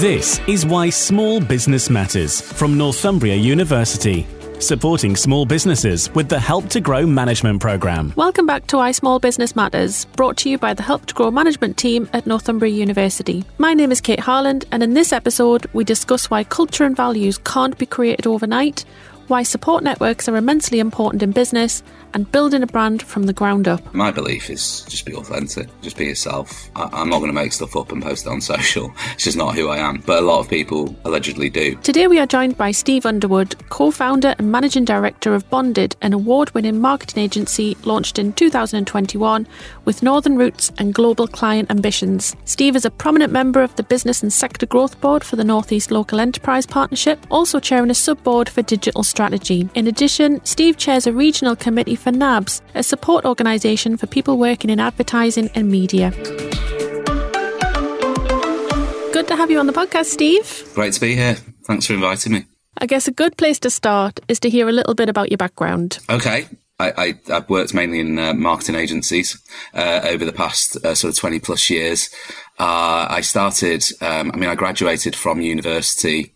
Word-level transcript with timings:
This 0.00 0.40
is 0.48 0.64
why 0.64 0.88
small 0.88 1.42
business 1.42 1.90
matters 1.90 2.40
from 2.40 2.78
Northumbria 2.78 3.36
University 3.36 4.26
supporting 4.62 5.16
small 5.16 5.46
businesses 5.46 6.10
with 6.14 6.28
the 6.28 6.38
Help 6.38 6.68
to 6.70 6.80
Grow 6.80 7.06
management 7.06 7.60
programme. 7.60 8.12
Welcome 8.16 8.46
back 8.46 8.66
to 8.68 8.76
Why 8.76 8.92
Small 8.92 9.18
Business 9.18 9.56
Matters, 9.56 10.04
brought 10.16 10.36
to 10.38 10.50
you 10.50 10.58
by 10.58 10.74
the 10.74 10.82
Help 10.82 11.06
to 11.06 11.14
Grow 11.14 11.30
management 11.30 11.76
team 11.76 12.08
at 12.12 12.26
Northumbria 12.26 12.72
University. 12.72 13.44
My 13.58 13.74
name 13.74 13.90
is 13.90 14.00
Kate 14.00 14.20
Harland, 14.20 14.66
and 14.70 14.82
in 14.82 14.94
this 14.94 15.12
episode, 15.12 15.66
we 15.72 15.84
discuss 15.84 16.30
why 16.30 16.44
culture 16.44 16.84
and 16.84 16.96
values 16.96 17.38
can't 17.38 17.76
be 17.78 17.86
created 17.86 18.26
overnight, 18.26 18.84
why 19.30 19.44
support 19.44 19.84
networks 19.84 20.28
are 20.28 20.36
immensely 20.36 20.80
important 20.80 21.22
in 21.22 21.30
business, 21.30 21.84
and 22.14 22.30
building 22.32 22.62
a 22.64 22.66
brand 22.66 23.00
from 23.00 23.24
the 23.24 23.32
ground 23.32 23.68
up. 23.68 23.94
My 23.94 24.10
belief 24.10 24.50
is 24.50 24.82
just 24.88 25.06
be 25.06 25.14
authentic, 25.14 25.68
just 25.82 25.96
be 25.96 26.06
yourself. 26.06 26.68
I- 26.74 27.00
am 27.00 27.08
not 27.08 27.18
going 27.18 27.30
to 27.30 27.32
make 27.32 27.52
stuff 27.52 27.76
up 27.76 27.92
and 27.92 28.02
post 28.02 28.26
it 28.26 28.30
on 28.30 28.40
social. 28.56 28.92
It's 29.14 29.22
just 29.24 29.36
not 29.36 29.54
who 29.54 29.68
I 29.68 29.78
am. 29.78 30.02
But 30.04 30.18
a 30.22 30.26
lot 30.26 30.40
of 30.40 30.48
people 30.48 30.96
allegedly 31.04 31.48
do. 31.50 31.76
Today 31.76 32.08
we 32.08 32.18
are 32.18 32.26
joined 32.26 32.56
by 32.56 32.72
Steve 32.72 33.06
Underwood, 33.06 33.54
co 33.68 33.92
founder 33.92 34.34
and 34.38 34.50
managing 34.50 34.84
director 34.84 35.34
of 35.34 35.48
Bonded, 35.50 35.94
an 36.02 36.12
award 36.12 36.52
winning 36.52 36.80
marketing 36.80 37.22
agency 37.22 37.76
launched 37.84 38.18
in 38.18 38.32
2021 38.32 39.46
with 39.84 40.02
northern 40.02 40.36
roots 40.36 40.72
and 40.78 40.92
global 40.92 41.28
client 41.28 41.70
ambitions. 41.70 42.34
Steve 42.44 42.74
is 42.74 42.84
a 42.84 42.90
prominent 42.90 43.32
member 43.32 43.62
of 43.62 43.76
the 43.76 43.84
Business 43.84 44.22
and 44.22 44.32
Sector 44.32 44.66
Growth 44.66 45.00
Board 45.00 45.22
for 45.22 45.36
the 45.36 45.44
Northeast 45.44 45.92
Local 45.92 46.18
Enterprise 46.18 46.66
Partnership, 46.66 47.24
also 47.30 47.60
chairing 47.60 47.90
a 47.90 47.94
sub 47.94 48.20
board 48.24 48.48
for 48.48 48.62
digital 48.62 49.04
strategy. 49.04 49.19
In 49.20 49.86
addition, 49.86 50.42
Steve 50.44 50.78
chairs 50.78 51.06
a 51.06 51.12
regional 51.12 51.54
committee 51.54 51.94
for 51.94 52.10
NABS, 52.10 52.62
a 52.74 52.82
support 52.82 53.26
organisation 53.26 53.98
for 53.98 54.06
people 54.06 54.38
working 54.38 54.70
in 54.70 54.80
advertising 54.80 55.50
and 55.54 55.70
media. 55.70 56.10
Good 59.12 59.28
to 59.28 59.36
have 59.36 59.50
you 59.50 59.58
on 59.58 59.66
the 59.66 59.74
podcast, 59.74 60.06
Steve. 60.06 60.64
Great 60.74 60.94
to 60.94 61.00
be 61.00 61.16
here. 61.16 61.34
Thanks 61.64 61.86
for 61.86 61.92
inviting 61.92 62.32
me. 62.32 62.46
I 62.78 62.86
guess 62.86 63.08
a 63.08 63.12
good 63.12 63.36
place 63.36 63.58
to 63.60 63.68
start 63.68 64.20
is 64.28 64.40
to 64.40 64.48
hear 64.48 64.68
a 64.68 64.72
little 64.72 64.94
bit 64.94 65.10
about 65.10 65.30
your 65.30 65.38
background. 65.38 65.98
Okay. 66.08 66.48
I, 66.78 67.18
have 67.28 67.50
worked 67.50 67.74
mainly 67.74 68.00
in 68.00 68.18
uh, 68.18 68.32
marketing 68.32 68.74
agencies 68.74 69.38
uh, 69.74 70.00
over 70.04 70.24
the 70.24 70.32
past 70.32 70.76
uh, 70.82 70.94
sort 70.94 71.12
of 71.12 71.18
20 71.18 71.40
plus 71.40 71.68
years. 71.68 72.08
Uh, 72.58 73.06
I 73.10 73.20
started, 73.20 73.84
um, 74.00 74.30
I 74.32 74.36
mean, 74.38 74.48
I 74.48 74.54
graduated 74.54 75.14
from 75.14 75.42
university, 75.42 76.34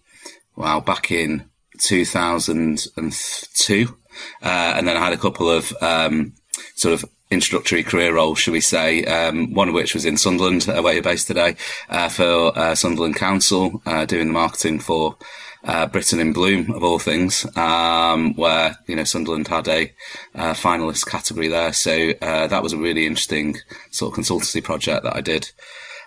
wow, 0.55 0.81
back 0.81 1.11
in 1.11 1.49
2002. 1.81 3.97
Uh, 4.43 4.73
and 4.77 4.87
then 4.87 4.97
I 4.97 5.05
had 5.05 5.13
a 5.13 5.19
couple 5.19 5.51
of 5.51 5.73
um, 5.81 6.35
sort 6.77 6.95
of 6.95 7.05
introductory 7.31 7.83
career 7.83 8.15
roles, 8.15 8.39
shall 8.39 8.53
we 8.53 8.61
say, 8.61 9.05
um, 9.05 9.53
one 9.55 9.69
of 9.69 9.75
which 9.75 9.95
was 9.95 10.05
in 10.05 10.17
Sunderland, 10.17 10.69
uh, 10.69 10.81
where 10.83 10.95
you're 10.95 11.03
based 11.03 11.27
today, 11.27 11.57
uh, 11.89 12.09
for 12.09 12.57
uh, 12.57 12.75
Sunderland 12.75 13.17
Council, 13.17 13.83
uh, 13.87 14.07
doing 14.07 14.29
the 14.29 14.33
marketing 14.33 14.79
for 14.79 15.17
uh, 15.65 15.87
Britain 15.87 16.21
in 16.21 16.33
Bloom, 16.33 16.71
of 16.71 16.85
all 16.85 16.99
things, 16.99 17.47
um, 17.57 18.35
where, 18.35 18.77
you 18.87 18.95
know, 18.95 19.05
Sunderland 19.05 19.49
had 19.49 19.67
a 19.67 19.93
finalist 20.37 21.07
category 21.07 21.49
there. 21.49 21.73
So 21.73 22.13
that 22.21 22.63
was 22.63 22.75
a 22.75 22.79
really 22.79 23.07
interesting 23.07 23.57
sort 23.91 24.13
of 24.13 24.25
consultancy 24.25 24.63
project 24.63 25.05
that 25.05 25.17
I 25.17 25.23
did. 25.23 25.51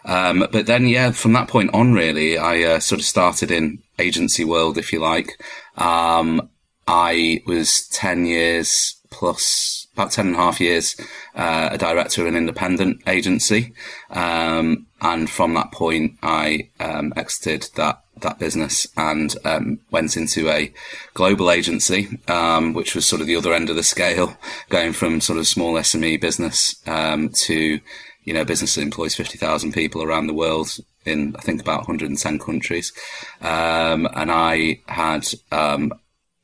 Um, 0.08 0.48
but 0.52 0.66
then, 0.66 0.88
yeah, 0.88 1.12
from 1.12 1.34
that 1.34 1.50
point 1.50 1.70
on, 1.74 1.94
really, 1.94 2.38
I 2.38 2.80
sort 2.80 3.00
of 3.00 3.06
started 3.06 3.52
in 3.52 3.84
agency 4.00 4.44
world, 4.44 4.78
if 4.78 4.92
you 4.92 5.00
like. 5.00 5.40
Um, 5.76 6.50
I 6.88 7.42
was 7.46 7.88
10 7.90 8.26
years 8.26 8.96
plus, 9.10 9.88
about 9.94 10.12
10 10.12 10.28
and 10.28 10.36
a 10.36 10.40
half 10.40 10.62
years, 10.62 10.96
uh, 11.36 11.70
a 11.72 11.78
director 11.78 12.22
of 12.22 12.28
an 12.28 12.36
independent 12.36 13.02
agency. 13.08 13.74
Um, 14.10 14.88
and 15.02 15.30
from 15.30 15.54
that 15.54 15.72
point, 15.72 16.18
I, 16.24 16.70
um, 16.80 17.14
exited 17.16 17.68
that, 17.76 18.04
that 18.22 18.40
business 18.40 18.88
and, 18.98 19.36
um, 19.46 19.80
went 19.92 20.18
into 20.18 20.50
a 20.50 20.74
global 21.14 21.52
agency, 21.52 22.20
um, 22.28 22.74
which 22.74 22.96
was 22.96 23.06
sort 23.06 23.22
of 23.22 23.28
the 23.28 23.36
other 23.36 23.54
end 23.54 23.70
of 23.70 23.76
the 23.76 23.84
scale, 23.84 24.38
going 24.70 24.94
from 24.94 25.22
sort 25.22 25.40
of 25.40 25.48
small 25.48 25.74
SME 25.74 26.20
business, 26.22 26.76
um, 26.88 27.30
to, 27.30 27.80
you 28.28 28.34
know, 28.34 28.44
business 28.44 28.76
that 28.76 28.82
employs 28.82 29.16
50,000 29.16 29.72
people 29.72 30.04
around 30.04 30.28
the 30.28 30.34
world 30.34 30.78
in, 31.06 31.34
I 31.38 31.42
think, 31.42 31.62
about 31.62 31.88
110 31.88 32.40
countries. 32.40 32.92
Um, 33.40 34.06
and 34.14 34.30
I 34.30 34.82
had, 34.90 35.26
um, 35.50 35.94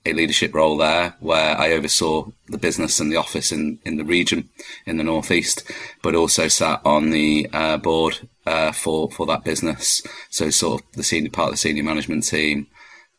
a 0.06 0.14
leadership 0.14 0.54
role 0.54 0.78
there 0.78 1.16
where 1.20 1.58
I 1.58 1.74
oversaw 1.74 2.28
the 2.48 2.58
business 2.58 3.02
and 3.02 3.12
the 3.12 3.18
office 3.18 3.52
in, 3.52 3.80
in 3.86 3.98
the 3.98 4.06
region 4.06 4.50
in 4.86 4.96
the 4.96 5.04
northeast, 5.04 5.70
but 6.02 6.16
also 6.16 6.48
sat 6.48 6.82
on 6.86 7.10
the 7.10 7.50
uh, 7.52 7.78
board 7.78 8.30
uh, 8.46 8.72
for 8.72 9.10
for 9.12 9.26
that 9.28 9.44
business. 9.44 10.02
So 10.30 10.50
sort 10.50 10.82
of 10.82 10.92
the 10.94 11.04
senior 11.04 11.32
part 11.32 11.50
of 11.50 11.54
the 11.54 11.58
senior 11.58 11.84
management 11.84 12.26
team, 12.26 12.68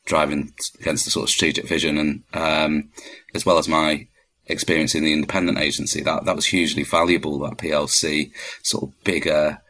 driving 0.05 0.53
against 0.81 1.05
the 1.05 1.11
sort 1.11 1.25
of 1.25 1.31
strategic 1.31 1.67
vision, 1.67 1.97
and 1.97 2.23
um, 2.35 2.91
as 3.35 3.47
well 3.47 3.57
as 3.57 3.69
my 3.69 4.07
experience 4.47 4.94
in 4.94 5.05
the 5.05 5.12
independent 5.12 5.59
agency, 5.59 6.03
that 6.03 6.25
that 6.25 6.37
was 6.37 6.47
hugely 6.47 6.82
valuable. 6.82 7.38
That 7.38 7.59
PLC 7.59 8.32
sort 8.62 8.84
of 8.84 9.05
bigger 9.05 9.60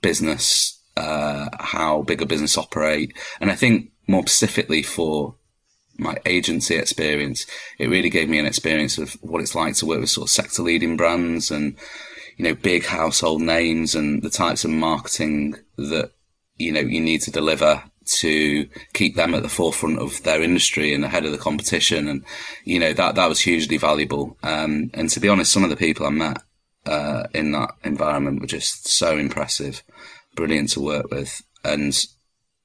business, 0.00 0.80
uh, 0.96 1.48
how 1.58 2.02
bigger 2.02 2.26
business 2.26 2.58
operate, 2.58 3.16
and 3.40 3.50
I 3.50 3.54
think 3.54 3.90
more 4.06 4.26
specifically 4.26 4.82
for 4.82 5.36
my 6.00 6.16
agency 6.26 6.76
experience, 6.76 7.46
it 7.78 7.88
really 7.88 8.10
gave 8.10 8.28
me 8.28 8.38
an 8.38 8.46
experience 8.46 8.98
of 8.98 9.12
what 9.20 9.42
it's 9.42 9.54
like 9.54 9.74
to 9.76 9.86
work 9.86 10.00
with 10.00 10.10
sort 10.10 10.26
of 10.26 10.30
sector 10.30 10.62
leading 10.62 10.96
brands 10.96 11.50
and, 11.50 11.76
you 12.36 12.44
know, 12.44 12.54
big 12.54 12.86
household 12.86 13.42
names 13.42 13.94
and 13.94 14.22
the 14.22 14.30
types 14.30 14.64
of 14.64 14.70
marketing 14.70 15.54
that, 15.76 16.10
you 16.56 16.72
know, 16.72 16.80
you 16.80 17.00
need 17.00 17.20
to 17.22 17.30
deliver 17.30 17.82
to 18.06 18.68
keep 18.92 19.16
them 19.16 19.34
at 19.34 19.42
the 19.42 19.48
forefront 19.48 19.98
of 19.98 20.22
their 20.22 20.42
industry 20.42 20.94
and 20.94 21.04
ahead 21.04 21.24
of 21.24 21.32
the 21.32 21.38
competition. 21.38 22.08
And, 22.08 22.24
you 22.64 22.78
know, 22.78 22.92
that, 22.92 23.14
that 23.14 23.28
was 23.28 23.40
hugely 23.40 23.76
valuable. 23.76 24.36
Um, 24.42 24.90
and 24.94 25.08
to 25.10 25.20
be 25.20 25.28
honest, 25.28 25.52
some 25.52 25.64
of 25.64 25.70
the 25.70 25.76
people 25.76 26.06
I 26.06 26.10
met, 26.10 26.42
uh, 26.86 27.24
in 27.34 27.52
that 27.52 27.72
environment 27.84 28.40
were 28.40 28.46
just 28.46 28.88
so 28.88 29.18
impressive, 29.18 29.82
brilliant 30.34 30.70
to 30.70 30.80
work 30.80 31.10
with. 31.10 31.42
And, 31.62 31.94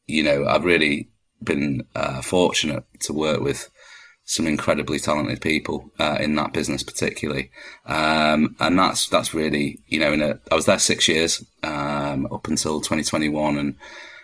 you 0.07 0.23
know, 0.23 0.45
I've 0.47 0.63
really 0.63 1.09
been 1.43 1.85
uh, 1.95 2.21
fortunate 2.21 2.85
to 3.01 3.13
work 3.13 3.41
with 3.41 3.69
some 4.25 4.47
incredibly 4.47 4.99
talented 4.99 5.39
people 5.39 5.91
uh, 5.99 6.17
in 6.19 6.35
that 6.35 6.51
business, 6.51 6.83
particularly, 6.83 7.51
um, 7.85 8.55
and 8.59 8.77
that's 8.77 9.07
that's 9.07 9.33
really 9.33 9.79
you 9.87 9.99
know. 9.99 10.11
In 10.11 10.21
a, 10.21 10.39
I 10.51 10.55
was 10.55 10.65
there 10.65 10.79
six 10.79 11.07
years 11.07 11.45
um, 11.61 12.27
up 12.31 12.47
until 12.47 12.81
2021, 12.81 13.57
and 13.57 13.75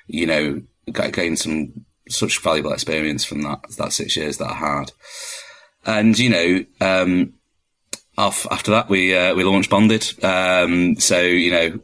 you 0.08 0.26
know, 0.26 0.62
gained 0.88 1.40
some 1.40 1.86
such 2.09 2.42
valuable 2.42 2.74
experience 2.74 3.24
from 3.24 3.42
that 3.44 3.59
that 3.78 3.94
six 3.94 4.18
years 4.18 4.38
that 4.38 4.52
I 4.52 4.56
had, 4.56 4.92
and 5.86 6.18
you 6.18 6.30
know. 6.30 6.66
Um, 6.80 7.34
after 8.18 8.69
that, 8.72 8.88
we 8.88 9.16
uh, 9.16 9.34
we 9.34 9.44
launched 9.44 9.72
Bonded. 9.72 10.06
Um, 10.24 11.00
so 11.00 11.20
you 11.22 11.52
know, 11.52 11.80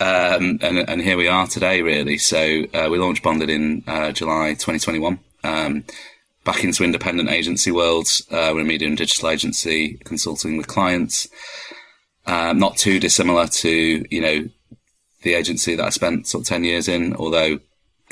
um, 0.00 0.58
and, 0.62 0.88
and 0.88 1.00
here 1.00 1.16
we 1.16 1.28
are 1.28 1.46
today, 1.46 1.82
really. 1.82 2.18
So 2.18 2.64
uh, 2.74 2.88
we 2.90 2.98
launched 2.98 3.22
Bonded 3.22 3.50
in 3.50 3.82
uh, 3.86 4.12
July 4.12 4.50
2021. 4.50 5.18
Um, 5.44 5.84
back 6.44 6.64
into 6.64 6.84
independent 6.84 7.30
agency 7.30 7.70
worlds. 7.70 8.26
Uh, 8.30 8.50
we're 8.54 8.62
a 8.62 8.64
media 8.64 8.88
and 8.88 8.96
digital 8.96 9.28
agency 9.28 9.98
consulting 10.04 10.56
with 10.56 10.66
clients. 10.66 11.28
Um, 12.26 12.58
not 12.58 12.76
too 12.76 12.98
dissimilar 12.98 13.46
to, 13.46 14.04
you 14.10 14.20
know, 14.20 14.48
the 15.22 15.34
agency 15.34 15.76
that 15.76 15.84
I 15.84 15.90
spent 15.90 16.26
sort 16.26 16.42
of 16.42 16.48
10 16.48 16.64
years 16.64 16.88
in, 16.88 17.14
although 17.14 17.60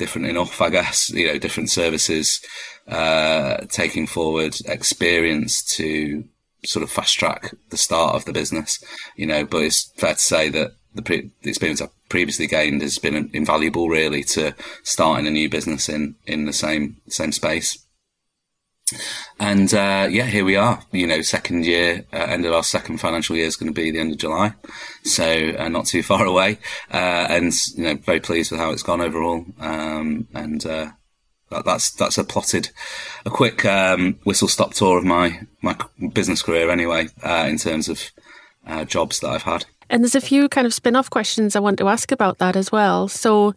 different 0.01 0.25
enough, 0.25 0.59
I 0.59 0.71
guess, 0.71 1.11
you 1.11 1.27
know, 1.27 1.37
different 1.37 1.69
services, 1.69 2.41
uh, 2.87 3.57
taking 3.69 4.07
forward 4.07 4.57
experience 4.65 5.63
to 5.75 6.23
sort 6.65 6.81
of 6.81 6.89
fast 6.89 7.19
track 7.19 7.53
the 7.69 7.77
start 7.77 8.15
of 8.15 8.25
the 8.25 8.33
business, 8.33 8.83
you 9.15 9.27
know, 9.27 9.45
but 9.45 9.63
it's 9.63 9.91
fair 9.97 10.15
to 10.15 10.19
say 10.19 10.49
that 10.49 10.71
the, 10.95 11.03
pre- 11.03 11.29
the 11.43 11.49
experience 11.49 11.81
I've 11.81 12.09
previously 12.09 12.47
gained 12.47 12.81
has 12.81 12.97
been 12.97 13.29
invaluable, 13.31 13.89
really, 13.89 14.23
to 14.35 14.55
starting 14.81 15.27
a 15.27 15.31
new 15.31 15.49
business 15.49 15.87
in 15.87 16.15
in 16.25 16.45
the 16.45 16.53
same 16.53 16.97
same 17.07 17.31
space. 17.31 17.77
And 19.39 19.73
uh, 19.73 20.07
yeah, 20.09 20.25
here 20.25 20.45
we 20.45 20.55
are. 20.55 20.81
You 20.91 21.07
know, 21.07 21.21
second 21.21 21.65
year, 21.65 22.05
uh, 22.13 22.17
end 22.17 22.45
of 22.45 22.53
our 22.53 22.63
second 22.63 22.99
financial 22.99 23.35
year 23.35 23.45
is 23.45 23.55
going 23.55 23.73
to 23.73 23.79
be 23.79 23.91
the 23.91 23.99
end 23.99 24.11
of 24.11 24.17
July, 24.17 24.53
so 25.03 25.53
uh, 25.57 25.69
not 25.69 25.85
too 25.85 26.03
far 26.11 26.25
away. 26.25 26.59
Uh, 26.91 27.27
and 27.29 27.53
you 27.75 27.83
know, 27.83 27.95
very 27.95 28.19
pleased 28.19 28.51
with 28.51 28.59
how 28.59 28.71
it's 28.71 28.83
gone 28.83 29.01
overall. 29.01 29.45
Um, 29.59 30.27
and 30.33 30.65
uh, 30.65 30.91
that, 31.49 31.65
that's 31.65 31.91
that's 31.91 32.17
a 32.17 32.23
plotted, 32.23 32.69
a 33.25 33.29
quick 33.29 33.65
um, 33.65 34.19
whistle 34.23 34.47
stop 34.47 34.73
tour 34.73 34.97
of 34.97 35.03
my 35.03 35.41
my 35.61 35.75
business 36.13 36.41
career 36.41 36.69
anyway, 36.69 37.07
uh, 37.23 37.45
in 37.49 37.57
terms 37.57 37.89
of 37.89 38.11
jobs 38.87 39.19
that 39.19 39.29
I've 39.29 39.43
had. 39.43 39.65
And 39.89 40.03
there's 40.03 40.15
a 40.15 40.21
few 40.21 40.47
kind 40.47 40.65
of 40.65 40.73
spin 40.73 40.95
off 40.95 41.09
questions 41.09 41.55
I 41.55 41.59
want 41.59 41.77
to 41.79 41.89
ask 41.89 42.13
about 42.13 42.37
that 42.37 42.55
as 42.55 42.71
well. 42.71 43.09
So 43.09 43.53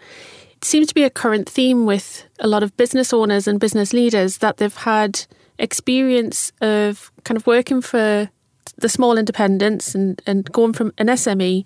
seems 0.65 0.89
to 0.89 0.95
be 0.95 1.05
a 1.05 1.11
current 1.11 1.49
theme 1.49 1.87
with 1.87 2.27
a 2.39 2.49
lot 2.49 2.63
of 2.63 2.77
business 2.77 3.13
owners 3.13 3.47
and 3.47 3.61
business 3.61 3.93
leaders 3.93 4.39
that 4.39 4.57
they've 4.57 4.75
had 4.75 5.27
experience 5.59 6.53
of 6.61 7.13
kind 7.25 7.37
of 7.37 7.47
working 7.47 7.81
for 7.81 8.31
the 8.77 8.89
small 8.89 9.17
independents 9.17 9.95
and, 9.95 10.21
and 10.27 10.51
going 10.51 10.73
from 10.73 10.93
an 10.99 11.07
SME 11.07 11.65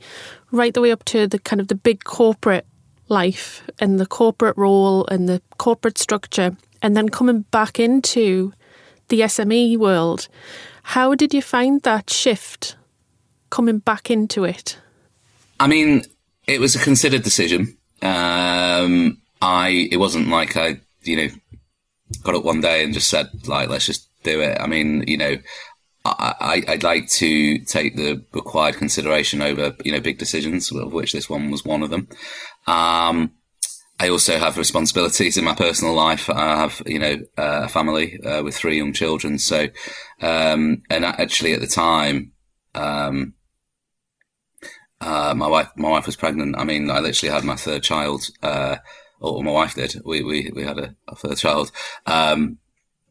right 0.51 0.75
the 0.75 0.81
way 0.81 0.93
up 0.93 1.05
to 1.05 1.27
the 1.27 1.39
kind 1.39 1.61
of 1.61 1.69
the 1.69 1.75
big 1.75 2.05
corporate 2.05 2.67
life 3.09 3.63
and 3.79 3.99
the 3.99 4.07
corporate 4.07 4.57
role 4.57 5.07
and 5.07 5.29
the 5.29 5.41
corporate 5.57 5.97
structure, 5.97 6.57
and 6.83 6.97
then 6.97 7.09
coming 7.09 7.41
back 7.51 7.81
into 7.81 8.53
the 9.09 9.21
SME 9.21 9.79
world. 9.79 10.29
How 10.83 11.15
did 11.15 11.33
you 11.33 11.41
find 11.41 11.81
that 11.83 12.11
shift 12.11 12.77
coming 13.49 13.79
back 13.79 14.11
into 14.11 14.45
it? 14.45 14.79
I 15.59 15.67
mean, 15.67 16.05
it 16.47 16.61
was 16.61 16.75
a 16.75 16.79
considered 16.79 17.23
decision. 17.23 17.78
Um, 18.03 19.19
I 19.41 19.89
it 19.91 19.99
wasn't 19.99 20.29
like 20.29 20.57
I 20.57 20.81
you 21.03 21.17
know 21.17 21.29
got 22.23 22.35
up 22.35 22.45
one 22.45 22.61
day 22.61 22.85
and 22.85 22.95
just 22.95 23.09
said 23.09 23.31
like 23.47 23.69
let's 23.69 23.87
just 23.87 24.09
do 24.23 24.41
it. 24.41 24.61
I 24.61 24.67
mean, 24.67 25.05
you 25.07 25.17
know, 25.17 25.37
I, 26.05 26.65
would 26.69 26.83
like 26.83 27.09
to 27.09 27.59
take 27.61 27.97
the 27.97 28.23
required 28.33 28.77
consideration 28.77 29.43
over, 29.43 29.75
you 29.85 29.93
know, 29.93 30.01
big 30.01 30.19
decisions, 30.19 30.73
of 30.73 30.93
which 30.93 31.13
this 31.13 31.29
one 31.29 31.51
was 31.51 31.65
one 31.65 31.83
of 31.83 31.91
them. 31.91 32.09
Um, 32.67 33.33
I 34.01 34.09
also 34.09 34.39
have 34.39 34.57
responsibilities 34.57 35.37
in 35.37 35.45
my 35.45 35.55
personal 35.55 35.95
life. 35.95 36.31
I 36.31 36.57
have, 36.57 36.83
you 36.87 36.99
know, 36.99 37.19
a 37.37 37.69
family 37.69 38.21
uh, 38.23 38.43
with 38.43 38.57
three 38.57 38.77
young 38.79 38.93
children. 38.93 39.39
So, 39.39 39.69
um, 40.21 40.83
and 40.89 41.05
actually 41.05 41.53
at 41.53 41.61
the 41.61 41.67
time, 41.67 42.33
um, 42.75 43.35
uh, 45.01 45.35
my 45.37 45.47
wife, 45.47 45.69
my 45.77 45.91
wife 45.91 46.07
was 46.07 46.17
pregnant. 46.17 46.57
I 46.59 46.65
mean, 46.65 46.91
I 46.91 47.01
literally 47.01 47.33
had 47.33 47.45
my 47.45 47.57
third 47.57 47.83
child, 47.83 48.29
uh, 48.43 48.77
or 49.21 49.43
my 49.43 49.53
wife 49.53 49.75
did. 49.75 50.01
We, 50.05 50.23
we, 50.23 50.51
we 50.55 50.65
had 50.65 50.79
a, 50.79 50.95
a 51.07 51.15
third 51.15 51.37
child. 51.37 51.71
Um, 52.07 52.59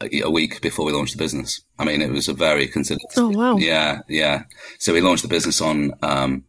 a 0.02 0.30
week 0.30 0.62
before 0.62 0.86
we 0.86 0.92
launched 0.92 1.14
the 1.14 1.24
business. 1.24 1.62
I 1.80 1.86
mean, 1.86 2.02
it 2.02 2.12
was 2.12 2.28
a 2.28 2.34
very 2.34 2.68
considered. 2.68 3.02
Oh 3.16 3.30
wow! 3.30 3.58
Yeah, 3.58 4.02
yeah. 4.08 4.44
So 4.78 4.94
we 4.94 5.02
launched 5.02 5.24
the 5.24 5.30
business 5.30 5.60
on 5.60 5.94
um, 6.04 6.44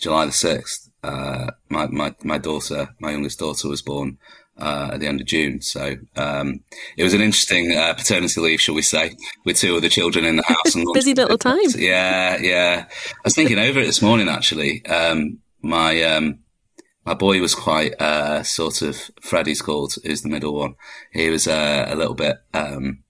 July 0.00 0.26
the 0.26 0.32
sixth. 0.32 0.88
Uh, 1.02 1.50
my 1.68 1.86
my 1.88 2.14
my 2.22 2.38
daughter, 2.38 2.90
my 3.00 3.10
youngest 3.10 3.40
daughter, 3.40 3.68
was 3.68 3.82
born 3.82 4.18
uh, 4.58 4.90
at 4.92 5.00
the 5.00 5.06
end 5.06 5.20
of 5.20 5.26
June. 5.26 5.60
So 5.60 5.96
um, 6.16 6.60
it 6.96 7.02
was 7.02 7.14
an 7.14 7.20
interesting 7.20 7.76
uh, 7.76 7.94
paternity 7.94 8.40
leave, 8.40 8.60
shall 8.60 8.74
we 8.74 8.82
say, 8.82 9.16
with 9.44 9.58
two 9.58 9.76
of 9.76 9.82
the 9.82 9.88
children 9.88 10.24
in 10.24 10.36
the 10.36 10.42
house. 10.46 10.74
And 10.74 10.86
Busy 10.94 11.14
little 11.14 11.38
time. 11.38 11.58
Yeah, 11.76 12.38
yeah. 12.38 12.86
I 12.88 13.20
was 13.24 13.34
thinking 13.34 13.58
over 13.58 13.80
it 13.80 13.86
this 13.86 14.02
morning. 14.02 14.28
Actually, 14.28 14.84
um, 14.86 15.38
my 15.62 16.02
um, 16.02 16.40
my 17.04 17.14
boy 17.14 17.40
was 17.40 17.54
quite 17.54 18.00
uh, 18.00 18.42
sort 18.42 18.82
of 18.82 19.10
Freddie's 19.20 19.62
called, 19.62 19.94
who's 20.04 20.22
the 20.22 20.28
middle 20.28 20.54
one. 20.54 20.74
He 21.12 21.30
was 21.30 21.48
uh, 21.48 21.86
a 21.88 21.96
little 21.96 22.14
bit 22.14 22.36
um, 22.54 23.02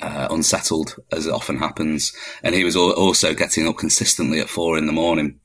uh, 0.00 0.28
unsettled, 0.30 0.96
as 1.10 1.26
it 1.26 1.32
often 1.32 1.58
happens, 1.58 2.12
and 2.42 2.54
he 2.54 2.64
was 2.64 2.76
also 2.76 3.34
getting 3.34 3.66
up 3.66 3.78
consistently 3.78 4.40
at 4.40 4.48
four 4.48 4.78
in 4.78 4.86
the 4.86 4.92
morning. 4.92 5.40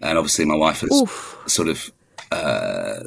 And 0.00 0.16
obviously, 0.16 0.46
my 0.46 0.56
wife 0.56 0.82
was 0.82 1.02
Oof. 1.02 1.42
sort 1.46 1.68
of. 1.68 1.90
Uh, 2.32 3.00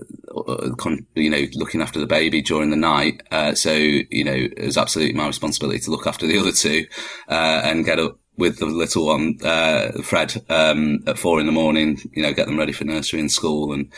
you 1.15 1.29
know, 1.29 1.45
looking 1.53 1.81
after 1.81 1.99
the 1.99 2.05
baby 2.05 2.41
during 2.41 2.69
the 2.69 2.75
night. 2.75 3.21
Uh, 3.31 3.53
so, 3.55 3.73
you 3.73 4.23
know, 4.23 4.33
it 4.33 4.65
was 4.65 4.77
absolutely 4.77 5.13
my 5.15 5.27
responsibility 5.27 5.79
to 5.79 5.91
look 5.91 6.07
after 6.07 6.27
the 6.27 6.37
other 6.39 6.51
two, 6.51 6.85
uh, 7.29 7.61
and 7.63 7.85
get 7.85 7.99
up 7.99 8.17
with 8.37 8.57
the 8.57 8.65
little 8.65 9.05
one, 9.05 9.37
uh, 9.43 9.91
Fred, 10.03 10.43
um, 10.49 11.03
at 11.05 11.19
four 11.19 11.39
in 11.39 11.45
the 11.45 11.51
morning, 11.51 11.99
you 12.13 12.23
know, 12.23 12.33
get 12.33 12.47
them 12.47 12.57
ready 12.57 12.71
for 12.71 12.83
nursery 12.83 13.19
and 13.19 13.31
school 13.31 13.73
and 13.73 13.91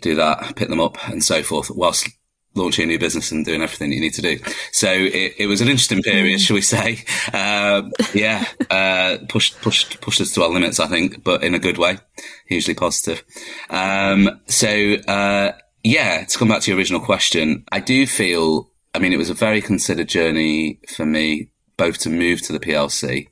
do 0.00 0.14
that, 0.14 0.54
pick 0.56 0.68
them 0.68 0.80
up 0.80 0.96
and 1.08 1.24
so 1.24 1.42
forth 1.42 1.70
whilst 1.70 2.08
launching 2.56 2.84
a 2.84 2.86
new 2.86 2.98
business 2.98 3.30
and 3.30 3.44
doing 3.44 3.62
everything 3.62 3.92
you 3.92 4.00
need 4.00 4.14
to 4.14 4.22
do. 4.22 4.38
So 4.72 4.90
it, 4.90 5.34
it 5.38 5.46
was 5.46 5.60
an 5.60 5.68
interesting 5.68 6.02
period, 6.02 6.38
mm. 6.38 6.44
shall 6.44 6.54
we 6.54 6.62
say? 6.62 7.04
Uh, 7.32 7.90
yeah, 8.14 8.44
uh, 8.70 9.18
pushed, 9.28 9.60
pushed, 9.60 10.00
pushed 10.00 10.20
us 10.20 10.32
to 10.32 10.42
our 10.42 10.48
limits, 10.48 10.80
I 10.80 10.86
think, 10.86 11.22
but 11.22 11.44
in 11.44 11.54
a 11.54 11.58
good 11.58 11.78
way, 11.78 11.98
hugely 12.46 12.74
positive. 12.74 13.22
Um, 13.70 14.40
so, 14.46 14.94
uh, 15.06 15.52
yeah, 15.86 16.24
to 16.24 16.38
come 16.38 16.48
back 16.48 16.62
to 16.62 16.70
your 16.72 16.78
original 16.78 17.00
question, 17.00 17.64
I 17.70 17.78
do 17.78 18.08
feel, 18.08 18.72
I 18.92 18.98
mean, 18.98 19.12
it 19.12 19.18
was 19.18 19.30
a 19.30 19.34
very 19.34 19.62
considered 19.62 20.08
journey 20.08 20.80
for 20.88 21.06
me, 21.06 21.50
both 21.76 21.98
to 21.98 22.10
move 22.10 22.42
to 22.42 22.52
the 22.52 22.58
PLC 22.58 23.28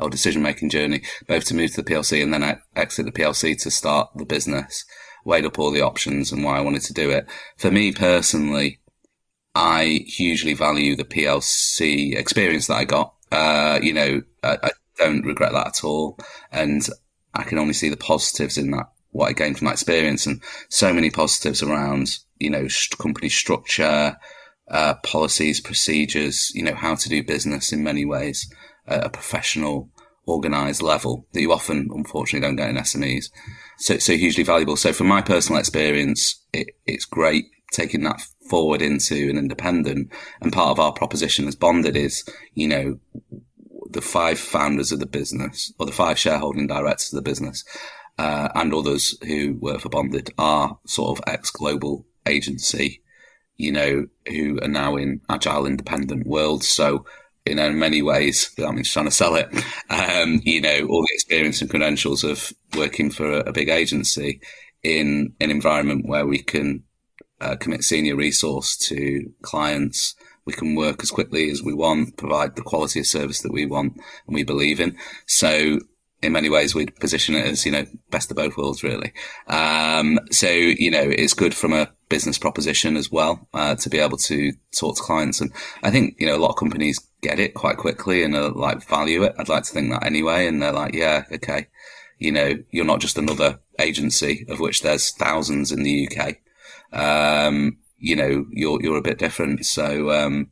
or 0.00 0.10
decision 0.10 0.42
making 0.42 0.70
journey, 0.70 1.02
both 1.28 1.44
to 1.44 1.54
move 1.54 1.70
to 1.72 1.82
the 1.82 1.88
PLC 1.88 2.20
and 2.20 2.34
then 2.34 2.60
exit 2.74 3.06
the 3.06 3.12
PLC 3.12 3.56
to 3.62 3.70
start 3.70 4.10
the 4.16 4.24
business. 4.24 4.84
Weighed 5.24 5.46
up 5.46 5.60
all 5.60 5.70
the 5.70 5.82
options 5.82 6.32
and 6.32 6.42
why 6.42 6.58
I 6.58 6.62
wanted 6.62 6.82
to 6.82 6.92
do 6.92 7.08
it. 7.10 7.24
For 7.56 7.70
me 7.70 7.92
personally, 7.92 8.80
I 9.54 10.00
hugely 10.04 10.54
value 10.54 10.96
the 10.96 11.04
PLC 11.04 12.16
experience 12.16 12.66
that 12.66 12.78
I 12.78 12.84
got. 12.84 13.14
Uh, 13.30 13.78
you 13.80 13.92
know, 13.92 14.22
I, 14.42 14.58
I 14.60 14.70
don't 14.98 15.24
regret 15.24 15.52
that 15.52 15.68
at 15.68 15.84
all. 15.84 16.18
And 16.50 16.84
I 17.32 17.44
can 17.44 17.58
only 17.58 17.74
see 17.74 17.90
the 17.90 17.96
positives 17.96 18.58
in 18.58 18.72
that, 18.72 18.86
what 19.12 19.28
I 19.28 19.32
gained 19.32 19.58
from 19.58 19.66
that 19.66 19.74
experience 19.74 20.26
and 20.26 20.42
so 20.68 20.92
many 20.92 21.10
positives 21.10 21.62
around, 21.62 22.18
you 22.38 22.50
know, 22.50 22.66
company 22.98 23.28
structure, 23.28 24.16
uh, 24.70 24.94
policies, 25.04 25.60
procedures, 25.60 26.50
you 26.54 26.62
know, 26.62 26.74
how 26.74 26.94
to 26.94 27.08
do 27.08 27.22
business 27.22 27.72
in 27.72 27.84
many 27.84 28.04
ways 28.04 28.52
at 28.86 29.06
a 29.06 29.10
professional, 29.10 29.90
organized 30.26 30.82
level 30.82 31.26
that 31.32 31.40
you 31.40 31.52
often, 31.52 31.88
unfortunately, 31.94 32.46
don't 32.46 32.56
get 32.56 32.70
in 32.70 32.76
SMEs. 32.76 33.26
So, 33.78 33.98
so 33.98 34.14
hugely 34.14 34.44
valuable. 34.44 34.76
So 34.76 34.92
from 34.92 35.08
my 35.08 35.20
personal 35.20 35.60
experience, 35.60 36.40
it, 36.52 36.68
it's 36.86 37.04
great 37.04 37.46
taking 37.72 38.02
that 38.04 38.22
forward 38.48 38.82
into 38.82 39.28
an 39.30 39.38
independent. 39.38 40.12
And 40.40 40.52
part 40.52 40.70
of 40.70 40.78
our 40.78 40.92
proposition 40.92 41.48
as 41.48 41.56
bonded 41.56 41.96
is, 41.96 42.24
you 42.54 42.68
know, 42.68 42.98
the 43.90 44.00
five 44.00 44.38
founders 44.38 44.92
of 44.92 45.00
the 45.00 45.06
business 45.06 45.72
or 45.78 45.86
the 45.86 45.92
five 45.92 46.18
shareholding 46.18 46.66
directors 46.66 47.12
of 47.12 47.16
the 47.16 47.28
business, 47.28 47.64
uh, 48.18 48.48
and 48.54 48.74
others 48.74 49.16
who 49.26 49.54
work 49.54 49.80
for 49.80 49.88
bonded 49.88 50.30
are 50.38 50.78
sort 50.86 51.18
of 51.18 51.24
ex 51.26 51.50
global 51.50 52.06
agency, 52.26 53.02
you 53.56 53.72
know, 53.72 54.06
who 54.28 54.58
are 54.60 54.68
now 54.68 54.96
in 54.96 55.20
agile 55.28 55.66
independent 55.66 56.26
worlds. 56.26 56.68
So 56.68 57.04
you 57.46 57.56
know, 57.56 57.66
in 57.66 57.78
many 57.78 58.02
ways, 58.02 58.54
I'm 58.58 58.78
just 58.78 58.92
trying 58.92 59.06
to 59.06 59.10
sell 59.10 59.34
it, 59.34 59.48
um, 59.90 60.40
you 60.44 60.60
know, 60.60 60.86
all 60.86 61.02
the 61.02 61.14
experience 61.14 61.60
and 61.60 61.68
credentials 61.68 62.22
of 62.22 62.52
working 62.76 63.10
for 63.10 63.30
a, 63.30 63.38
a 63.40 63.52
big 63.52 63.68
agency 63.68 64.40
in 64.82 65.34
an 65.40 65.50
environment 65.50 66.06
where 66.06 66.26
we 66.26 66.38
can 66.38 66.84
uh, 67.40 67.56
commit 67.56 67.82
senior 67.82 68.16
resource 68.16 68.76
to 68.76 69.32
clients. 69.42 70.14
We 70.44 70.52
can 70.52 70.74
work 70.74 71.02
as 71.02 71.10
quickly 71.10 71.50
as 71.50 71.62
we 71.62 71.74
want, 71.74 72.16
provide 72.16 72.56
the 72.56 72.62
quality 72.62 73.00
of 73.00 73.06
service 73.06 73.42
that 73.42 73.52
we 73.52 73.66
want 73.66 73.94
and 73.94 74.34
we 74.34 74.44
believe 74.44 74.80
in. 74.80 74.96
So 75.26 75.80
in 76.22 76.32
many 76.32 76.48
ways, 76.48 76.74
we'd 76.74 76.94
position 76.96 77.34
it 77.34 77.46
as, 77.46 77.66
you 77.66 77.72
know, 77.72 77.84
best 78.10 78.30
of 78.30 78.36
both 78.36 78.56
worlds, 78.56 78.82
really. 78.82 79.12
Um, 79.48 80.20
so, 80.30 80.48
you 80.48 80.90
know, 80.90 81.02
it's 81.02 81.34
good 81.34 81.54
from 81.54 81.72
a 81.72 81.90
business 82.08 82.38
proposition 82.38 82.96
as 82.96 83.10
well, 83.10 83.48
uh, 83.52 83.74
to 83.74 83.90
be 83.90 83.98
able 83.98 84.16
to 84.18 84.52
talk 84.78 84.96
to 84.96 85.02
clients. 85.02 85.40
And 85.40 85.52
I 85.82 85.90
think, 85.90 86.16
you 86.18 86.26
know, 86.26 86.36
a 86.36 86.38
lot 86.38 86.50
of 86.50 86.56
companies 86.56 87.00
get 87.22 87.40
it 87.40 87.54
quite 87.54 87.76
quickly 87.76 88.22
and 88.22 88.34
like 88.54 88.86
value 88.86 89.24
it. 89.24 89.34
I'd 89.38 89.48
like 89.48 89.64
to 89.64 89.72
think 89.72 89.90
that 89.90 90.06
anyway. 90.06 90.46
And 90.46 90.62
they're 90.62 90.72
like, 90.72 90.94
yeah, 90.94 91.24
okay. 91.32 91.66
You 92.18 92.30
know, 92.30 92.54
you're 92.70 92.84
not 92.84 93.00
just 93.00 93.18
another 93.18 93.58
agency 93.80 94.46
of 94.48 94.60
which 94.60 94.82
there's 94.82 95.10
thousands 95.10 95.72
in 95.72 95.82
the 95.82 96.08
UK. 96.08 96.36
Um, 96.92 97.78
you 97.98 98.14
know, 98.14 98.46
you're, 98.50 98.80
you're 98.80 98.98
a 98.98 99.02
bit 99.02 99.18
different. 99.18 99.66
So, 99.66 100.10
um, 100.10 100.50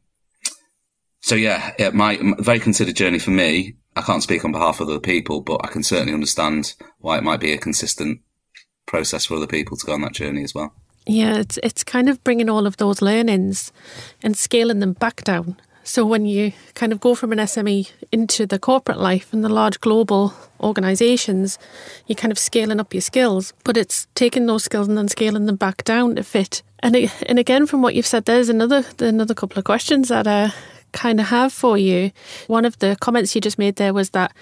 so 1.20 1.36
yeah, 1.36 1.74
it 1.78 1.94
might, 1.94 2.20
very 2.38 2.58
considered 2.58 2.96
journey 2.96 3.18
for 3.20 3.30
me. 3.30 3.76
I 3.96 4.02
can't 4.02 4.22
speak 4.22 4.44
on 4.44 4.52
behalf 4.52 4.80
of 4.80 4.88
other 4.88 5.00
people, 5.00 5.40
but 5.40 5.60
I 5.64 5.68
can 5.68 5.82
certainly 5.82 6.14
understand 6.14 6.74
why 6.98 7.18
it 7.18 7.24
might 7.24 7.40
be 7.40 7.52
a 7.52 7.58
consistent 7.58 8.20
process 8.86 9.26
for 9.26 9.36
other 9.36 9.46
people 9.46 9.76
to 9.76 9.86
go 9.86 9.92
on 9.92 10.02
that 10.02 10.12
journey 10.12 10.42
as 10.42 10.54
well. 10.54 10.72
Yeah, 11.06 11.38
it's 11.38 11.58
it's 11.62 11.82
kind 11.82 12.08
of 12.08 12.22
bringing 12.22 12.50
all 12.50 12.66
of 12.66 12.76
those 12.76 13.02
learnings 13.02 13.72
and 14.22 14.36
scaling 14.36 14.80
them 14.80 14.92
back 14.92 15.24
down. 15.24 15.56
So 15.82 16.04
when 16.04 16.26
you 16.26 16.52
kind 16.74 16.92
of 16.92 17.00
go 17.00 17.14
from 17.14 17.32
an 17.32 17.38
SME 17.38 17.90
into 18.12 18.46
the 18.46 18.58
corporate 18.58 19.00
life 19.00 19.32
and 19.32 19.42
the 19.42 19.48
large 19.48 19.80
global 19.80 20.34
organizations, 20.60 21.58
you're 22.06 22.16
kind 22.16 22.30
of 22.30 22.38
scaling 22.38 22.78
up 22.78 22.92
your 22.92 23.00
skills, 23.00 23.54
but 23.64 23.76
it's 23.76 24.06
taking 24.14 24.46
those 24.46 24.64
skills 24.64 24.88
and 24.88 24.98
then 24.98 25.08
scaling 25.08 25.46
them 25.46 25.56
back 25.56 25.82
down 25.84 26.16
to 26.16 26.22
fit. 26.22 26.62
And 26.80 26.94
and 27.26 27.38
again, 27.38 27.66
from 27.66 27.82
what 27.82 27.94
you've 27.94 28.06
said, 28.06 28.26
there's 28.26 28.48
another 28.48 28.84
another 28.98 29.34
couple 29.34 29.58
of 29.58 29.64
questions 29.64 30.08
that 30.08 30.26
uh, 30.26 30.50
kind 30.92 31.20
of 31.20 31.26
have 31.26 31.52
for 31.52 31.78
you. 31.78 32.12
One 32.46 32.64
of 32.64 32.78
the 32.78 32.96
comments 33.00 33.34
you 33.34 33.40
just 33.40 33.58
made 33.58 33.76
there 33.76 33.94
was 33.94 34.10
that 34.10 34.32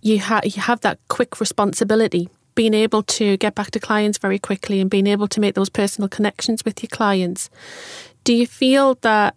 you, 0.00 0.20
ha- 0.20 0.42
you 0.44 0.60
have 0.62 0.80
that 0.80 0.98
quick 1.08 1.40
responsibility, 1.40 2.28
being 2.54 2.74
able 2.74 3.02
to 3.04 3.36
get 3.36 3.54
back 3.54 3.70
to 3.70 3.80
clients 3.80 4.18
very 4.18 4.38
quickly 4.38 4.80
and 4.80 4.90
being 4.90 5.06
able 5.06 5.28
to 5.28 5.40
make 5.40 5.54
those 5.54 5.70
personal 5.70 6.08
connections 6.08 6.64
with 6.64 6.82
your 6.82 6.88
clients. 6.88 7.50
Do 8.24 8.34
you 8.34 8.46
feel 8.46 8.96
that 9.02 9.36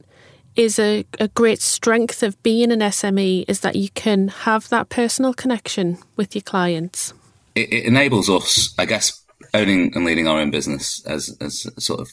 is 0.56 0.80
a, 0.80 1.06
a 1.20 1.28
great 1.30 1.62
strength 1.62 2.24
of 2.24 2.42
being 2.42 2.72
an 2.72 2.80
SME 2.80 3.46
is 3.48 3.60
that 3.60 3.76
you 3.76 3.90
can 3.90 4.30
have 4.30 4.70
that 4.70 4.90
personal 4.90 5.34
connection 5.34 5.98
with 6.16 6.34
your 6.34 6.42
clients? 6.42 7.14
It, 7.56 7.72
it 7.72 7.86
enables 7.86 8.30
us, 8.30 8.74
I 8.78 8.86
guess, 8.86 9.24
owning 9.54 9.94
and 9.96 10.06
leading 10.06 10.28
our 10.28 10.40
own 10.40 10.52
business 10.52 11.06
as, 11.06 11.36
as 11.42 11.68
sort 11.84 12.00
of 12.00 12.10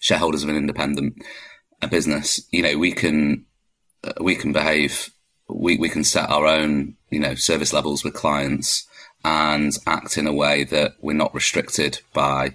shareholders 0.00 0.42
of 0.42 0.50
an 0.50 0.56
independent 0.56 1.14
business. 1.90 2.40
You 2.50 2.62
know, 2.62 2.78
we 2.78 2.92
can 2.92 3.46
we 4.20 4.34
can 4.34 4.52
behave, 4.52 5.10
we, 5.48 5.76
we 5.76 5.88
can 5.88 6.04
set 6.04 6.30
our 6.30 6.46
own, 6.46 6.96
you 7.10 7.20
know, 7.20 7.34
service 7.34 7.72
levels 7.72 8.04
with 8.04 8.14
clients 8.14 8.86
and 9.24 9.72
act 9.86 10.18
in 10.18 10.26
a 10.26 10.32
way 10.32 10.64
that 10.64 10.92
we're 11.00 11.12
not 11.12 11.34
restricted 11.34 12.00
by, 12.12 12.54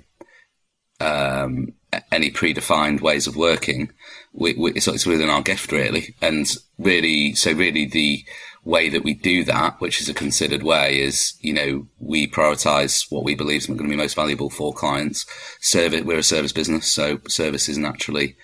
uh, 1.00 1.46
um, 1.46 1.74
any 2.12 2.32
predefined 2.32 3.02
ways 3.02 3.28
of 3.28 3.36
working. 3.36 3.92
We, 4.34 4.54
we, 4.54 4.72
it's, 4.74 4.88
it's 4.88 5.06
within 5.06 5.30
our 5.30 5.42
gift, 5.42 5.72
really. 5.72 6.16
And 6.22 6.50
really, 6.78 7.34
so 7.34 7.52
really 7.52 7.86
the 7.86 8.24
way 8.64 8.90
that 8.90 9.04
we 9.04 9.14
do 9.14 9.44
that, 9.44 9.82
which 9.82 10.00
is 10.02 10.08
a 10.08 10.14
considered 10.14 10.64
way, 10.64 11.02
is, 11.02 11.34
you 11.42 11.54
know, 11.54 11.88
we 12.00 12.28
prioritize 12.28 13.12
what 13.12 13.24
we 13.24 13.36
believe 13.36 13.62
is 13.62 13.68
going 13.68 13.80
to 13.80 13.90
be 13.90 13.96
most 13.96 14.16
valuable 14.16 14.50
for 14.50 14.74
clients. 14.74 15.26
Service, 15.60 16.04
we're 16.04 16.20
a 16.20 16.24
service 16.24 16.54
business, 16.54 16.92
so 16.92 17.20
service 17.28 17.68
is 17.68 17.78
naturally 17.78 18.38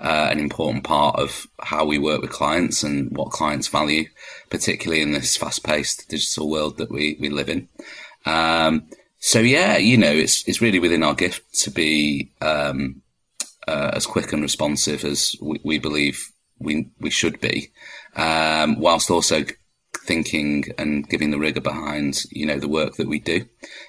uh, 0.00 0.28
an 0.30 0.38
important 0.38 0.84
part 0.84 1.16
of 1.16 1.46
how 1.60 1.84
we 1.84 1.98
work 1.98 2.20
with 2.20 2.30
clients 2.30 2.82
and 2.82 3.16
what 3.16 3.30
clients 3.30 3.68
value, 3.68 4.06
particularly 4.50 5.02
in 5.02 5.12
this 5.12 5.36
fast-paced 5.36 6.08
digital 6.08 6.50
world 6.50 6.78
that 6.78 6.90
we, 6.90 7.16
we 7.20 7.28
live 7.28 7.48
in. 7.48 7.68
Um, 8.26 8.88
so 9.18 9.40
yeah, 9.40 9.78
you 9.78 9.96
know, 9.96 10.12
it's 10.12 10.46
it's 10.46 10.60
really 10.60 10.78
within 10.78 11.02
our 11.02 11.14
gift 11.14 11.54
to 11.60 11.70
be 11.70 12.30
um, 12.42 13.00
uh, 13.66 13.92
as 13.94 14.04
quick 14.04 14.32
and 14.34 14.42
responsive 14.42 15.02
as 15.04 15.34
we, 15.40 15.60
we, 15.64 15.78
believe 15.78 16.30
we 16.58 16.90
we 17.00 17.08
should 17.08 17.40
be, 17.40 17.70
um, 18.16 18.78
whilst 18.78 19.10
also 19.10 19.44
thinking 20.04 20.64
and 20.76 21.08
giving 21.08 21.30
the 21.30 21.38
rigor 21.38 21.62
behind 21.62 22.22
you 22.32 22.44
know 22.44 22.58
the 22.58 22.68
work 22.68 22.96
that 22.96 23.08
we 23.08 23.18
do. 23.18 23.46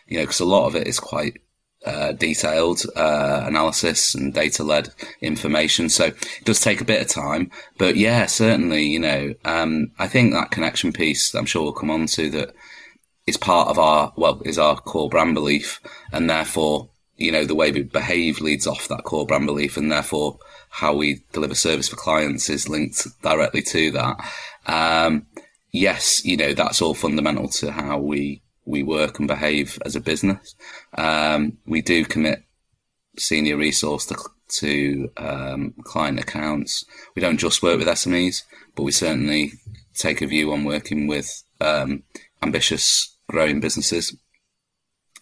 You 0.08 0.20
know, 0.20 0.24
because 0.24 0.40
a 0.40 0.46
lot 0.46 0.68
of 0.68 0.76
it 0.78 0.88
is 0.88 1.02
quite 1.02 1.42
uh, 1.86 2.12
detailed 2.14 2.84
uh, 2.96 3.44
analysis 3.46 4.16
and 4.16 4.34
data 4.34 4.64
led 4.64 4.90
information. 5.22 5.90
So 5.90 6.06
it 6.06 6.46
does 6.46 6.62
take 6.62 6.82
a 6.82 6.86
bit 6.86 7.02
of 7.02 7.08
time, 7.08 7.52
but 7.78 7.96
yeah, 7.96 8.26
certainly, 8.26 8.84
you 8.84 9.00
know, 9.00 9.34
um, 9.46 9.92
I 10.00 10.08
think 10.08 10.34
that 10.34 10.52
connection 10.52 10.92
piece 10.92 11.34
I'm 11.34 11.46
sure 11.46 11.64
we'll 11.64 11.74
come 11.74 11.92
on 11.92 12.08
to 12.08 12.30
that 12.32 12.56
is 13.28 13.38
part 13.38 13.70
of 13.70 13.80
our, 13.80 14.14
well, 14.16 14.42
is 14.46 14.60
our 14.60 14.76
core 14.76 15.10
brand 15.10 15.34
belief. 15.34 15.82
And 16.12 16.30
therefore, 16.30 16.90
you 17.18 17.32
know, 17.32 17.46
the 17.46 17.56
way 17.56 17.72
we 17.72 17.84
behave 17.84 18.42
leads 18.42 18.68
off 18.68 18.88
that 18.88 19.04
core 19.04 19.26
brand 19.26 19.46
belief. 19.46 19.78
And 19.78 19.92
therefore, 19.92 20.38
how 20.70 20.96
we 20.96 21.22
deliver 21.34 21.56
service 21.56 21.90
for 21.90 21.96
clients 21.96 22.50
is 22.50 22.70
linked 22.70 23.08
directly 23.22 23.62
to 23.64 23.92
that. 23.92 24.32
Um, 24.68 25.28
yes, 25.72 26.24
you 26.26 26.38
know, 26.38 26.54
that's 26.54 26.82
all 26.82 26.94
fundamental 26.94 27.48
to 27.50 27.72
how 27.72 27.98
we, 27.98 28.42
we 28.66 28.84
work 28.84 29.20
and 29.20 29.28
behave 29.28 29.80
as 29.86 29.96
a 29.96 30.02
business. 30.02 30.56
Um, 30.98 31.58
we 31.66 31.82
do 31.82 32.06
commit 32.06 32.44
senior 33.18 33.58
resource 33.58 34.06
to, 34.08 34.16
to 34.60 35.12
um, 35.18 35.74
client 35.84 36.20
accounts. 36.20 36.84
We 37.16 37.22
don't 37.22 37.38
just 37.38 37.64
work 37.64 37.80
with 37.80 37.88
SMEs, 37.88 38.44
but 38.76 38.84
we 38.84 38.92
certainly 38.92 39.54
take 39.94 40.22
a 40.22 40.28
view 40.28 40.52
on 40.52 40.66
working 40.66 41.08
with 41.08 41.44
um, 41.62 42.04
ambitious 42.42 43.16
growing 43.28 43.60
businesses. 43.60 44.16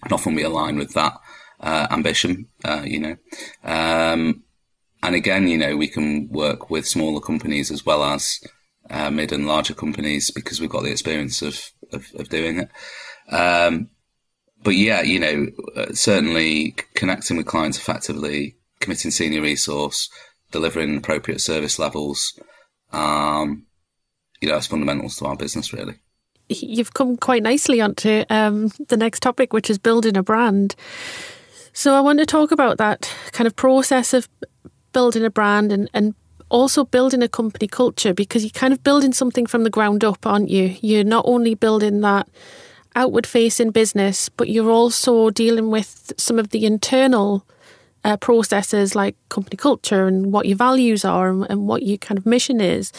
And 0.04 0.12
often 0.12 0.36
we 0.36 0.44
align 0.44 0.78
with 0.78 0.94
that 0.94 1.14
uh, 1.60 1.88
ambition, 1.92 2.48
uh, 2.66 2.84
you 2.86 3.00
know. 3.00 3.16
Um, 3.64 4.44
and 5.02 5.16
again, 5.16 5.48
you 5.48 5.58
know, 5.58 5.76
we 5.76 5.88
can 5.88 6.30
work 6.30 6.70
with 6.70 6.88
smaller 6.88 7.20
companies 7.20 7.72
as 7.72 7.86
well 7.86 8.04
as 8.04 8.40
uh, 8.90 9.10
mid 9.10 9.32
and 9.32 9.48
larger 9.48 9.74
companies 9.74 10.32
because 10.32 10.60
we've 10.60 10.70
got 10.70 10.84
the 10.84 10.92
experience 10.92 11.42
of, 11.42 11.72
of, 11.92 12.08
of 12.18 12.30
doing 12.30 12.60
it. 12.60 12.70
Um, 13.30 13.90
but 14.64 14.76
yeah, 14.76 15.02
you 15.02 15.20
know, 15.20 15.48
uh, 15.76 15.94
certainly 15.94 16.76
connecting 16.94 17.38
with 17.38 17.48
clients 17.48 17.78
effectively, 17.78 18.56
committing 18.80 19.12
senior 19.12 19.42
resource, 19.42 20.10
delivering 20.52 20.98
appropriate 20.98 21.42
service 21.42 21.80
levels, 21.80 22.40
um, 22.92 23.66
you 24.42 24.48
know, 24.48 24.56
that's 24.56 24.68
fundamentals 24.68 25.18
to 25.18 25.26
our 25.26 25.36
business, 25.36 25.74
really 25.74 26.00
you've 26.50 26.94
come 26.94 27.18
quite 27.18 27.44
nicely 27.44 27.82
onto 27.82 28.24
um, 28.30 28.70
the 28.88 28.98
next 28.98 29.22
topic, 29.22 29.54
which 29.54 29.70
is 29.70 29.78
building 29.78 30.18
a 30.18 30.24
brand. 30.24 30.76
So 31.74 31.96
I 31.96 32.02
want 32.02 32.20
to 32.20 32.26
talk 32.26 32.52
about 32.52 32.78
that 32.78 33.12
kind 33.32 33.48
of 33.48 33.56
process 33.56 34.14
of 34.14 34.28
building 34.92 35.24
a 35.24 35.32
brand 35.32 35.72
and, 35.72 35.90
and 35.94 36.14
also 36.50 36.86
building 36.86 37.24
a 37.24 37.28
company 37.28 37.68
culture 37.68 38.14
because 38.14 38.44
you're 38.44 38.52
kind 38.52 38.74
of 38.74 38.84
building 38.84 39.14
something 39.14 39.46
from 39.46 39.64
the 39.64 39.70
ground 39.70 40.04
up, 40.04 40.26
aren't 40.26 40.50
you? 40.50 40.76
You're 40.82 41.04
not 41.04 41.26
only 41.28 41.56
building 41.56 42.02
that 42.02 42.28
outward 42.96 43.26
facing 43.28 43.72
business, 43.72 44.30
but 44.30 44.50
you're 44.50 44.72
also 44.72 45.30
dealing 45.30 45.70
with 45.72 46.14
some 46.18 46.40
of 46.40 46.50
the 46.50 46.66
internal 46.66 47.46
uh, 48.04 48.18
processes 48.18 48.96
like 48.96 49.16
company 49.30 49.58
culture 49.58 50.08
and 50.08 50.32
what 50.32 50.46
your 50.46 50.58
values 50.58 51.06
are 51.06 51.30
and, 51.30 51.46
and 51.50 51.68
what 51.68 51.84
your 51.84 51.98
kind 51.98 52.18
of 52.18 52.26
mission 52.26 52.60
is. 52.60 52.92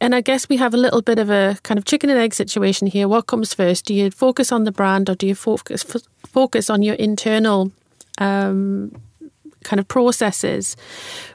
And 0.00 0.14
I 0.14 0.20
guess 0.20 0.48
we 0.48 0.56
have 0.56 0.74
a 0.74 0.78
little 0.78 1.02
bit 1.02 1.18
of 1.18 1.30
a 1.30 1.58
kind 1.62 1.78
of 1.78 1.84
chicken 1.84 2.10
and 2.10 2.18
egg 2.18 2.34
situation 2.34 2.88
here. 2.88 3.06
What 3.06 3.26
comes 3.26 3.54
first? 3.54 3.84
Do 3.84 3.94
you 3.94 4.10
focus 4.10 4.50
on 4.50 4.64
the 4.64 4.72
brand 4.72 5.08
or 5.08 5.14
do 5.14 5.26
you 5.26 5.34
focus 5.34 5.84
focus 6.26 6.68
on 6.68 6.82
your 6.82 6.96
internal 6.96 7.70
um, 8.18 9.00
kind 9.62 9.78
of 9.78 9.86
processes? 9.86 10.76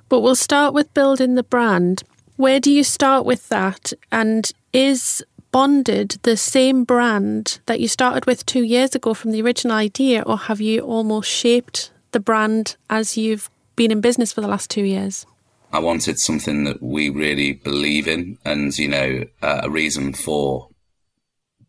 But 0.09 0.19
we'll 0.19 0.35
start 0.35 0.73
with 0.73 0.93
building 0.93 1.35
the 1.35 1.43
brand. 1.43 2.03
Where 2.35 2.59
do 2.59 2.71
you 2.71 2.83
start 2.83 3.25
with 3.25 3.47
that? 3.49 3.93
And 4.11 4.51
is 4.73 5.23
Bonded 5.51 6.17
the 6.23 6.37
same 6.37 6.83
brand 6.83 7.59
that 7.65 7.79
you 7.79 7.87
started 7.87 8.25
with 8.25 8.45
two 8.45 8.63
years 8.63 8.95
ago 8.95 9.13
from 9.13 9.31
the 9.31 9.41
original 9.41 9.75
idea, 9.75 10.21
or 10.21 10.37
have 10.37 10.61
you 10.61 10.81
almost 10.81 11.29
shaped 11.29 11.91
the 12.11 12.19
brand 12.19 12.75
as 12.89 13.17
you've 13.17 13.49
been 13.75 13.91
in 13.91 14.01
business 14.01 14.33
for 14.33 14.41
the 14.41 14.47
last 14.47 14.69
two 14.69 14.83
years? 14.83 15.25
I 15.71 15.79
wanted 15.79 16.19
something 16.19 16.63
that 16.63 16.81
we 16.81 17.09
really 17.09 17.53
believe 17.53 18.07
in, 18.07 18.37
and 18.45 18.77
you 18.77 18.87
know, 18.87 19.23
uh, 19.41 19.61
a 19.63 19.69
reason 19.69 20.13
for 20.13 20.69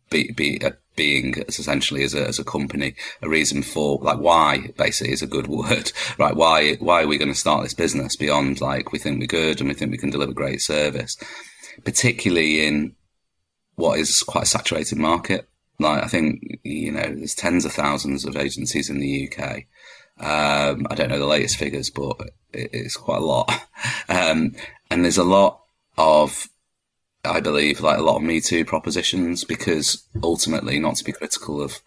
be, 0.09 0.31
be 0.31 0.61
uh, 0.63 0.71
being 0.95 1.33
essentially 1.47 2.03
as 2.03 2.13
a, 2.13 2.27
as 2.27 2.39
a 2.39 2.43
company, 2.43 2.95
a 3.21 3.29
reason 3.29 3.63
for 3.63 3.99
like 4.01 4.19
why 4.19 4.67
basically 4.77 5.13
is 5.13 5.21
a 5.21 5.27
good 5.27 5.47
word, 5.59 5.91
right? 6.17 6.35
Why 6.35 6.75
why 6.75 7.03
are 7.03 7.07
we 7.07 7.17
going 7.17 7.31
to 7.31 7.39
start 7.39 7.63
this 7.63 7.73
business 7.73 8.15
beyond 8.15 8.61
like 8.61 8.91
we 8.91 8.99
think 8.99 9.19
we're 9.19 9.27
good 9.27 9.59
and 9.59 9.69
we 9.69 9.75
think 9.75 9.91
we 9.91 9.97
can 9.97 10.09
deliver 10.09 10.33
great 10.33 10.61
service, 10.61 11.17
particularly 11.85 12.65
in 12.65 12.95
what 13.79 13.97
is 13.97 14.23
quite 14.23 14.43
a 14.43 14.47
saturated 14.47 14.97
market. 14.97 15.47
Like 15.79 16.03
I 16.03 16.07
think 16.07 16.59
you 16.63 16.91
know, 16.91 17.01
there's 17.01 17.33
tens 17.33 17.65
of 17.65 17.71
thousands 17.71 18.25
of 18.25 18.35
agencies 18.35 18.89
in 18.89 18.99
the 18.99 19.31
UK. 19.31 19.63
Um, 20.19 20.85
I 20.89 20.95
don't 20.95 21.09
know 21.09 21.17
the 21.17 21.25
latest 21.25 21.55
figures, 21.55 21.89
but 21.89 22.17
it's 22.51 22.97
quite 22.97 23.21
a 23.21 23.25
lot. 23.25 23.51
Um, 24.09 24.55
and 24.89 25.05
there's 25.05 25.19
a 25.19 25.23
lot 25.23 25.61
of, 25.95 26.49
I 27.23 27.41
believe, 27.41 27.79
like 27.79 27.99
a 27.99 28.01
lot 28.01 28.17
of 28.17 28.23
Me 28.23 28.41
Too 28.41 28.65
propositions 28.65 29.43
because 29.43 30.03
ultimately, 30.23 30.79
not 30.79 30.95
to 30.95 31.03
be 31.03 31.11
critical 31.11 31.61
of 31.61 31.79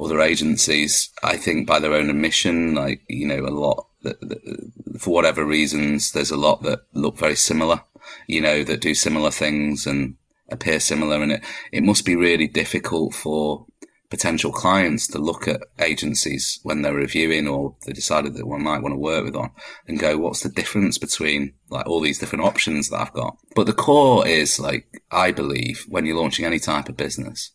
other 0.00 0.20
agencies, 0.20 1.10
I 1.22 1.36
think 1.36 1.66
by 1.66 1.80
their 1.80 1.94
own 1.94 2.10
admission, 2.10 2.76
like, 2.76 3.02
you 3.08 3.26
know, 3.26 3.44
a 3.44 3.50
lot 3.50 3.88
that, 4.02 4.20
that, 4.20 5.00
for 5.00 5.12
whatever 5.12 5.44
reasons, 5.44 6.12
there's 6.12 6.30
a 6.30 6.36
lot 6.36 6.62
that 6.62 6.82
look 6.92 7.18
very 7.18 7.36
similar, 7.36 7.82
you 8.28 8.40
know, 8.40 8.62
that 8.62 8.80
do 8.80 8.94
similar 8.94 9.32
things 9.32 9.84
and 9.84 10.14
appear 10.48 10.80
similar. 10.80 11.22
And 11.22 11.32
it, 11.32 11.44
it 11.72 11.82
must 11.82 12.04
be 12.04 12.16
really 12.16 12.46
difficult 12.46 13.14
for 13.14 13.66
potential 14.10 14.50
clients 14.50 15.06
to 15.08 15.18
look 15.18 15.46
at 15.46 15.60
agencies 15.78 16.60
when 16.62 16.80
they're 16.80 16.94
reviewing 16.94 17.46
or 17.46 17.76
they 17.84 17.92
decided 17.92 18.34
that 18.34 18.46
one 18.46 18.62
might 18.62 18.82
want 18.82 18.94
to 18.94 18.98
work 18.98 19.24
with 19.24 19.36
on 19.36 19.50
and 19.86 19.98
go, 19.98 20.16
what's 20.16 20.42
the 20.42 20.48
difference 20.48 20.96
between 20.96 21.52
like 21.68 21.86
all 21.86 22.00
these 22.00 22.18
different 22.18 22.44
options 22.44 22.88
that 22.88 23.00
I've 23.00 23.12
got? 23.12 23.36
But 23.54 23.66
the 23.66 23.74
core 23.74 24.26
is 24.26 24.58
like, 24.58 25.02
I 25.10 25.30
believe 25.30 25.84
when 25.88 26.06
you're 26.06 26.16
launching 26.16 26.46
any 26.46 26.58
type 26.58 26.88
of 26.88 26.96
business, 26.96 27.52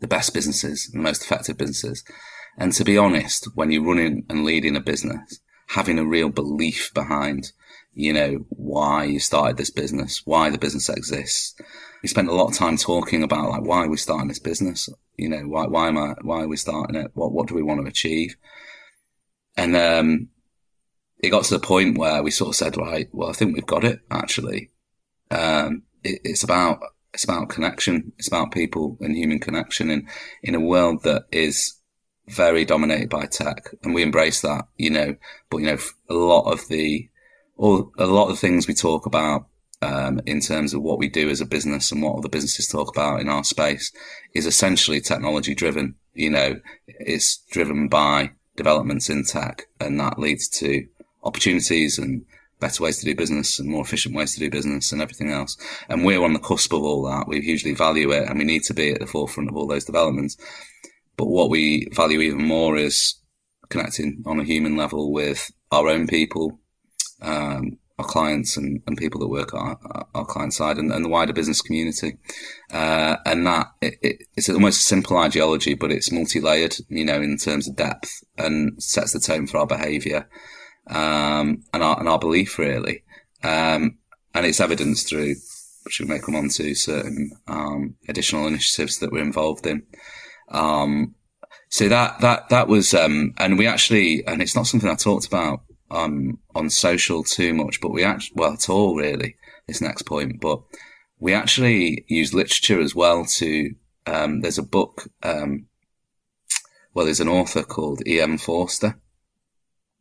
the 0.00 0.08
best 0.08 0.34
businesses, 0.34 0.90
the 0.92 0.98
most 0.98 1.22
effective 1.22 1.56
businesses. 1.56 2.02
And 2.56 2.72
to 2.72 2.84
be 2.84 2.98
honest, 2.98 3.48
when 3.54 3.70
you're 3.70 3.86
running 3.86 4.24
and 4.28 4.44
leading 4.44 4.74
a 4.74 4.80
business, 4.80 5.40
having 5.68 5.98
a 5.98 6.04
real 6.04 6.30
belief 6.30 6.90
behind, 6.94 7.52
you 7.98 8.12
know, 8.12 8.46
why 8.50 9.04
you 9.04 9.20
started 9.20 9.56
this 9.56 9.70
business, 9.70 10.22
why 10.24 10.50
the 10.50 10.58
business 10.58 10.88
exists. 10.88 11.54
We 12.02 12.08
spent 12.08 12.28
a 12.28 12.34
lot 12.34 12.50
of 12.50 12.56
time 12.56 12.76
talking 12.76 13.22
about 13.22 13.50
like 13.50 13.64
why 13.64 13.86
we're 13.86 13.96
starting 13.96 14.28
this 14.28 14.38
business 14.38 14.88
you 15.18 15.28
know, 15.28 15.40
why, 15.40 15.66
why 15.66 15.88
am 15.88 15.98
I, 15.98 16.14
why 16.22 16.42
are 16.42 16.48
we 16.48 16.56
starting 16.56 16.96
it? 16.96 17.10
What, 17.12 17.32
what 17.32 17.48
do 17.48 17.54
we 17.54 17.62
want 17.62 17.80
to 17.82 17.86
achieve? 17.88 18.36
And, 19.56 19.76
um, 19.76 20.28
it 21.18 21.30
got 21.30 21.44
to 21.44 21.54
the 21.54 21.66
point 21.66 21.98
where 21.98 22.22
we 22.22 22.30
sort 22.30 22.50
of 22.50 22.54
said, 22.54 22.76
right, 22.76 23.08
well, 23.12 23.28
I 23.28 23.32
think 23.32 23.54
we've 23.54 23.66
got 23.66 23.84
it 23.84 24.00
actually. 24.10 24.70
Um, 25.32 25.82
it, 26.04 26.20
it's 26.22 26.44
about, 26.44 26.78
it's 27.12 27.24
about 27.24 27.48
connection. 27.48 28.12
It's 28.18 28.28
about 28.28 28.52
people 28.52 28.96
and 29.00 29.16
human 29.16 29.40
connection 29.40 29.90
in, 29.90 30.08
in 30.44 30.54
a 30.54 30.60
world 30.60 31.02
that 31.02 31.24
is 31.32 31.74
very 32.28 32.64
dominated 32.64 33.10
by 33.10 33.26
tech 33.26 33.74
and 33.82 33.92
we 33.92 34.02
embrace 34.02 34.40
that, 34.42 34.68
you 34.76 34.90
know, 34.90 35.16
but 35.50 35.58
you 35.58 35.66
know, 35.66 35.78
a 36.08 36.14
lot 36.14 36.52
of 36.52 36.68
the, 36.68 37.08
all, 37.58 37.92
a 37.98 38.06
lot 38.06 38.30
of 38.30 38.38
things 38.38 38.66
we 38.66 38.74
talk 38.74 39.04
about 39.04 39.46
um, 39.82 40.20
in 40.26 40.40
terms 40.40 40.74
of 40.74 40.82
what 40.82 40.98
we 40.98 41.08
do 41.08 41.28
as 41.28 41.40
a 41.40 41.46
business 41.46 41.92
and 41.92 42.02
what 42.02 42.16
other 42.16 42.28
businesses 42.28 42.66
talk 42.66 42.88
about 42.88 43.20
in 43.20 43.28
our 43.28 43.44
space 43.44 43.92
is 44.34 44.46
essentially 44.46 45.00
technology 45.00 45.54
driven. 45.54 45.94
You 46.14 46.30
know, 46.30 46.60
it's 46.86 47.44
driven 47.50 47.88
by 47.88 48.32
developments 48.56 49.10
in 49.10 49.24
tech 49.24 49.66
and 49.80 50.00
that 50.00 50.18
leads 50.18 50.48
to 50.48 50.86
opportunities 51.22 51.98
and 51.98 52.24
better 52.60 52.82
ways 52.82 52.98
to 52.98 53.04
do 53.04 53.14
business 53.14 53.60
and 53.60 53.68
more 53.68 53.82
efficient 53.84 54.16
ways 54.16 54.34
to 54.34 54.40
do 54.40 54.50
business 54.50 54.90
and 54.90 55.00
everything 55.00 55.30
else. 55.30 55.56
And 55.88 56.04
we're 56.04 56.24
on 56.24 56.32
the 56.32 56.40
cusp 56.40 56.72
of 56.72 56.82
all 56.82 57.04
that. 57.04 57.28
We 57.28 57.40
hugely 57.40 57.74
value 57.74 58.10
it 58.10 58.28
and 58.28 58.38
we 58.38 58.44
need 58.44 58.64
to 58.64 58.74
be 58.74 58.92
at 58.92 59.00
the 59.00 59.06
forefront 59.06 59.48
of 59.48 59.56
all 59.56 59.68
those 59.68 59.84
developments. 59.84 60.36
But 61.16 61.26
what 61.26 61.50
we 61.50 61.88
value 61.92 62.20
even 62.20 62.44
more 62.44 62.76
is 62.76 63.14
connecting 63.68 64.22
on 64.26 64.40
a 64.40 64.44
human 64.44 64.76
level 64.76 65.12
with 65.12 65.50
our 65.70 65.88
own 65.88 66.06
people, 66.06 66.58
um, 67.22 67.78
our 67.98 68.04
clients 68.04 68.56
and, 68.56 68.80
and 68.86 68.96
people 68.96 69.20
that 69.20 69.28
work 69.28 69.52
on 69.52 69.76
our, 69.82 70.06
our 70.14 70.24
client 70.24 70.54
side 70.54 70.78
and, 70.78 70.92
and, 70.92 71.04
the 71.04 71.08
wider 71.08 71.32
business 71.32 71.60
community. 71.60 72.16
Uh, 72.72 73.16
and 73.26 73.46
that 73.46 73.66
it, 73.80 73.98
it, 74.02 74.22
it's 74.36 74.48
almost 74.48 74.80
a 74.80 74.84
simple 74.84 75.16
ideology, 75.16 75.74
but 75.74 75.90
it's 75.90 76.12
multi-layered, 76.12 76.76
you 76.88 77.04
know, 77.04 77.20
in 77.20 77.36
terms 77.36 77.68
of 77.68 77.76
depth 77.76 78.22
and 78.36 78.80
sets 78.82 79.12
the 79.12 79.20
tone 79.20 79.46
for 79.46 79.58
our 79.58 79.66
behavior, 79.66 80.28
um, 80.88 81.64
and 81.72 81.82
our, 81.82 81.98
and 81.98 82.08
our 82.08 82.18
belief 82.18 82.58
really. 82.58 83.02
Um, 83.42 83.98
and 84.32 84.46
it's 84.46 84.60
evidenced 84.60 85.08
through, 85.08 85.34
which 85.84 86.00
we 86.00 86.06
may 86.06 86.20
come 86.20 86.36
on 86.36 86.50
to 86.50 86.74
certain, 86.74 87.32
um, 87.48 87.96
additional 88.08 88.46
initiatives 88.46 88.98
that 88.98 89.10
we're 89.10 89.22
involved 89.22 89.66
in. 89.66 89.82
Um, 90.50 91.14
so 91.68 91.88
that, 91.88 92.20
that, 92.20 92.48
that 92.50 92.68
was, 92.68 92.94
um, 92.94 93.34
and 93.38 93.58
we 93.58 93.66
actually, 93.66 94.24
and 94.26 94.40
it's 94.40 94.54
not 94.54 94.66
something 94.66 94.88
I 94.88 94.94
talked 94.94 95.26
about 95.26 95.62
um, 95.90 96.38
on 96.54 96.70
social 96.70 97.24
too 97.24 97.54
much, 97.54 97.80
but 97.80 97.92
we 97.92 98.04
actually, 98.04 98.34
well, 98.36 98.52
at 98.52 98.68
all 98.68 98.96
really, 98.96 99.36
this 99.66 99.80
next 99.80 100.02
point, 100.02 100.40
but 100.40 100.60
we 101.18 101.34
actually 101.34 102.04
use 102.08 102.34
literature 102.34 102.80
as 102.80 102.94
well 102.94 103.24
to, 103.24 103.74
um, 104.06 104.40
there's 104.40 104.58
a 104.58 104.62
book, 104.62 105.08
um, 105.22 105.66
well, 106.94 107.04
there's 107.04 107.20
an 107.20 107.28
author 107.28 107.62
called 107.62 108.06
E.M. 108.06 108.38
Forster, 108.38 108.98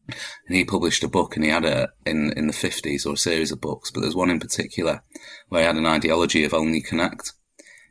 and 0.08 0.56
he 0.56 0.64
published 0.64 1.04
a 1.04 1.10
book 1.10 1.36
and 1.36 1.44
he 1.44 1.52
had 1.52 1.66
a, 1.66 1.90
in, 2.06 2.32
in 2.38 2.48
the 2.48 2.54
50s 2.54 3.06
or 3.06 3.14
a 3.14 3.18
series 3.18 3.52
of 3.52 3.62
books, 3.62 3.92
but 3.92 4.02
there's 4.02 4.16
one 4.16 4.30
in 4.30 4.40
particular 4.40 5.04
where 5.50 5.62
he 5.62 5.68
had 5.68 5.76
an 5.76 5.86
ideology 5.86 6.44
of 6.44 6.54
only 6.54 6.82
connect. 6.82 7.34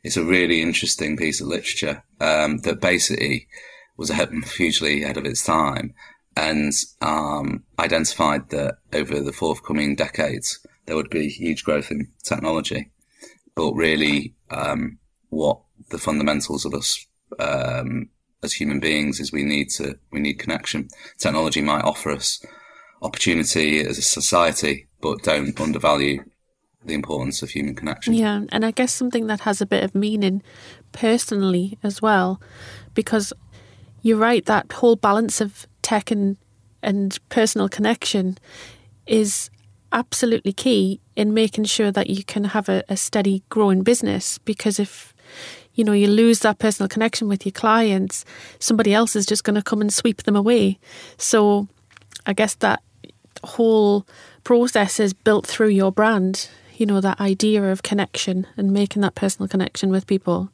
It's 0.02 0.16
a 0.16 0.24
really 0.24 0.62
interesting 0.62 1.16
piece 1.16 1.40
of 1.40 1.48
literature, 1.48 2.04
um, 2.20 2.58
that 2.58 2.80
basically 2.80 3.48
was 3.96 4.10
hugely 4.56 5.02
ahead 5.02 5.16
of 5.16 5.26
its 5.26 5.44
time 5.44 5.94
and 6.36 6.72
um, 7.00 7.64
identified 7.78 8.50
that 8.50 8.78
over 8.92 9.20
the 9.20 9.32
forthcoming 9.32 9.96
decades 9.96 10.60
there 10.86 10.96
would 10.96 11.10
be 11.10 11.28
huge 11.28 11.64
growth 11.64 11.90
in 11.90 12.08
technology, 12.22 12.90
but 13.54 13.72
really 13.72 14.34
um, 14.50 14.98
what 15.30 15.60
the 15.90 15.98
fundamentals 15.98 16.64
of 16.64 16.74
us 16.74 17.06
um, 17.38 18.08
as 18.42 18.52
human 18.52 18.80
beings 18.80 19.18
is 19.18 19.32
we 19.32 19.42
need 19.42 19.68
to 19.70 19.98
we 20.12 20.20
need 20.20 20.34
connection. 20.34 20.88
Technology 21.18 21.60
might 21.60 21.84
offer 21.84 22.10
us 22.10 22.44
opportunity 23.02 23.80
as 23.80 23.98
a 23.98 24.02
society, 24.02 24.86
but 25.00 25.22
don't 25.22 25.60
undervalue 25.60 26.24
the 26.84 26.94
importance 26.94 27.42
of 27.42 27.50
human 27.50 27.74
connection. 27.74 28.14
Yeah, 28.14 28.42
and 28.50 28.64
I 28.64 28.70
guess 28.70 28.94
something 28.94 29.26
that 29.26 29.40
has 29.40 29.60
a 29.60 29.66
bit 29.66 29.82
of 29.82 29.94
meaning 29.94 30.42
personally 30.92 31.78
as 31.82 32.00
well, 32.00 32.40
because 32.94 33.32
you're 34.02 34.16
right 34.16 34.44
that 34.46 34.70
whole 34.72 34.96
balance 34.96 35.40
of 35.40 35.66
tech 35.86 36.10
and 36.10 36.36
and 36.82 37.18
personal 37.28 37.68
connection 37.68 38.36
is 39.06 39.50
absolutely 39.92 40.52
key 40.52 41.00
in 41.14 41.32
making 41.32 41.64
sure 41.64 41.92
that 41.92 42.10
you 42.10 42.24
can 42.24 42.44
have 42.44 42.68
a, 42.68 42.82
a 42.88 42.96
steady 42.96 43.44
growing 43.50 43.82
business. 43.82 44.38
Because 44.38 44.80
if 44.80 45.14
you 45.74 45.84
know 45.84 45.92
you 45.92 46.08
lose 46.08 46.40
that 46.40 46.58
personal 46.58 46.88
connection 46.88 47.28
with 47.28 47.44
your 47.44 47.52
clients 47.52 48.24
somebody 48.58 48.94
else 48.94 49.14
is 49.14 49.26
just 49.26 49.44
going 49.44 49.54
to 49.54 49.62
come 49.62 49.80
and 49.80 49.92
sweep 49.92 50.22
them 50.24 50.36
away. 50.36 50.78
So 51.18 51.68
i 52.24 52.32
guess 52.32 52.54
that 52.56 52.82
whole 53.44 54.06
process 54.42 54.98
is 54.98 55.12
built 55.12 55.46
through 55.46 55.68
your 55.68 55.92
brand 55.92 56.48
you 56.78 56.86
know 56.86 57.00
that 57.00 57.20
idea 57.20 57.62
of 57.72 57.82
connection 57.82 58.46
and 58.56 58.72
making 58.72 59.02
that 59.02 59.14
personal 59.14 59.48
connection 59.48 59.90
with 59.90 60.06
people 60.06 60.50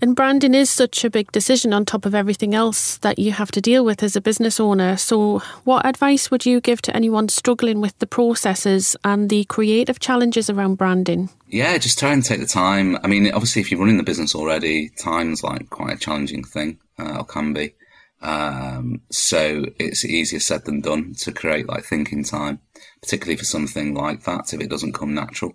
and 0.00 0.16
branding 0.16 0.54
is 0.54 0.70
such 0.70 1.04
a 1.04 1.10
big 1.10 1.32
decision 1.32 1.72
on 1.72 1.84
top 1.84 2.06
of 2.06 2.14
everything 2.14 2.54
else 2.54 2.98
that 2.98 3.18
you 3.18 3.32
have 3.32 3.50
to 3.52 3.60
deal 3.60 3.84
with 3.84 4.02
as 4.02 4.16
a 4.16 4.20
business 4.20 4.60
owner. 4.60 4.96
So, 4.96 5.38
what 5.64 5.86
advice 5.86 6.30
would 6.30 6.44
you 6.44 6.60
give 6.60 6.82
to 6.82 6.96
anyone 6.96 7.28
struggling 7.28 7.80
with 7.80 7.98
the 7.98 8.06
processes 8.06 8.96
and 9.04 9.30
the 9.30 9.44
creative 9.44 10.00
challenges 10.00 10.50
around 10.50 10.76
branding? 10.76 11.30
Yeah, 11.48 11.78
just 11.78 11.98
try 11.98 12.12
and 12.12 12.24
take 12.24 12.40
the 12.40 12.46
time. 12.46 12.98
I 13.02 13.06
mean, 13.06 13.30
obviously, 13.32 13.62
if 13.62 13.70
you're 13.70 13.80
running 13.80 13.96
the 13.96 14.02
business 14.02 14.34
already, 14.34 14.90
time's 14.98 15.42
like 15.42 15.70
quite 15.70 15.96
a 15.96 15.98
challenging 15.98 16.44
thing, 16.44 16.78
uh, 16.98 17.18
or 17.18 17.24
can 17.24 17.52
be. 17.52 17.74
Um, 18.22 19.02
so 19.10 19.66
it's 19.78 20.04
easier 20.04 20.40
said 20.40 20.64
than 20.64 20.80
done 20.80 21.14
to 21.18 21.32
create 21.32 21.68
like 21.68 21.84
thinking 21.84 22.24
time, 22.24 22.60
particularly 23.02 23.36
for 23.36 23.44
something 23.44 23.94
like 23.94 24.24
that 24.24 24.52
if 24.52 24.60
it 24.60 24.70
doesn't 24.70 24.94
come 24.94 25.14
natural. 25.14 25.54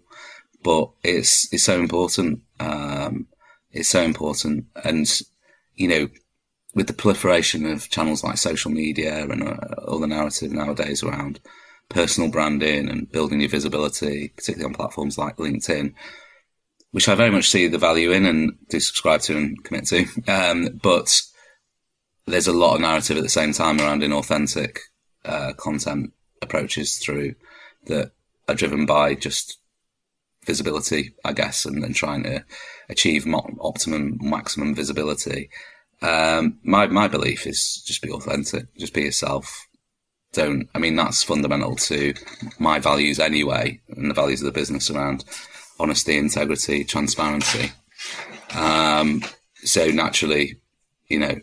But 0.63 0.91
it's 1.03 1.51
it's 1.51 1.63
so 1.63 1.79
important. 1.79 2.41
Um, 2.59 3.27
is 3.73 3.87
so 3.87 4.01
important. 4.01 4.65
And, 4.83 5.07
you 5.75 5.87
know, 5.87 6.09
with 6.73 6.87
the 6.87 6.93
proliferation 6.93 7.65
of 7.65 7.89
channels 7.89 8.23
like 8.23 8.37
social 8.37 8.71
media 8.71 9.23
and 9.23 9.43
uh, 9.43 9.57
all 9.87 9.99
the 9.99 10.07
narrative 10.07 10.51
nowadays 10.51 11.03
around 11.03 11.39
personal 11.89 12.29
branding 12.29 12.89
and 12.89 13.11
building 13.11 13.41
your 13.41 13.49
visibility, 13.49 14.29
particularly 14.35 14.65
on 14.65 14.73
platforms 14.73 15.17
like 15.17 15.37
LinkedIn, 15.37 15.93
which 16.91 17.09
I 17.09 17.15
very 17.15 17.31
much 17.31 17.49
see 17.49 17.67
the 17.67 17.77
value 17.77 18.11
in 18.11 18.25
and 18.25 18.53
do 18.69 18.79
subscribe 18.79 19.21
to 19.21 19.37
and 19.37 19.63
commit 19.63 19.87
to. 19.87 20.05
Um, 20.27 20.79
but 20.81 21.21
there's 22.25 22.47
a 22.47 22.53
lot 22.53 22.75
of 22.75 22.81
narrative 22.81 23.17
at 23.17 23.23
the 23.23 23.29
same 23.29 23.53
time 23.53 23.79
around 23.79 24.01
inauthentic 24.01 24.77
uh, 25.25 25.53
content 25.53 26.13
approaches 26.41 26.97
through 26.97 27.35
that 27.85 28.11
are 28.47 28.55
driven 28.55 28.85
by 28.85 29.15
just 29.15 29.57
visibility, 30.45 31.13
I 31.23 31.33
guess, 31.33 31.65
and 31.65 31.83
then 31.83 31.93
trying 31.93 32.23
to 32.23 32.43
achieve 32.91 33.25
mo- 33.25 33.57
optimum, 33.61 34.19
maximum 34.21 34.75
visibility. 34.75 35.49
Um, 36.01 36.59
my 36.63 36.87
my 36.87 37.07
belief 37.07 37.47
is 37.47 37.83
just 37.85 38.01
be 38.01 38.11
authentic, 38.11 38.65
just 38.77 38.93
be 38.93 39.03
yourself. 39.03 39.67
Don't. 40.33 40.69
I 40.75 40.79
mean, 40.79 40.95
that's 40.95 41.23
fundamental 41.23 41.75
to 41.75 42.13
my 42.59 42.79
values 42.79 43.19
anyway, 43.19 43.81
and 43.89 44.09
the 44.09 44.15
values 44.15 44.41
of 44.41 44.45
the 44.45 44.59
business 44.59 44.89
around 44.89 45.25
honesty, 45.79 46.17
integrity, 46.17 46.83
transparency. 46.83 47.71
Um, 48.55 49.23
so 49.63 49.87
naturally, 49.87 50.57
you 51.07 51.19
know, 51.19 51.35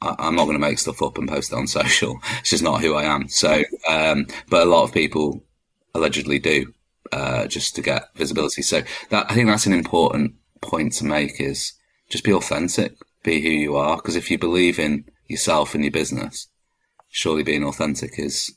I, 0.00 0.28
am 0.28 0.36
not 0.36 0.44
going 0.44 0.56
to 0.56 0.66
make 0.66 0.78
stuff 0.78 1.02
up 1.02 1.18
and 1.18 1.28
post 1.28 1.52
it 1.52 1.56
on 1.56 1.66
social. 1.80 2.18
It's 2.40 2.50
just 2.50 2.62
not 2.62 2.80
who 2.80 2.94
I 2.94 3.04
am. 3.04 3.28
So, 3.28 3.62
um, 3.88 4.26
but 4.48 4.66
a 4.66 4.70
lot 4.70 4.84
of 4.84 4.92
people 4.92 5.42
allegedly 5.94 6.38
do, 6.38 6.72
uh, 7.12 7.46
just 7.46 7.74
to 7.76 7.82
get 7.82 8.14
visibility. 8.14 8.62
So 8.62 8.82
that 9.10 9.30
I 9.30 9.34
think 9.34 9.48
that's 9.48 9.66
an 9.66 9.72
important 9.72 10.34
point 10.66 10.92
to 10.94 11.04
make 11.04 11.40
is 11.40 11.72
just 12.10 12.24
be 12.24 12.32
authentic, 12.32 12.94
be 13.22 13.40
who 13.40 13.48
you 13.48 13.76
are. 13.76 13.96
Because 13.96 14.16
if 14.16 14.30
you 14.30 14.38
believe 14.38 14.78
in 14.78 15.04
yourself 15.26 15.74
and 15.74 15.84
your 15.84 15.92
business, 15.92 16.48
surely 17.08 17.42
being 17.42 17.64
authentic 17.64 18.18
is 18.18 18.54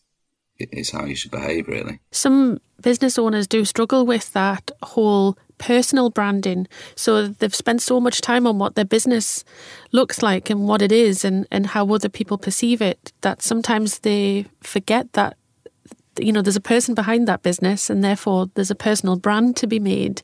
is 0.58 0.92
how 0.92 1.06
you 1.06 1.16
should 1.16 1.32
behave. 1.32 1.68
Really, 1.68 2.00
some 2.12 2.60
business 2.82 3.18
owners 3.18 3.48
do 3.48 3.66
struggle 3.66 4.06
with 4.06 4.34
that 4.34 4.72
whole 4.84 5.38
personal 5.58 6.10
branding. 6.10 6.68
So 6.96 7.28
they've 7.28 7.54
spent 7.54 7.82
so 7.82 8.00
much 8.00 8.22
time 8.22 8.48
on 8.48 8.58
what 8.58 8.76
their 8.76 8.86
business 8.86 9.44
looks 9.92 10.24
like 10.24 10.50
and 10.50 10.68
what 10.68 10.82
it 10.82 10.92
is 10.92 11.24
and, 11.26 11.46
and 11.52 11.68
how 11.68 11.88
other 11.94 12.10
people 12.10 12.38
perceive 12.38 12.82
it 12.82 13.12
that 13.22 13.44
sometimes 13.44 14.00
they 14.00 14.46
forget 14.62 15.14
that 15.14 15.36
you 16.18 16.34
know, 16.34 16.42
there's 16.42 16.56
a 16.56 16.62
person 16.62 16.96
behind 16.96 17.28
that 17.28 17.44
business 17.44 17.90
and 17.90 18.04
therefore 18.04 18.50
there's 18.56 18.72
a 18.72 18.76
personal 18.76 19.16
brand 19.16 19.56
to 19.58 19.68
be 19.68 19.80
made. 19.80 20.22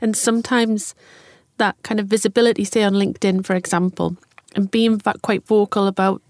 And 0.00 0.16
sometimes 0.16 0.94
that 1.58 1.76
kind 1.82 2.00
of 2.00 2.06
visibility, 2.06 2.64
say 2.64 2.82
on 2.82 2.94
LinkedIn, 2.94 3.44
for 3.44 3.54
example, 3.54 4.16
and 4.54 4.70
being 4.70 5.00
quite 5.22 5.46
vocal 5.46 5.86
about 5.86 6.22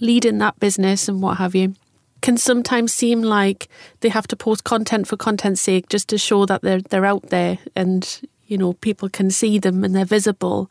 leading 0.00 0.38
that 0.38 0.58
business 0.60 1.08
and 1.08 1.22
what 1.22 1.38
have 1.38 1.54
you, 1.54 1.74
can 2.20 2.36
sometimes 2.36 2.94
seem 2.94 3.22
like 3.22 3.68
they 4.00 4.08
have 4.08 4.28
to 4.28 4.36
post 4.36 4.64
content 4.64 5.06
for 5.08 5.16
content's 5.16 5.60
sake 5.60 5.88
just 5.88 6.08
to 6.08 6.16
show 6.16 6.46
that 6.46 6.62
they're 6.62 6.80
they're 6.80 7.04
out 7.04 7.30
there 7.30 7.58
and 7.74 8.20
you 8.46 8.56
know 8.56 8.74
people 8.74 9.08
can 9.08 9.30
see 9.30 9.58
them 9.58 9.84
and 9.84 9.94
they're 9.94 10.04
visible. 10.04 10.70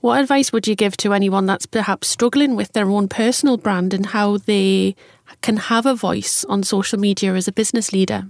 What 0.00 0.20
advice 0.20 0.52
would 0.52 0.68
you 0.68 0.76
give 0.76 0.96
to 0.98 1.14
anyone 1.14 1.46
that's 1.46 1.66
perhaps 1.66 2.08
struggling 2.08 2.54
with 2.54 2.72
their 2.72 2.90
own 2.90 3.08
personal 3.08 3.56
brand 3.56 3.94
and 3.94 4.06
how 4.06 4.36
they 4.36 4.94
can 5.40 5.56
have 5.56 5.86
a 5.86 5.94
voice 5.94 6.44
on 6.44 6.62
social 6.62 6.98
media 6.98 7.34
as 7.34 7.48
a 7.48 7.52
business 7.52 7.92
leader? 7.92 8.26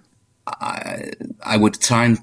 I, 0.46 1.10
I 1.44 1.56
would 1.56 1.80
try 1.80 2.04
and 2.04 2.18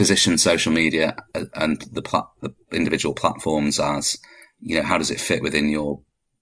position 0.00 0.38
social 0.38 0.72
media 0.72 1.14
and 1.52 1.82
the, 1.92 2.00
the 2.40 2.54
individual 2.72 3.14
platforms 3.14 3.78
as, 3.78 4.16
you 4.58 4.74
know, 4.74 4.82
how 4.82 4.96
does 4.96 5.10
it 5.10 5.20
fit 5.20 5.42
within 5.42 5.68
your 5.68 6.00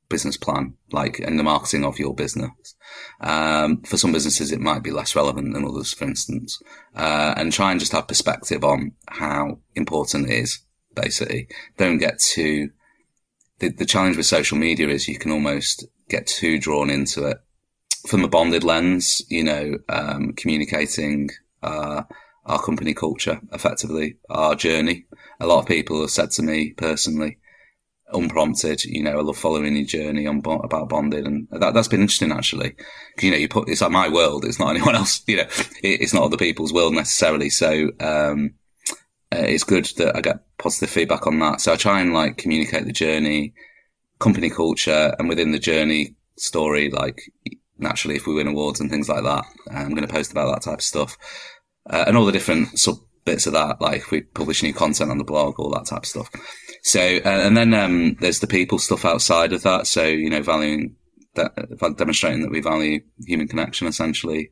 business 0.09 0.37
plan, 0.37 0.75
like 0.93 1.19
in 1.19 1.39
the 1.39 1.43
marketing 1.43 1.85
of 1.85 1.99
your 1.99 2.15
business. 2.15 2.77
Um, 3.21 3.83
for 3.83 3.97
some 3.97 4.13
businesses, 4.13 4.53
it 4.53 4.61
might 4.61 4.85
be 4.85 4.93
less 4.93 5.17
relevant 5.17 5.55
than 5.55 5.65
others, 5.65 5.93
for 5.93 6.05
instance, 6.05 6.63
uh, 6.95 7.35
and 7.37 7.53
try 7.53 7.73
and 7.73 7.81
just 7.81 7.91
have 7.91 8.07
perspective 8.07 8.63
on 8.63 8.93
how 9.09 9.59
important 9.75 10.31
it 10.31 10.35
is. 10.35 10.61
Basically, 10.95 11.49
don't 11.77 11.99
get 11.99 12.21
too. 12.21 12.71
The, 13.59 13.71
the 13.71 13.87
challenge 13.87 14.17
with 14.17 14.27
social 14.27 14.57
media 14.57 14.87
is 14.87 15.09
you 15.09 15.19
can 15.19 15.33
almost 15.33 15.85
get 16.09 16.29
too 16.29 16.61
drawn 16.61 16.91
into 16.91 17.25
it 17.25 17.39
from 18.07 18.23
a 18.23 18.29
bonded 18.29 18.63
lens, 18.63 19.21
you 19.29 19.43
know, 19.43 19.79
um, 19.89 20.35
communicating 20.35 21.31
uh, 21.65 22.05
our 22.49 22.63
company 22.63 22.95
culture 22.95 23.41
effectively, 23.53 24.17
our 24.31 24.55
journey. 24.55 25.07
A 25.41 25.47
lot 25.47 25.61
of 25.61 25.67
people 25.67 26.01
have 26.01 26.11
said 26.11 26.31
to 26.33 26.43
me 26.43 26.73
personally, 26.77 27.39
unprompted. 28.13 28.85
You 28.85 29.03
know, 29.03 29.19
I 29.19 29.23
love 29.23 29.37
following 29.37 29.77
your 29.77 29.87
journey 29.87 30.27
on 30.27 30.39
about 30.39 30.89
bonded, 30.89 31.27
and 31.27 31.49
that 31.51 31.75
that's 31.75 31.89
been 31.89 32.01
interesting 32.01 32.33
actually. 32.33 32.71
Because 32.71 33.25
you 33.25 33.31
know, 33.31 33.37
you 33.37 33.49
put 33.49 33.69
it's 33.69 33.81
like 33.81 33.91
my 33.91 34.09
world. 34.09 34.45
It's 34.45 34.59
not 34.59 34.71
anyone 34.75 34.95
else. 34.95 35.23
You 35.27 35.39
know, 35.39 35.49
it, 35.83 36.01
it's 36.01 36.15
not 36.15 36.25
other 36.25 36.37
people's 36.37 36.73
world 36.73 36.95
necessarily. 36.95 37.51
So 37.51 37.91
um, 38.01 38.55
uh, 39.33 39.45
it's 39.47 39.65
good 39.65 39.87
that 39.97 40.17
I 40.17 40.21
get 40.21 40.45
positive 40.59 40.91
feedback 40.91 41.27
on 41.27 41.39
that. 41.41 41.61
So 41.61 41.73
I 41.73 41.77
try 41.77 42.01
and 42.01 42.13
like 42.13 42.39
communicate 42.39 42.87
the 42.87 42.93
journey, 42.93 43.55
company 44.19 44.51
culture, 44.51 45.15
and 45.19 45.29
within 45.29 45.53
the 45.53 45.59
journey 45.59 46.17
story, 46.37 46.91
like 46.91 47.21
naturally, 47.79 48.17
if 48.17 48.27
we 48.27 48.35
win 48.35 48.49
awards 48.49 48.81
and 48.81 48.91
things 48.91 49.09
like 49.09 49.25
that, 49.25 49.45
I'm 49.71 49.91
going 49.91 50.07
to 50.07 50.13
post 50.13 50.33
about 50.33 50.53
that 50.53 50.63
type 50.63 50.79
of 50.79 50.85
stuff, 50.85 51.17
uh, 51.91 52.05
and 52.07 52.17
all 52.17 52.27
the 52.27 52.33
different 52.33 52.79
sub 52.79 52.97
bits 53.25 53.47
of 53.47 53.53
that, 53.53 53.81
like 53.81 54.11
we 54.11 54.23
publish 54.23 54.63
new 54.63 54.73
content 54.73 55.11
on 55.11 55.19
the 55.19 55.25
blog, 55.25 55.59
all 55.59 55.71
that 55.71 55.87
type 55.87 56.03
of 56.03 56.07
stuff. 56.07 56.31
So, 56.83 57.01
uh, 57.01 57.21
and 57.25 57.57
then 57.57 57.75
um, 57.75 58.17
there's 58.21 58.41
the 58.41 58.47
people 58.47 58.79
stuff 58.79 59.05
outside 59.05 59.53
of 59.53 59.63
that. 59.63 59.87
So, 59.87 60.05
you 60.05 60.31
know, 60.31 60.43
valuing 60.43 60.97
that, 61.35 61.55
demonstrating 61.97 62.43
that 62.43 62.51
we 62.51 62.61
value 62.61 63.01
human 63.27 63.49
connection, 63.49 63.87
essentially, 63.87 64.51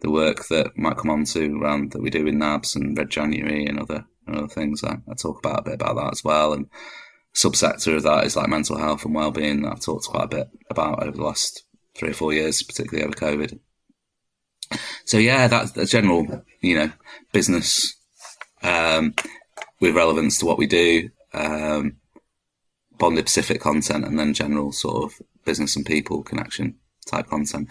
the 0.00 0.10
work 0.10 0.46
that 0.48 0.76
might 0.76 0.96
come 0.96 1.10
on 1.10 1.24
to 1.24 1.58
around 1.60 1.92
that 1.92 2.02
we 2.02 2.10
do 2.10 2.26
in 2.26 2.38
NABS 2.38 2.76
and 2.76 2.96
Red 2.96 3.10
January 3.10 3.66
and 3.66 3.80
other 3.80 4.04
and 4.26 4.36
other 4.36 4.48
things. 4.48 4.84
I, 4.84 4.98
I 5.10 5.14
talk 5.14 5.38
about 5.38 5.60
a 5.60 5.62
bit 5.62 5.74
about 5.74 5.96
that 5.96 6.12
as 6.12 6.22
well. 6.22 6.52
And 6.52 6.66
subsector 7.34 7.96
of 7.96 8.02
that 8.02 8.24
is 8.24 8.36
like 8.36 8.48
mental 8.48 8.78
health 8.78 9.04
and 9.04 9.14
well-being. 9.14 9.66
I've 9.66 9.80
talked 9.80 10.06
quite 10.06 10.24
a 10.24 10.36
bit 10.36 10.48
about 10.70 11.02
over 11.02 11.16
the 11.16 11.24
last 11.24 11.64
three 11.96 12.10
or 12.10 12.14
four 12.14 12.32
years, 12.32 12.62
particularly 12.62 13.04
over 13.04 13.14
COVID. 13.14 13.58
So 15.04 15.18
yeah, 15.18 15.48
that's 15.48 15.76
a 15.76 15.86
general, 15.86 16.44
you 16.60 16.78
know, 16.78 16.92
business 17.32 17.96
um, 18.62 19.14
with 19.80 19.94
relevance 19.94 20.38
to 20.38 20.46
what 20.46 20.58
we 20.58 20.66
do, 20.66 21.10
um, 21.34 21.96
bonded 22.98 23.26
Pacific 23.26 23.60
content, 23.60 24.04
and 24.04 24.18
then 24.18 24.34
general 24.34 24.72
sort 24.72 25.04
of 25.04 25.22
business 25.44 25.76
and 25.76 25.86
people 25.86 26.22
connection 26.22 26.74
type 27.06 27.28
content. 27.28 27.68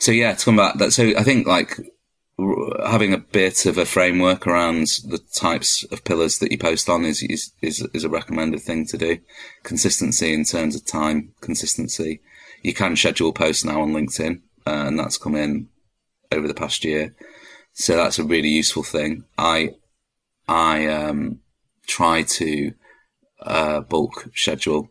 So 0.00 0.12
yeah, 0.12 0.34
to 0.34 0.44
come 0.44 0.56
back 0.56 0.78
that. 0.78 0.92
So 0.92 1.12
I 1.16 1.22
think 1.22 1.46
like 1.46 1.78
having 2.86 3.12
a 3.12 3.18
bit 3.18 3.66
of 3.66 3.78
a 3.78 3.84
framework 3.84 4.46
around 4.46 4.86
the 5.06 5.20
types 5.34 5.84
of 5.92 6.04
pillars 6.04 6.38
that 6.38 6.50
you 6.50 6.58
post 6.58 6.88
on 6.88 7.04
is, 7.04 7.22
is, 7.22 7.52
is, 7.60 7.86
is 7.92 8.04
a 8.04 8.08
recommended 8.08 8.62
thing 8.62 8.86
to 8.86 8.98
do. 8.98 9.18
Consistency 9.62 10.32
in 10.32 10.44
terms 10.44 10.74
of 10.74 10.86
time, 10.86 11.34
consistency. 11.40 12.20
You 12.62 12.74
can 12.74 12.96
schedule 12.96 13.32
posts 13.32 13.64
now 13.64 13.82
on 13.82 13.92
LinkedIn, 13.92 14.40
uh, 14.66 14.84
and 14.86 14.98
that's 14.98 15.18
come 15.18 15.34
in 15.34 15.68
over 16.32 16.48
the 16.48 16.54
past 16.54 16.84
year. 16.84 17.14
So 17.72 17.96
that's 17.96 18.18
a 18.18 18.24
really 18.24 18.48
useful 18.48 18.82
thing. 18.82 19.24
I, 19.38 19.74
I, 20.48 20.86
um, 20.86 21.40
try 21.86 22.22
to, 22.22 22.72
uh, 23.42 23.80
bulk 23.80 24.28
schedule 24.34 24.90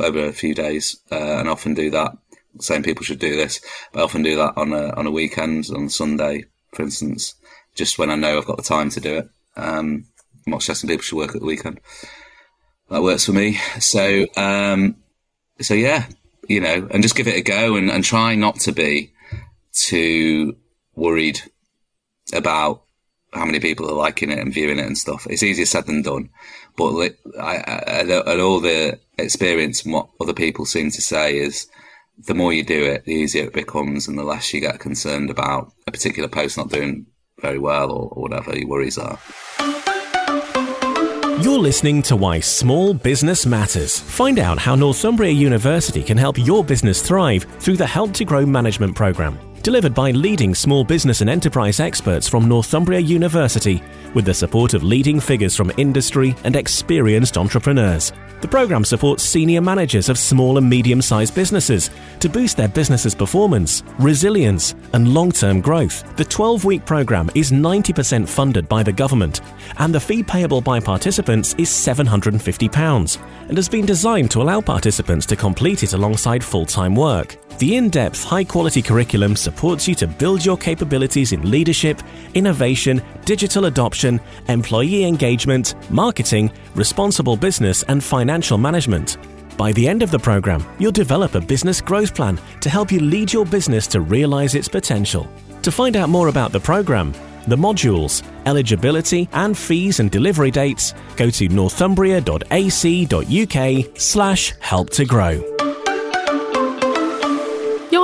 over 0.00 0.26
a 0.26 0.32
few 0.32 0.54
days, 0.54 1.00
uh, 1.10 1.38
and 1.38 1.48
often 1.48 1.74
do 1.74 1.90
that. 1.90 2.12
Saying 2.60 2.82
people 2.82 3.04
should 3.04 3.20
do 3.20 3.36
this, 3.36 3.60
but 3.92 4.00
I 4.00 4.02
often 4.02 4.22
do 4.22 4.36
that 4.36 4.56
on 4.56 4.72
a, 4.72 4.90
on 4.94 5.06
a 5.06 5.12
weekend, 5.12 5.68
on 5.74 5.88
Sunday, 5.88 6.44
for 6.74 6.82
instance, 6.82 7.34
just 7.74 7.98
when 7.98 8.10
I 8.10 8.16
know 8.16 8.36
I've 8.36 8.46
got 8.46 8.56
the 8.56 8.62
time 8.62 8.90
to 8.90 9.00
do 9.00 9.18
it. 9.18 9.28
Um, 9.56 10.06
I'm 10.46 10.52
not 10.52 10.62
suggesting 10.62 10.88
people 10.88 11.02
should 11.02 11.18
work 11.18 11.34
at 11.34 11.40
the 11.40 11.46
weekend. 11.46 11.80
That 12.90 13.02
works 13.02 13.26
for 13.26 13.32
me. 13.32 13.58
So, 13.78 14.26
um, 14.36 14.96
so 15.60 15.74
yeah, 15.74 16.06
you 16.48 16.60
know, 16.60 16.88
and 16.90 17.02
just 17.02 17.14
give 17.14 17.28
it 17.28 17.36
a 17.36 17.42
go 17.42 17.76
and, 17.76 17.90
and 17.90 18.02
try 18.02 18.34
not 18.34 18.60
to 18.60 18.72
be 18.72 19.12
too 19.72 20.56
worried 20.94 21.40
about 22.32 22.82
how 23.32 23.44
many 23.44 23.60
people 23.60 23.88
are 23.88 23.94
liking 23.94 24.30
it 24.30 24.38
and 24.38 24.52
viewing 24.52 24.78
it 24.78 24.86
and 24.86 24.96
stuff. 24.96 25.26
It's 25.28 25.42
easier 25.42 25.66
said 25.66 25.86
than 25.86 26.02
done. 26.02 26.30
But 26.76 27.14
I, 27.38 27.56
I, 27.56 28.02
I, 28.02 28.40
all 28.40 28.60
the 28.60 28.98
experience 29.18 29.84
and 29.84 29.92
what 29.92 30.08
other 30.20 30.32
people 30.32 30.64
seem 30.64 30.90
to 30.92 31.02
say 31.02 31.38
is 31.38 31.66
the 32.26 32.34
more 32.34 32.52
you 32.52 32.64
do 32.64 32.84
it, 32.84 33.04
the 33.04 33.14
easier 33.14 33.44
it 33.44 33.52
becomes, 33.52 34.08
and 34.08 34.18
the 34.18 34.24
less 34.24 34.52
you 34.52 34.60
get 34.60 34.80
concerned 34.80 35.30
about 35.30 35.72
a 35.86 35.92
particular 35.92 36.28
post 36.28 36.56
not 36.56 36.70
doing 36.70 37.06
very 37.40 37.58
well 37.58 37.90
or, 37.90 38.08
or 38.10 38.22
whatever 38.22 38.56
your 38.56 38.68
worries 38.68 38.98
are. 38.98 39.18
You're 41.40 41.58
listening 41.58 42.02
to 42.02 42.16
Why 42.16 42.40
Small 42.40 42.94
Business 42.94 43.46
Matters. 43.46 44.00
Find 44.00 44.40
out 44.40 44.58
how 44.58 44.74
Northumbria 44.74 45.30
University 45.30 46.02
can 46.02 46.16
help 46.16 46.36
your 46.36 46.64
business 46.64 47.00
thrive 47.00 47.44
through 47.60 47.76
the 47.76 47.86
Help 47.86 48.12
to 48.14 48.24
Grow 48.24 48.44
management 48.44 48.96
program 48.96 49.38
delivered 49.68 49.92
by 49.92 50.12
leading 50.12 50.54
small 50.54 50.82
business 50.82 51.20
and 51.20 51.28
enterprise 51.28 51.78
experts 51.78 52.26
from 52.26 52.48
Northumbria 52.48 53.00
University, 53.00 53.82
with 54.14 54.24
the 54.24 54.32
support 54.32 54.72
of 54.72 54.82
leading 54.82 55.20
figures 55.20 55.54
from 55.54 55.70
industry 55.76 56.34
and 56.44 56.56
experienced 56.56 57.36
entrepreneurs. 57.36 58.10
The 58.40 58.48
program 58.48 58.82
supports 58.82 59.24
senior 59.24 59.60
managers 59.60 60.08
of 60.08 60.16
small 60.16 60.56
and 60.56 60.70
medium 60.70 61.02
sized 61.02 61.34
businesses 61.34 61.90
to 62.20 62.30
boost 62.30 62.56
their 62.56 62.68
business's 62.68 63.14
performance, 63.14 63.82
resilience, 63.98 64.74
and 64.94 65.12
long 65.12 65.30
term 65.30 65.60
growth. 65.60 66.16
The 66.16 66.24
12 66.24 66.64
week 66.64 66.86
program 66.86 67.28
is 67.34 67.52
90% 67.52 68.26
funded 68.26 68.70
by 68.70 68.82
the 68.82 68.92
government, 68.92 69.42
and 69.76 69.94
the 69.94 70.00
fee 70.00 70.22
payable 70.22 70.62
by 70.62 70.80
participants 70.80 71.54
is 71.58 71.68
£750 71.68 73.18
and 73.48 73.58
has 73.58 73.68
been 73.68 73.84
designed 73.84 74.30
to 74.30 74.40
allow 74.40 74.62
participants 74.62 75.26
to 75.26 75.36
complete 75.36 75.82
it 75.82 75.92
alongside 75.92 76.42
full 76.42 76.64
time 76.64 76.94
work. 76.94 77.36
The 77.58 77.76
in 77.76 77.90
depth, 77.90 78.22
high 78.22 78.44
quality 78.44 78.80
curriculum 78.80 79.34
supports 79.34 79.57
you 79.88 79.94
to 79.96 80.06
build 80.06 80.44
your 80.44 80.56
capabilities 80.56 81.32
in 81.32 81.50
leadership, 81.50 82.00
innovation, 82.34 83.02
digital 83.24 83.64
adoption, 83.64 84.20
employee 84.48 85.04
engagement, 85.04 85.74
marketing, 85.90 86.52
responsible 86.74 87.36
business, 87.36 87.82
and 87.88 88.02
financial 88.02 88.58
management. 88.58 89.16
By 89.56 89.72
the 89.72 89.88
end 89.88 90.02
of 90.02 90.10
the 90.10 90.18
program, 90.18 90.64
you'll 90.78 90.92
develop 90.92 91.34
a 91.34 91.40
business 91.40 91.80
growth 91.80 92.14
plan 92.14 92.40
to 92.60 92.70
help 92.70 92.92
you 92.92 93.00
lead 93.00 93.32
your 93.32 93.44
business 93.44 93.86
to 93.88 94.00
realize 94.00 94.54
its 94.54 94.68
potential. 94.68 95.26
To 95.62 95.72
find 95.72 95.96
out 95.96 96.08
more 96.08 96.28
about 96.28 96.52
the 96.52 96.60
program, 96.60 97.12
the 97.48 97.56
modules, 97.56 98.22
eligibility, 98.46 99.28
and 99.32 99.58
fees 99.58 99.98
and 99.98 100.10
delivery 100.10 100.52
dates, 100.52 100.94
go 101.16 101.30
to 101.30 101.48
northumbria.ac.uk 101.48 103.98
slash 103.98 104.54
help 104.60 104.90
to 104.90 105.04
grow. 105.04 105.77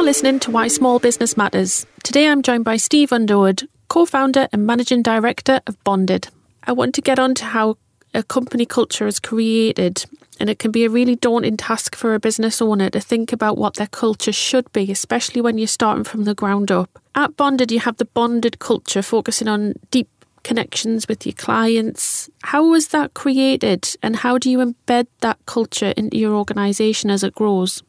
Listening 0.05 0.39
to 0.41 0.51
Why 0.51 0.69
Small 0.69 0.99
Business 0.99 1.35
Matters. 1.35 1.87
Today 2.03 2.29
I'm 2.29 2.43
joined 2.43 2.63
by 2.63 2.77
Steve 2.77 3.11
Underwood, 3.11 3.67
co 3.89 4.05
founder 4.05 4.49
and 4.53 4.67
managing 4.67 5.01
director 5.01 5.63
of 5.67 5.83
Bonded. 5.83 6.29
I 6.65 6.73
want 6.73 6.95
to 6.97 7.01
get 7.01 7.19
on 7.19 7.35
to 7.37 7.47
how 7.47 7.79
a 8.13 8.23
company 8.23 8.67
culture 8.67 9.07
is 9.07 9.19
created, 9.19 10.05
and 10.39 10.51
it 10.51 10.59
can 10.59 10.71
be 10.71 10.85
a 10.85 10.91
really 10.91 11.17
daunting 11.17 11.57
task 11.57 11.97
for 11.97 12.13
a 12.13 12.21
business 12.21 12.61
owner 12.61 12.91
to 12.91 13.01
think 13.01 13.33
about 13.33 13.57
what 13.57 13.77
their 13.77 13.87
culture 13.87 14.31
should 14.31 14.71
be, 14.75 14.93
especially 14.93 15.41
when 15.41 15.57
you're 15.57 15.67
starting 15.67 16.05
from 16.05 16.25
the 16.25 16.35
ground 16.35 16.71
up. 16.71 16.91
At 17.15 17.39
Bonded, 17.39 17.73
you 17.73 17.81
have 17.81 17.97
the 17.97 18.05
Bonded 18.05 18.59
culture 18.59 19.03
focusing 19.03 19.49
on 19.49 19.73
deep 19.91 20.11
connections 20.43 21.09
with 21.09 21.25
your 21.25 21.33
clients. 21.33 22.29
How 22.43 22.69
was 22.69 22.89
that 22.89 23.15
created, 23.15 23.89
and 24.03 24.17
how 24.17 24.37
do 24.37 24.51
you 24.51 24.59
embed 24.59 25.07
that 25.23 25.39
culture 25.47 25.95
into 25.97 26.19
your 26.19 26.35
organisation 26.35 27.09
as 27.09 27.25
it 27.25 27.35
grows? 27.35 27.83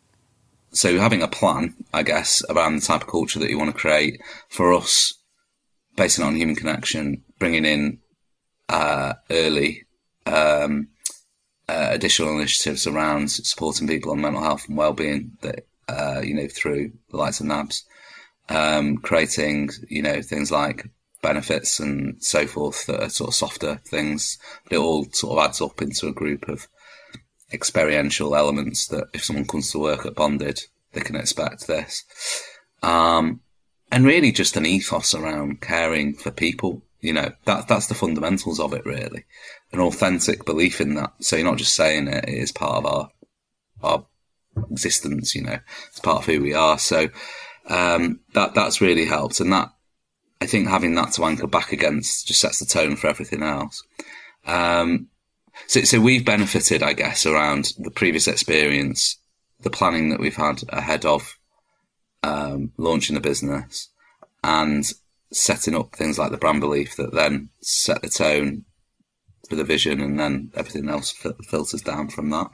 So 0.76 1.00
having 1.00 1.22
a 1.22 1.28
plan, 1.28 1.76
I 1.94 2.04
guess, 2.04 2.44
around 2.50 2.76
the 2.76 2.82
type 2.82 3.02
of 3.02 3.08
culture 3.08 3.40
that 3.40 3.50
you 3.50 3.58
want 3.58 3.74
to 3.74 3.80
create 3.80 4.22
for 4.50 4.74
us, 4.74 5.14
based 5.96 6.20
on 6.20 6.36
human 6.36 6.56
connection, 6.56 7.24
bringing 7.40 7.66
in 7.66 8.00
uh, 8.70 9.14
early 9.30 9.84
um, 10.26 10.90
uh, 11.70 11.90
additional 11.92 12.38
initiatives 12.38 12.88
around 12.88 13.32
supporting 13.32 13.88
people 13.88 14.12
on 14.12 14.22
mental 14.22 14.44
health 14.44 14.68
and 14.68 14.78
well-being 14.78 15.32
that 15.42 15.66
uh, 15.88 16.22
you 16.24 16.34
know 16.34 16.48
through 16.48 16.92
the 17.10 17.18
likes 17.18 17.40
of 17.40 17.46
NABS, 17.46 17.84
um, 18.50 18.98
creating 18.98 19.70
you 19.90 20.02
know 20.02 20.22
things 20.22 20.52
like 20.52 20.90
benefits 21.22 21.80
and 21.80 22.24
so 22.24 22.46
forth 22.46 22.86
that 22.86 23.02
are 23.02 23.10
sort 23.10 23.30
of 23.30 23.34
softer 23.34 23.82
things, 23.88 24.38
it 24.70 24.78
all 24.78 25.06
sort 25.12 25.38
of 25.38 25.46
adds 25.46 25.62
up 25.62 25.82
into 25.82 26.08
a 26.08 26.14
group 26.14 26.48
of 26.48 26.68
experiential 27.56 28.36
elements 28.36 28.88
that 28.88 29.08
if 29.14 29.24
someone 29.24 29.48
comes 29.48 29.72
to 29.72 29.80
work 29.80 30.06
at 30.06 30.16
Bonded, 30.16 30.62
they 30.94 31.02
can 31.02 31.16
expect 31.16 31.68
this. 31.68 32.04
Um, 32.84 33.42
and 33.92 34.06
really 34.06 34.32
just 34.32 34.58
an 34.58 34.66
ethos 34.66 35.16
around 35.16 35.62
caring 35.62 36.14
for 36.14 36.32
people. 36.32 36.84
You 37.02 37.14
know, 37.14 37.32
that 37.46 37.68
that's 37.68 37.88
the 37.88 37.94
fundamentals 37.94 38.60
of 38.60 38.74
it 38.74 38.86
really. 38.86 39.26
An 39.72 39.80
authentic 39.80 40.46
belief 40.46 40.82
in 40.82 40.96
that. 40.96 41.14
So 41.20 41.36
you're 41.36 41.46
not 41.46 41.58
just 41.58 41.76
saying 41.76 42.08
it, 42.08 42.26
it 42.28 42.34
is 42.34 42.52
part 42.52 42.78
of 42.78 42.86
our 42.86 43.10
our 43.84 44.06
existence, 44.72 45.36
you 45.36 45.44
know, 45.44 45.60
it's 45.90 46.00
part 46.00 46.20
of 46.20 46.26
who 46.26 46.42
we 46.42 46.54
are. 46.54 46.80
So 46.80 47.10
um, 47.68 48.22
that 48.34 48.56
that's 48.56 48.82
really 48.82 49.06
helped. 49.06 49.40
And 49.40 49.54
that 49.54 49.72
I 50.42 50.48
think 50.48 50.68
having 50.68 50.96
that 50.96 51.14
to 51.14 51.26
anchor 51.26 51.48
back 51.48 51.72
against 51.72 52.28
just 52.28 52.42
sets 52.42 52.60
the 52.60 52.66
tone 52.66 52.96
for 52.96 53.08
everything 53.08 53.44
else. 53.44 53.84
Um, 54.46 55.08
so, 55.68 55.82
so 55.82 56.00
we've 56.00 56.26
benefited, 56.26 56.84
I 56.84 56.94
guess, 56.94 57.26
around 57.26 57.74
the 57.78 57.92
previous 57.92 58.28
experience, 58.28 59.20
the 59.62 59.70
planning 59.70 60.10
that 60.10 60.20
we've 60.20 60.36
had 60.36 60.62
ahead 60.70 61.06
of 61.06 61.38
um, 62.24 62.72
launching 62.78 63.16
the 63.16 63.22
business, 63.22 63.90
and 64.44 64.86
setting 65.32 65.76
up 65.76 65.96
things 65.96 66.18
like 66.18 66.32
the 66.32 66.38
brand 66.38 66.62
belief 66.62 66.96
that 66.98 67.14
then 67.14 67.50
set 67.62 68.02
the 68.02 68.10
tone 68.10 68.66
for 69.50 69.56
the 69.56 69.64
vision, 69.64 70.02
and 70.02 70.20
then 70.20 70.52
everything 70.56 70.90
else 70.90 71.12
filters 71.48 71.82
down 71.82 72.10
from 72.10 72.30
that. 72.32 72.48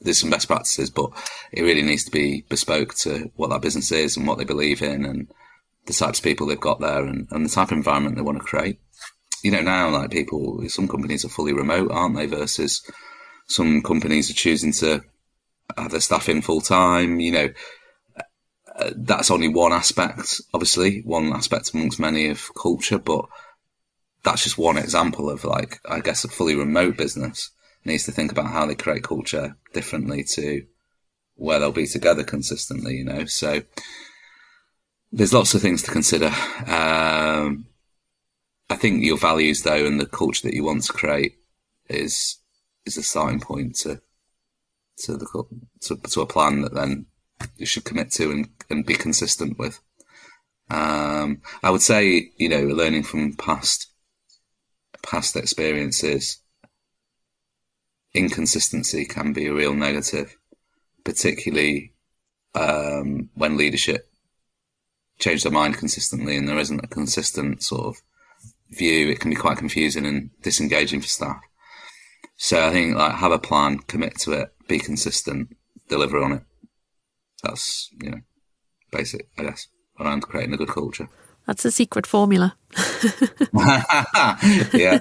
there's 0.00 0.20
some 0.20 0.30
best 0.30 0.48
practices, 0.48 0.90
but 0.90 1.10
it 1.52 1.62
really 1.62 1.82
needs 1.82 2.04
to 2.04 2.10
be 2.10 2.44
bespoke 2.48 2.94
to 2.94 3.30
what 3.36 3.50
that 3.50 3.62
business 3.62 3.92
is 3.92 4.16
and 4.16 4.26
what 4.26 4.38
they 4.38 4.44
believe 4.44 4.82
in 4.82 5.04
and 5.04 5.28
the 5.86 5.92
types 5.92 6.18
of 6.18 6.24
people 6.24 6.46
they've 6.46 6.60
got 6.60 6.80
there 6.80 7.04
and, 7.04 7.26
and 7.30 7.44
the 7.44 7.50
type 7.50 7.68
of 7.68 7.76
environment 7.76 8.16
they 8.16 8.22
want 8.22 8.38
to 8.38 8.44
create. 8.44 8.78
You 9.42 9.50
know, 9.50 9.60
now 9.60 9.90
like 9.90 10.10
people, 10.10 10.62
some 10.68 10.88
companies 10.88 11.24
are 11.24 11.28
fully 11.30 11.52
remote, 11.52 11.90
aren't 11.90 12.16
they? 12.16 12.26
Versus 12.26 12.82
some 13.46 13.82
companies 13.82 14.30
are 14.30 14.34
choosing 14.34 14.72
to 14.74 15.02
have 15.76 15.90
their 15.90 16.00
staff 16.00 16.28
in 16.28 16.42
full 16.42 16.60
time. 16.60 17.20
You 17.20 17.32
know, 17.32 17.48
uh, 18.76 18.90
that's 18.96 19.30
only 19.30 19.48
one 19.48 19.72
aspect, 19.72 20.40
obviously, 20.54 21.00
one 21.04 21.32
aspect 21.32 21.74
amongst 21.74 22.00
many 22.00 22.28
of 22.28 22.50
culture, 22.60 22.98
but 22.98 23.26
that's 24.24 24.44
just 24.44 24.58
one 24.58 24.78
example 24.78 25.28
of 25.28 25.44
like, 25.44 25.80
I 25.88 26.00
guess, 26.00 26.24
a 26.24 26.28
fully 26.28 26.54
remote 26.54 26.96
business 26.96 27.50
needs 27.84 28.04
to 28.04 28.12
think 28.12 28.30
about 28.30 28.46
how 28.46 28.66
they 28.66 28.74
create 28.74 29.02
culture 29.02 29.56
differently 29.72 30.24
to 30.24 30.64
where 31.34 31.58
they'll 31.58 31.72
be 31.72 31.86
together 31.86 32.22
consistently, 32.22 32.96
you 32.96 33.04
know. 33.04 33.24
So 33.24 33.62
there's 35.10 35.34
lots 35.34 35.54
of 35.54 35.62
things 35.62 35.82
to 35.82 35.90
consider. 35.90 36.32
Um, 36.66 37.66
I 38.72 38.76
think 38.76 39.04
your 39.04 39.18
values, 39.18 39.64
though, 39.64 39.84
and 39.84 40.00
the 40.00 40.06
culture 40.06 40.48
that 40.48 40.54
you 40.54 40.64
want 40.64 40.84
to 40.84 40.94
create 40.94 41.36
is 41.90 42.38
is 42.86 42.96
a 42.96 43.02
starting 43.02 43.38
point 43.38 43.74
to 43.80 44.00
to 45.00 45.18
the 45.18 45.44
to, 45.82 45.96
to 45.96 46.22
a 46.22 46.26
plan 46.26 46.62
that 46.62 46.72
then 46.72 47.04
you 47.58 47.66
should 47.66 47.84
commit 47.84 48.10
to 48.12 48.30
and, 48.30 48.48
and 48.70 48.86
be 48.86 48.94
consistent 48.94 49.58
with. 49.58 49.78
Um, 50.70 51.42
I 51.62 51.68
would 51.68 51.82
say, 51.82 52.30
you 52.38 52.48
know, 52.48 52.62
learning 52.62 53.02
from 53.02 53.34
past 53.34 53.88
past 55.02 55.36
experiences, 55.36 56.38
inconsistency 58.14 59.04
can 59.04 59.34
be 59.34 59.48
a 59.48 59.52
real 59.52 59.74
negative, 59.74 60.38
particularly 61.04 61.92
um, 62.54 63.28
when 63.34 63.58
leadership 63.58 64.10
change 65.18 65.42
their 65.42 65.52
mind 65.52 65.76
consistently 65.76 66.38
and 66.38 66.48
there 66.48 66.58
isn't 66.58 66.82
a 66.82 66.88
consistent 66.88 67.62
sort 67.62 67.84
of 67.84 68.02
view. 68.76 69.10
It 69.10 69.20
can 69.20 69.30
be 69.30 69.36
quite 69.36 69.58
confusing 69.58 70.06
and 70.06 70.30
disengaging 70.42 71.00
for 71.00 71.08
staff. 71.08 71.40
So 72.36 72.66
I 72.66 72.70
think 72.70 72.96
like 72.96 73.14
have 73.14 73.32
a 73.32 73.38
plan, 73.38 73.78
commit 73.78 74.18
to 74.20 74.32
it, 74.32 74.48
be 74.68 74.78
consistent, 74.78 75.48
deliver 75.88 76.22
on 76.22 76.32
it. 76.32 76.42
That's 77.42 77.90
you 78.02 78.10
know 78.10 78.20
basic, 78.90 79.28
I 79.38 79.44
guess, 79.44 79.68
around 79.98 80.22
creating 80.22 80.54
a 80.54 80.56
good 80.56 80.68
culture. 80.68 81.08
That's 81.46 81.62
the 81.62 81.70
secret 81.70 82.06
formula. 82.06 82.56
yeah. 84.72 85.00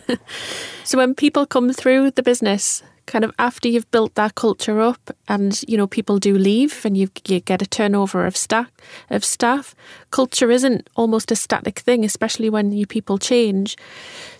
So 0.84 0.98
when 0.98 1.14
people 1.14 1.46
come 1.46 1.72
through 1.72 2.12
the 2.12 2.24
business, 2.24 2.82
kind 3.06 3.26
of 3.26 3.32
after 3.40 3.68
you've 3.68 3.90
built 3.92 4.16
that 4.16 4.36
culture 4.36 4.80
up 4.80 5.12
and 5.28 5.64
you 5.68 5.78
know 5.78 5.88
people 5.88 6.20
do 6.20 6.38
leave 6.38 6.86
and 6.86 6.98
you 6.98 7.10
you 7.28 7.40
get 7.40 7.62
a 7.62 7.66
turnover 7.66 8.26
of 8.26 8.38
staff 8.38 8.70
of 9.10 9.26
staff 9.26 9.76
culture 10.12 10.52
isn't 10.52 10.90
almost 10.96 11.32
a 11.32 11.36
static 11.36 11.80
thing 11.80 12.06
especially 12.06 12.50
when 12.50 12.72
you 12.72 12.86
people 12.86 13.18
change. 13.18 13.78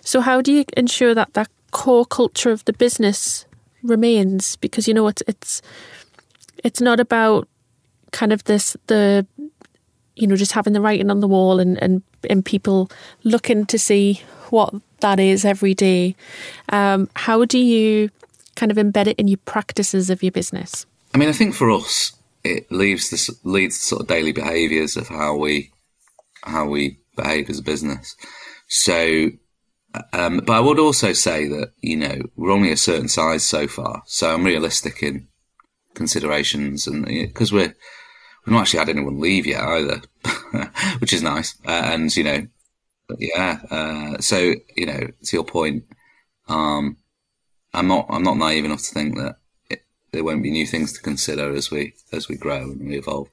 So 0.02 0.20
how 0.20 0.40
do 0.40 0.52
you 0.52 0.64
ensure 0.76 1.14
that 1.14 1.34
that 1.34 1.48
core 1.70 2.06
culture 2.06 2.50
of 2.50 2.64
the 2.64 2.72
business 2.72 3.46
remains? 3.82 4.56
Because 4.56 4.86
you 4.86 4.94
know 4.94 5.08
it's 5.08 5.22
it's 5.26 5.62
it's 6.62 6.80
not 6.80 7.00
about 7.00 7.48
kind 8.12 8.32
of 8.32 8.44
this 8.44 8.76
the 8.86 9.26
you 10.16 10.26
know 10.26 10.36
just 10.36 10.52
having 10.52 10.74
the 10.74 10.80
writing 10.80 11.10
on 11.10 11.20
the 11.20 11.28
wall 11.28 11.58
and 11.60 11.82
and, 11.82 12.02
and 12.28 12.44
people 12.44 12.90
looking 13.24 13.66
to 13.66 13.78
see 13.78 14.20
what 14.50 14.74
that 15.00 15.18
is 15.18 15.44
every 15.44 15.74
day. 15.74 16.14
Um, 16.68 17.08
how 17.16 17.44
do 17.44 17.58
you 17.58 18.10
kind 18.56 18.70
of 18.70 18.78
embed 18.78 19.06
it 19.06 19.18
in 19.18 19.28
your 19.28 19.38
practices 19.44 20.10
of 20.10 20.22
your 20.22 20.32
business? 20.32 20.86
I 21.14 21.18
mean, 21.18 21.28
I 21.28 21.32
think 21.32 21.54
for 21.54 21.70
us, 21.70 22.12
it 22.44 22.70
leaves 22.70 23.10
this 23.10 23.30
leads 23.44 23.78
to 23.78 23.84
sort 23.84 24.02
of 24.02 24.08
daily 24.08 24.32
behaviours 24.32 24.96
of 24.96 25.08
how 25.08 25.36
we 25.36 25.70
how 26.42 26.66
we 26.66 26.98
behave 27.16 27.48
as 27.50 27.58
a 27.58 27.62
business. 27.62 28.16
So, 28.68 29.30
um, 30.12 30.38
but 30.38 30.54
I 30.54 30.60
would 30.60 30.78
also 30.78 31.12
say 31.12 31.48
that 31.48 31.72
you 31.80 31.96
know 31.96 32.22
we're 32.36 32.50
only 32.50 32.72
a 32.72 32.76
certain 32.76 33.08
size 33.08 33.44
so 33.44 33.68
far, 33.68 34.02
so 34.06 34.32
I'm 34.32 34.44
realistic 34.44 35.02
in 35.02 35.28
considerations, 35.94 36.86
and 36.86 37.04
because 37.04 37.52
we're 37.52 37.74
we've 38.44 38.52
not 38.52 38.62
actually 38.62 38.80
had 38.80 38.88
anyone 38.88 39.20
leave 39.20 39.46
yet 39.46 39.62
either, 39.62 40.02
which 40.98 41.12
is 41.12 41.22
nice, 41.22 41.56
uh, 41.66 41.82
and 41.84 42.14
you 42.16 42.24
know, 42.24 42.46
yeah. 43.18 43.60
Uh, 43.70 44.18
so 44.18 44.54
you 44.76 44.86
know, 44.86 45.08
to 45.24 45.36
your 45.36 45.44
point, 45.44 45.84
um, 46.48 46.96
I'm 47.74 47.88
not 47.88 48.06
I'm 48.08 48.22
not 48.22 48.36
naive 48.36 48.64
enough 48.64 48.82
to 48.82 48.94
think 48.94 49.16
that 49.16 49.36
it, 49.70 49.84
there 50.12 50.24
won't 50.24 50.42
be 50.42 50.50
new 50.50 50.66
things 50.66 50.92
to 50.92 51.02
consider 51.02 51.54
as 51.54 51.70
we 51.70 51.94
as 52.12 52.28
we 52.28 52.36
grow 52.36 52.62
and 52.62 52.88
we 52.88 52.98
evolve. 52.98 53.28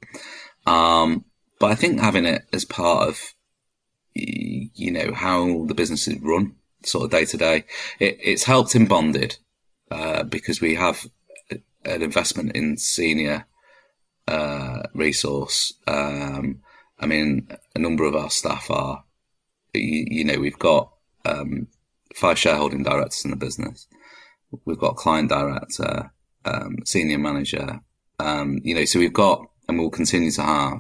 Um, 0.66 1.26
but 1.60 1.72
I 1.72 1.76
think 1.76 2.00
having 2.00 2.26
it 2.26 2.46
as 2.54 2.66
part 2.66 3.08
of 3.08 3.20
you 4.14 4.92
know 4.92 5.14
how 5.14 5.66
the 5.66 5.74
business 5.74 6.08
is 6.08 6.20
run, 6.22 6.56
sort 6.84 7.06
of 7.06 7.12
day 7.12 7.26
to 7.26 7.38
day, 7.38 7.66
it's 8.00 8.44
helped 8.44 8.76
in 8.76 8.86
bonded 8.86 9.38
uh, 9.92 10.24
because 10.24 10.62
we 10.62 10.76
have 10.76 11.06
an 11.86 12.02
investment 12.02 12.56
in 12.56 12.78
senior 12.78 13.46
uh, 14.28 14.84
resource. 14.94 15.74
Um, 15.88 16.62
I 17.00 17.06
mean, 17.06 17.48
a 17.76 17.80
number 17.80 18.04
of 18.06 18.16
our 18.16 18.30
staff 18.30 18.70
are, 18.70 19.04
you, 19.74 20.06
you 20.10 20.24
know, 20.24 20.40
we've 20.40 20.60
got 20.60 20.92
um, 21.26 21.68
five 22.16 22.38
shareholding 22.38 22.84
directors 22.84 23.24
in 23.24 23.32
the 23.32 23.38
business. 23.38 23.88
We've 24.66 24.78
got 24.78 24.96
client 24.96 25.30
director, 25.30 26.12
um, 26.46 26.78
senior 26.86 27.20
manager. 27.20 27.80
Um, 28.20 28.60
you 28.64 28.76
know, 28.76 28.86
so 28.86 29.00
we've 29.00 29.14
got, 29.14 29.46
and 29.68 29.78
we'll 29.78 29.90
continue 29.90 30.32
to 30.32 30.42
have, 30.42 30.80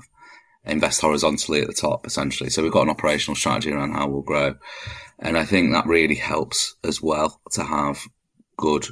invest 0.66 1.02
horizontally 1.02 1.62
at 1.62 1.68
the 1.68 1.74
top, 1.74 2.06
essentially. 2.06 2.50
So 2.50 2.64
we've 2.64 2.72
got 2.72 2.84
an 2.84 2.90
operational 2.90 3.36
strategy 3.36 3.72
around 3.72 3.94
how 3.94 4.08
we'll 4.08 4.22
grow. 4.22 4.56
And 5.20 5.38
I 5.38 5.46
think 5.46 5.72
that 5.72 5.86
really 5.86 6.16
helps 6.16 6.76
as 6.84 7.02
well 7.02 7.42
to 7.52 7.64
have 7.64 8.00
good 8.58 8.88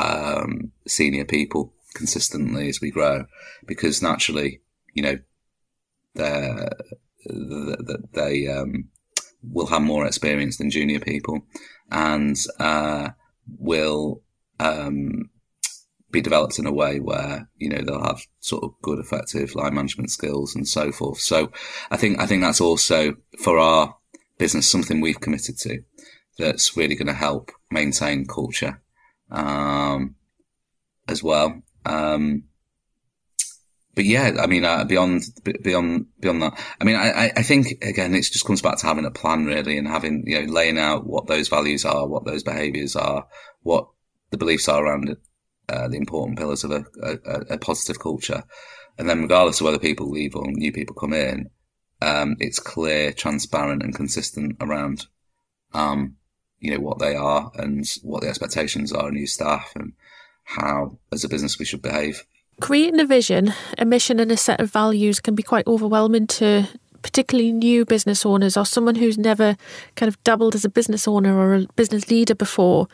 um, 0.00 0.72
senior 0.86 1.24
people 1.24 1.72
consistently 1.94 2.68
as 2.68 2.80
we 2.80 2.90
grow, 2.90 3.24
because 3.66 4.02
naturally, 4.02 4.60
you 4.92 5.02
know, 5.02 5.18
they 6.14 6.66
they 8.12 8.48
um, 8.48 8.88
will 9.42 9.66
have 9.66 9.82
more 9.82 10.06
experience 10.06 10.58
than 10.58 10.70
junior 10.70 11.00
people, 11.00 11.40
and 11.90 12.36
uh, 12.58 13.08
will 13.58 14.22
um, 14.60 15.30
be 16.10 16.20
developed 16.20 16.58
in 16.58 16.66
a 16.66 16.72
way 16.72 17.00
where 17.00 17.48
you 17.56 17.68
know 17.68 17.82
they'll 17.82 18.02
have 18.02 18.20
sort 18.40 18.64
of 18.64 18.70
good, 18.82 18.98
effective 18.98 19.54
line 19.54 19.74
management 19.74 20.10
skills 20.10 20.54
and 20.54 20.66
so 20.66 20.92
forth. 20.92 21.18
So 21.18 21.50
I 21.90 21.96
think 21.96 22.20
I 22.20 22.26
think 22.26 22.42
that's 22.42 22.60
also 22.60 23.16
for 23.42 23.58
our 23.58 23.96
business 24.38 24.70
something 24.70 25.00
we've 25.00 25.20
committed 25.20 25.58
to 25.58 25.82
that's 26.38 26.76
really 26.76 26.94
going 26.94 27.06
to 27.06 27.14
help 27.14 27.50
maintain 27.70 28.26
culture 28.26 28.82
um, 29.30 30.14
as 31.08 31.22
well. 31.22 31.62
Um, 31.84 32.44
but 33.96 34.04
yeah, 34.04 34.36
I 34.38 34.46
mean, 34.46 34.66
uh, 34.66 34.84
beyond 34.84 35.22
beyond 35.62 36.06
beyond 36.20 36.42
that, 36.42 36.60
I 36.78 36.84
mean, 36.84 36.96
I, 36.96 37.32
I 37.34 37.42
think 37.42 37.82
again, 37.82 38.14
it 38.14 38.24
just 38.24 38.44
comes 38.44 38.60
back 38.60 38.76
to 38.78 38.86
having 38.86 39.06
a 39.06 39.10
plan 39.10 39.46
really, 39.46 39.78
and 39.78 39.88
having 39.88 40.24
you 40.26 40.38
know 40.38 40.52
laying 40.52 40.78
out 40.78 41.06
what 41.06 41.26
those 41.26 41.48
values 41.48 41.86
are, 41.86 42.06
what 42.06 42.26
those 42.26 42.42
behaviours 42.42 42.94
are, 42.94 43.26
what 43.62 43.88
the 44.30 44.36
beliefs 44.36 44.68
are 44.68 44.84
around 44.84 45.16
uh, 45.70 45.88
the 45.88 45.96
important 45.96 46.38
pillars 46.38 46.62
of 46.62 46.72
a, 46.72 46.84
a, 47.02 47.54
a, 47.54 47.58
positive 47.58 47.98
culture, 47.98 48.44
and 48.98 49.08
then 49.08 49.22
regardless 49.22 49.62
of 49.62 49.64
whether 49.64 49.78
people 49.78 50.10
leave 50.10 50.36
or 50.36 50.44
new 50.46 50.72
people 50.72 50.94
come 50.94 51.14
in, 51.14 51.48
um, 52.02 52.36
it's 52.38 52.58
clear, 52.58 53.14
transparent, 53.14 53.82
and 53.82 53.94
consistent 53.94 54.58
around, 54.60 55.06
um, 55.72 56.16
you 56.58 56.70
know, 56.70 56.80
what 56.80 56.98
they 56.98 57.14
are 57.14 57.50
and 57.54 57.86
what 58.02 58.20
the 58.20 58.28
expectations 58.28 58.92
are 58.92 59.08
of 59.08 59.14
new 59.14 59.26
staff 59.26 59.72
and 59.74 59.94
how, 60.44 60.98
as 61.10 61.24
a 61.24 61.30
business, 61.30 61.58
we 61.58 61.64
should 61.64 61.80
behave. 61.80 62.26
Creating 62.60 63.00
a 63.00 63.04
vision, 63.04 63.52
a 63.76 63.84
mission, 63.84 64.18
and 64.18 64.32
a 64.32 64.36
set 64.36 64.60
of 64.60 64.70
values 64.70 65.20
can 65.20 65.34
be 65.34 65.42
quite 65.42 65.66
overwhelming 65.66 66.26
to 66.26 66.66
particularly 67.02 67.52
new 67.52 67.84
business 67.84 68.24
owners 68.24 68.56
or 68.56 68.64
someone 68.64 68.94
who's 68.94 69.18
never 69.18 69.56
kind 69.94 70.08
of 70.08 70.22
doubled 70.24 70.54
as 70.54 70.64
a 70.64 70.70
business 70.70 71.06
owner 71.06 71.38
or 71.38 71.54
a 71.54 71.66
business 71.76 72.10
leader 72.10 72.34
before. 72.34 72.88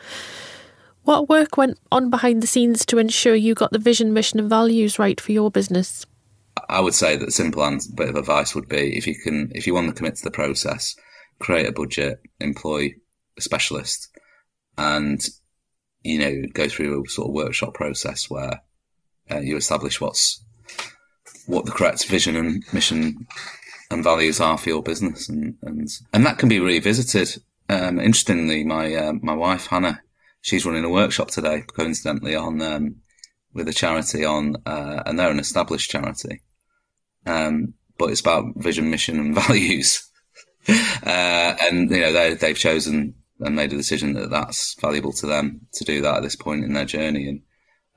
What 1.03 1.29
work 1.29 1.57
went 1.57 1.79
on 1.91 2.09
behind 2.09 2.43
the 2.43 2.47
scenes 2.47 2.85
to 2.87 2.97
ensure 2.97 3.35
you 3.35 3.55
got 3.55 3.71
the 3.71 3.79
vision, 3.79 4.13
mission, 4.13 4.39
and 4.39 4.49
values 4.49 4.99
right 4.99 5.19
for 5.19 5.31
your 5.31 5.49
business? 5.49 6.05
I 6.69 6.79
would 6.81 6.93
say 6.93 7.15
that 7.17 7.31
simple 7.31 7.63
and 7.63 7.81
bit 7.95 8.09
of 8.09 8.15
advice 8.15 8.53
would 8.53 8.69
be 8.69 8.97
if 8.97 9.07
you 9.07 9.15
can, 9.15 9.51
if 9.55 9.65
you 9.65 9.73
want 9.73 9.87
to 9.87 9.93
commit 9.93 10.15
to 10.17 10.23
the 10.23 10.31
process, 10.31 10.95
create 11.39 11.67
a 11.67 11.73
budget, 11.73 12.21
employ 12.39 12.93
a 13.37 13.41
specialist, 13.41 14.09
and 14.77 15.21
you 16.03 16.19
know 16.19 16.47
go 16.53 16.67
through 16.67 17.03
a 17.03 17.09
sort 17.09 17.29
of 17.29 17.33
workshop 17.33 17.73
process 17.73 18.29
where 18.29 18.61
uh, 19.33 19.39
you 19.39 19.57
establish 19.57 19.99
what's 19.99 20.43
what 21.45 21.65
the 21.65 21.71
correct 21.71 22.05
vision 22.07 22.35
and 22.35 22.63
mission 22.71 23.27
and 23.91 24.03
values 24.03 24.39
are 24.39 24.57
for 24.57 24.69
your 24.69 24.83
business, 24.83 25.29
and 25.29 25.55
and, 25.61 25.87
and 26.13 26.25
that 26.25 26.37
can 26.37 26.49
be 26.49 26.59
revisited. 26.59 27.41
Um, 27.69 27.99
interestingly, 27.99 28.63
my 28.63 28.93
uh, 28.93 29.13
my 29.21 29.33
wife 29.33 29.67
Hannah, 29.67 30.01
she's 30.41 30.65
running 30.65 30.83
a 30.83 30.89
workshop 30.89 31.31
today, 31.31 31.61
coincidentally 31.61 32.35
on 32.35 32.61
um, 32.61 32.95
with 33.53 33.67
a 33.67 33.73
charity 33.73 34.25
on, 34.25 34.57
uh, 34.65 35.03
and 35.05 35.17
they're 35.17 35.31
an 35.31 35.39
established 35.39 35.89
charity. 35.89 36.41
Um, 37.25 37.73
but 37.97 38.09
it's 38.09 38.21
about 38.21 38.45
vision, 38.57 38.89
mission, 38.89 39.19
and 39.19 39.35
values. 39.47 40.09
uh, 40.67 41.55
and 41.61 41.89
you 41.91 41.99
know 41.99 42.13
they 42.13 42.33
they've 42.35 42.57
chosen 42.57 43.15
and 43.39 43.55
made 43.55 43.73
a 43.73 43.77
decision 43.77 44.13
that 44.13 44.29
that's 44.29 44.75
valuable 44.79 45.11
to 45.11 45.27
them 45.27 45.67
to 45.73 45.83
do 45.83 46.01
that 46.01 46.17
at 46.17 46.23
this 46.23 46.35
point 46.35 46.63
in 46.63 46.73
their 46.73 46.85
journey. 46.85 47.27
And 47.27 47.41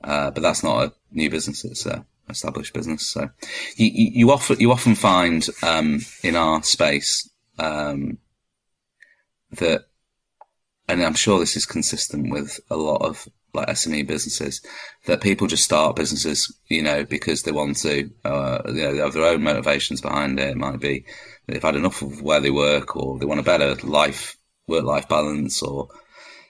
uh, 0.03 0.31
but 0.31 0.41
that's 0.41 0.63
not 0.63 0.83
a 0.83 0.93
new 1.11 1.29
business; 1.29 1.65
it's 1.65 1.85
a 1.85 2.05
established 2.29 2.73
business. 2.73 3.07
So 3.07 3.29
you, 3.75 3.87
you, 3.87 4.11
you 4.13 4.31
often 4.31 4.59
you 4.59 4.71
often 4.71 4.95
find 4.95 5.47
um, 5.63 6.01
in 6.23 6.35
our 6.35 6.63
space 6.63 7.29
um, 7.59 8.17
that, 9.51 9.85
and 10.87 11.03
I'm 11.03 11.13
sure 11.13 11.39
this 11.39 11.57
is 11.57 11.65
consistent 11.65 12.31
with 12.31 12.59
a 12.69 12.75
lot 12.75 13.01
of 13.01 13.27
like 13.53 13.67
SME 13.69 14.05
businesses, 14.05 14.61
that 15.05 15.21
people 15.21 15.47
just 15.47 15.63
start 15.63 15.95
businesses, 15.95 16.53
you 16.67 16.83
know, 16.83 17.03
because 17.03 17.43
they 17.43 17.51
want 17.51 17.77
to, 17.77 18.09
uh, 18.23 18.61
you 18.67 18.73
know, 18.73 18.93
they 18.93 18.99
have 18.99 19.13
their 19.13 19.25
own 19.25 19.41
motivations 19.41 20.01
behind 20.01 20.39
it. 20.39 20.49
It 20.49 20.57
might 20.57 20.79
be 20.79 21.05
they've 21.47 21.61
had 21.61 21.75
enough 21.75 22.01
of 22.01 22.21
where 22.21 22.39
they 22.39 22.51
work, 22.51 22.95
or 22.95 23.17
they 23.17 23.25
want 23.25 23.39
a 23.39 23.43
better 23.43 23.75
life, 23.87 24.37
work-life 24.67 25.09
balance, 25.09 25.61
or 25.63 25.87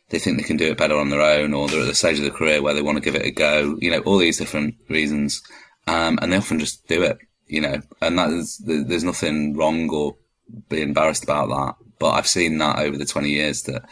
they 0.09 0.19
think 0.19 0.37
they 0.37 0.43
can 0.43 0.57
do 0.57 0.71
it 0.71 0.77
better 0.77 0.97
on 0.97 1.09
their 1.09 1.21
own, 1.21 1.53
or 1.53 1.67
they're 1.67 1.81
at 1.81 1.87
the 1.87 1.95
stage 1.95 2.17
of 2.17 2.23
their 2.23 2.31
career 2.31 2.61
where 2.61 2.73
they 2.73 2.81
want 2.81 2.97
to 2.97 3.03
give 3.03 3.15
it 3.15 3.25
a 3.25 3.31
go. 3.31 3.77
You 3.79 3.91
know, 3.91 3.99
all 3.99 4.17
these 4.17 4.37
different 4.37 4.75
reasons, 4.89 5.41
um, 5.87 6.17
and 6.21 6.31
they 6.31 6.37
often 6.37 6.59
just 6.59 6.87
do 6.87 7.03
it. 7.03 7.17
You 7.47 7.61
know, 7.61 7.81
and 8.01 8.17
that 8.19 8.29
is 8.29 8.57
there's 8.65 9.03
nothing 9.03 9.55
wrong 9.55 9.89
or 9.89 10.15
be 10.69 10.81
embarrassed 10.81 11.23
about 11.23 11.49
that. 11.49 11.75
But 11.99 12.11
I've 12.11 12.27
seen 12.27 12.57
that 12.59 12.79
over 12.79 12.97
the 12.97 13.05
20 13.05 13.29
years 13.29 13.63
that, 13.63 13.83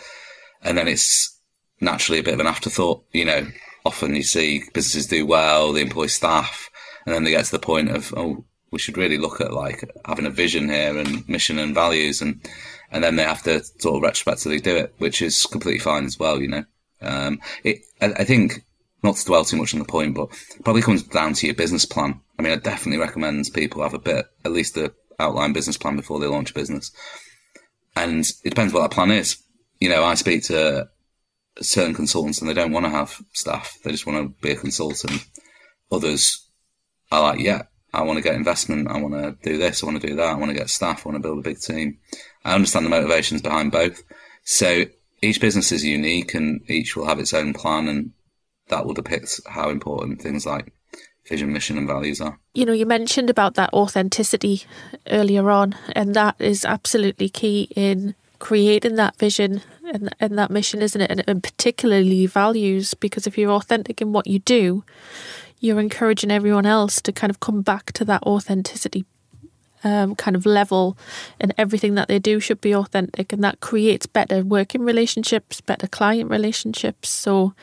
and 0.62 0.78
then 0.78 0.88
it's 0.88 1.40
naturally 1.82 2.20
a 2.20 2.24
bit 2.24 2.34
of 2.34 2.40
an 2.40 2.48
afterthought. 2.48 3.04
You 3.12 3.26
know, 3.26 3.48
often 3.86 4.16
you 4.16 4.24
see 4.24 4.64
businesses 4.74 5.08
do 5.08 5.26
well, 5.26 5.74
they 5.74 5.82
employ 5.82 6.08
staff, 6.08 6.70
and 7.06 7.14
then 7.14 7.24
they 7.24 7.32
get 7.32 7.46
to 7.46 7.52
the 7.52 7.60
point 7.60 7.90
of, 7.90 8.14
oh, 8.16 8.44
we 8.76 8.80
should 8.80 8.98
really 8.98 9.18
look 9.18 9.40
at 9.40 9.54
like 9.54 9.90
having 10.04 10.26
a 10.26 10.30
vision 10.30 10.68
here 10.68 10.98
and 10.98 11.28
mission 11.30 11.58
and 11.60 11.74
values, 11.74 12.22
and 12.22 12.46
and 12.92 13.02
then 13.02 13.16
they 13.16 13.24
have 13.24 13.42
to 13.44 13.64
sort 13.80 13.96
of 13.96 14.02
retrospectively 14.02 14.60
do 14.60 14.76
it, 14.76 14.94
which 14.98 15.22
is 15.22 15.46
completely 15.46 15.80
fine 15.80 16.04
as 16.04 16.20
well. 16.20 16.42
You 16.42 16.50
know, 16.50 16.66
um, 17.02 17.40
it, 17.64 17.86
I, 18.02 18.08
I 18.08 18.24
think 18.26 18.66
not 19.02 19.16
to 19.16 19.26
dwell 19.26 19.46
too 19.46 19.56
much 19.56 19.74
on 19.74 19.80
the 19.80 19.86
point, 19.86 20.14
but 20.14 20.28
probably 20.66 20.82
comes 20.82 21.04
down 21.04 21.32
to 21.36 21.46
your 21.48 21.56
business 21.56 21.86
plan. 21.86 22.20
I 22.38 22.42
mean, 22.42 22.52
I 22.52 22.58
definitely 22.58 23.00
recommend 23.00 23.46
people 23.54 23.82
have 23.82 23.94
a 23.94 24.00
bit, 24.00 24.26
at 24.44 24.52
least 24.52 24.76
the 24.76 24.94
outline 25.20 25.54
business 25.54 25.78
plan 25.78 25.96
before 25.96 26.20
they 26.20 26.28
launch 26.28 26.52
a 26.52 26.56
business. 26.56 26.92
And 27.96 28.26
it 28.26 28.50
depends 28.50 28.74
what 28.74 28.82
that 28.82 28.92
plan 28.92 29.10
is. 29.10 29.38
You 29.80 29.88
know, 29.88 30.04
I 30.04 30.16
speak 30.16 30.44
to 30.46 30.90
certain 31.62 31.94
consultants 31.94 32.42
and 32.42 32.50
they 32.50 32.54
don't 32.54 32.74
want 32.74 32.86
to 32.88 32.90
have 32.90 33.22
staff. 33.32 33.78
They 33.86 33.92
just 33.92 34.06
want 34.06 34.18
to 34.22 34.42
be 34.42 34.52
a 34.52 34.58
consultant. 34.58 35.26
Others 35.94 36.46
are 37.10 37.22
like, 37.22 37.40
yeah, 37.40 37.62
I 37.96 38.04
want 38.04 38.18
to 38.18 38.24
get 38.24 38.36
investment. 38.36 38.90
I 38.90 39.02
want 39.02 39.14
to 39.14 39.38
do 39.50 39.58
this. 39.58 39.84
I 39.84 39.86
want 39.86 40.02
to 40.02 40.08
do 40.08 40.16
that. 40.16 40.30
I 40.30 40.36
want 40.36 40.52
to 40.52 40.58
get 40.58 40.70
staff. 40.70 41.06
I 41.06 41.10
want 41.10 41.22
to 41.22 41.28
build 41.28 41.40
a 41.40 41.50
big 41.50 41.60
team. 41.60 41.98
I 42.44 42.54
understand 42.56 42.86
the 42.86 42.90
motivations 42.90 43.42
behind 43.42 43.72
both. 43.72 44.04
So 44.44 44.86
each 45.22 45.42
business 45.42 45.72
is 45.72 45.84
unique 45.84 46.34
and 46.34 46.62
each 46.70 46.96
will 46.96 47.06
have 47.06 47.20
its 47.20 47.34
own 47.34 47.54
plan 47.54 47.88
and 47.88 48.12
that 48.68 48.86
will 48.86 48.94
depict 48.94 49.40
how 49.48 49.70
important 49.70 50.22
things 50.22 50.46
like 50.46 50.74
vision, 51.28 51.54
mission, 51.54 51.78
and 51.78 51.88
values 51.88 52.22
are. 52.22 52.40
You 52.54 52.66
know, 52.66 52.74
you 52.74 52.86
mentioned 52.86 53.30
about 53.30 53.56
that 53.56 53.74
authenticity 53.74 54.64
earlier 55.08 55.50
on, 55.50 55.76
and 55.96 56.14
that 56.16 56.36
is 56.40 56.66
absolutely 56.66 57.30
key 57.30 57.68
in 57.76 58.16
creating 58.40 58.96
that 58.96 59.18
vision 59.18 59.62
and, 59.92 60.16
and 60.20 60.38
that 60.38 60.52
mission, 60.52 60.82
isn't 60.82 61.02
it? 61.02 61.10
And, 61.10 61.24
and 61.28 61.44
particularly 61.44 62.26
values, 62.26 62.94
because 62.94 63.26
if 63.26 63.38
you're 63.38 63.52
authentic 63.52 64.02
in 64.02 64.14
what 64.14 64.28
you 64.28 64.40
do, 64.40 64.84
you're 65.60 65.80
encouraging 65.80 66.32
everyone 66.32 66.66
else 66.66 67.02
to 67.02 67.12
kind 67.12 67.32
of 67.32 67.40
come 67.40 67.62
back 67.62 67.92
to 67.94 68.06
that 68.06 68.24
authenticity 68.24 69.06
um, 69.84 70.16
kind 70.16 70.36
of 70.36 70.46
level, 70.46 70.98
and 71.40 71.54
everything 71.58 71.94
that 71.96 72.08
they 72.08 72.20
do 72.20 72.40
should 72.40 72.60
be 72.60 72.74
authentic, 72.74 73.32
and 73.32 73.44
that 73.44 73.60
creates 73.60 74.08
better 74.08 74.44
working 74.44 74.82
relationships, 74.82 75.62
better 75.62 75.88
client 75.88 76.30
relationships. 76.30 77.10
So, 77.10 77.54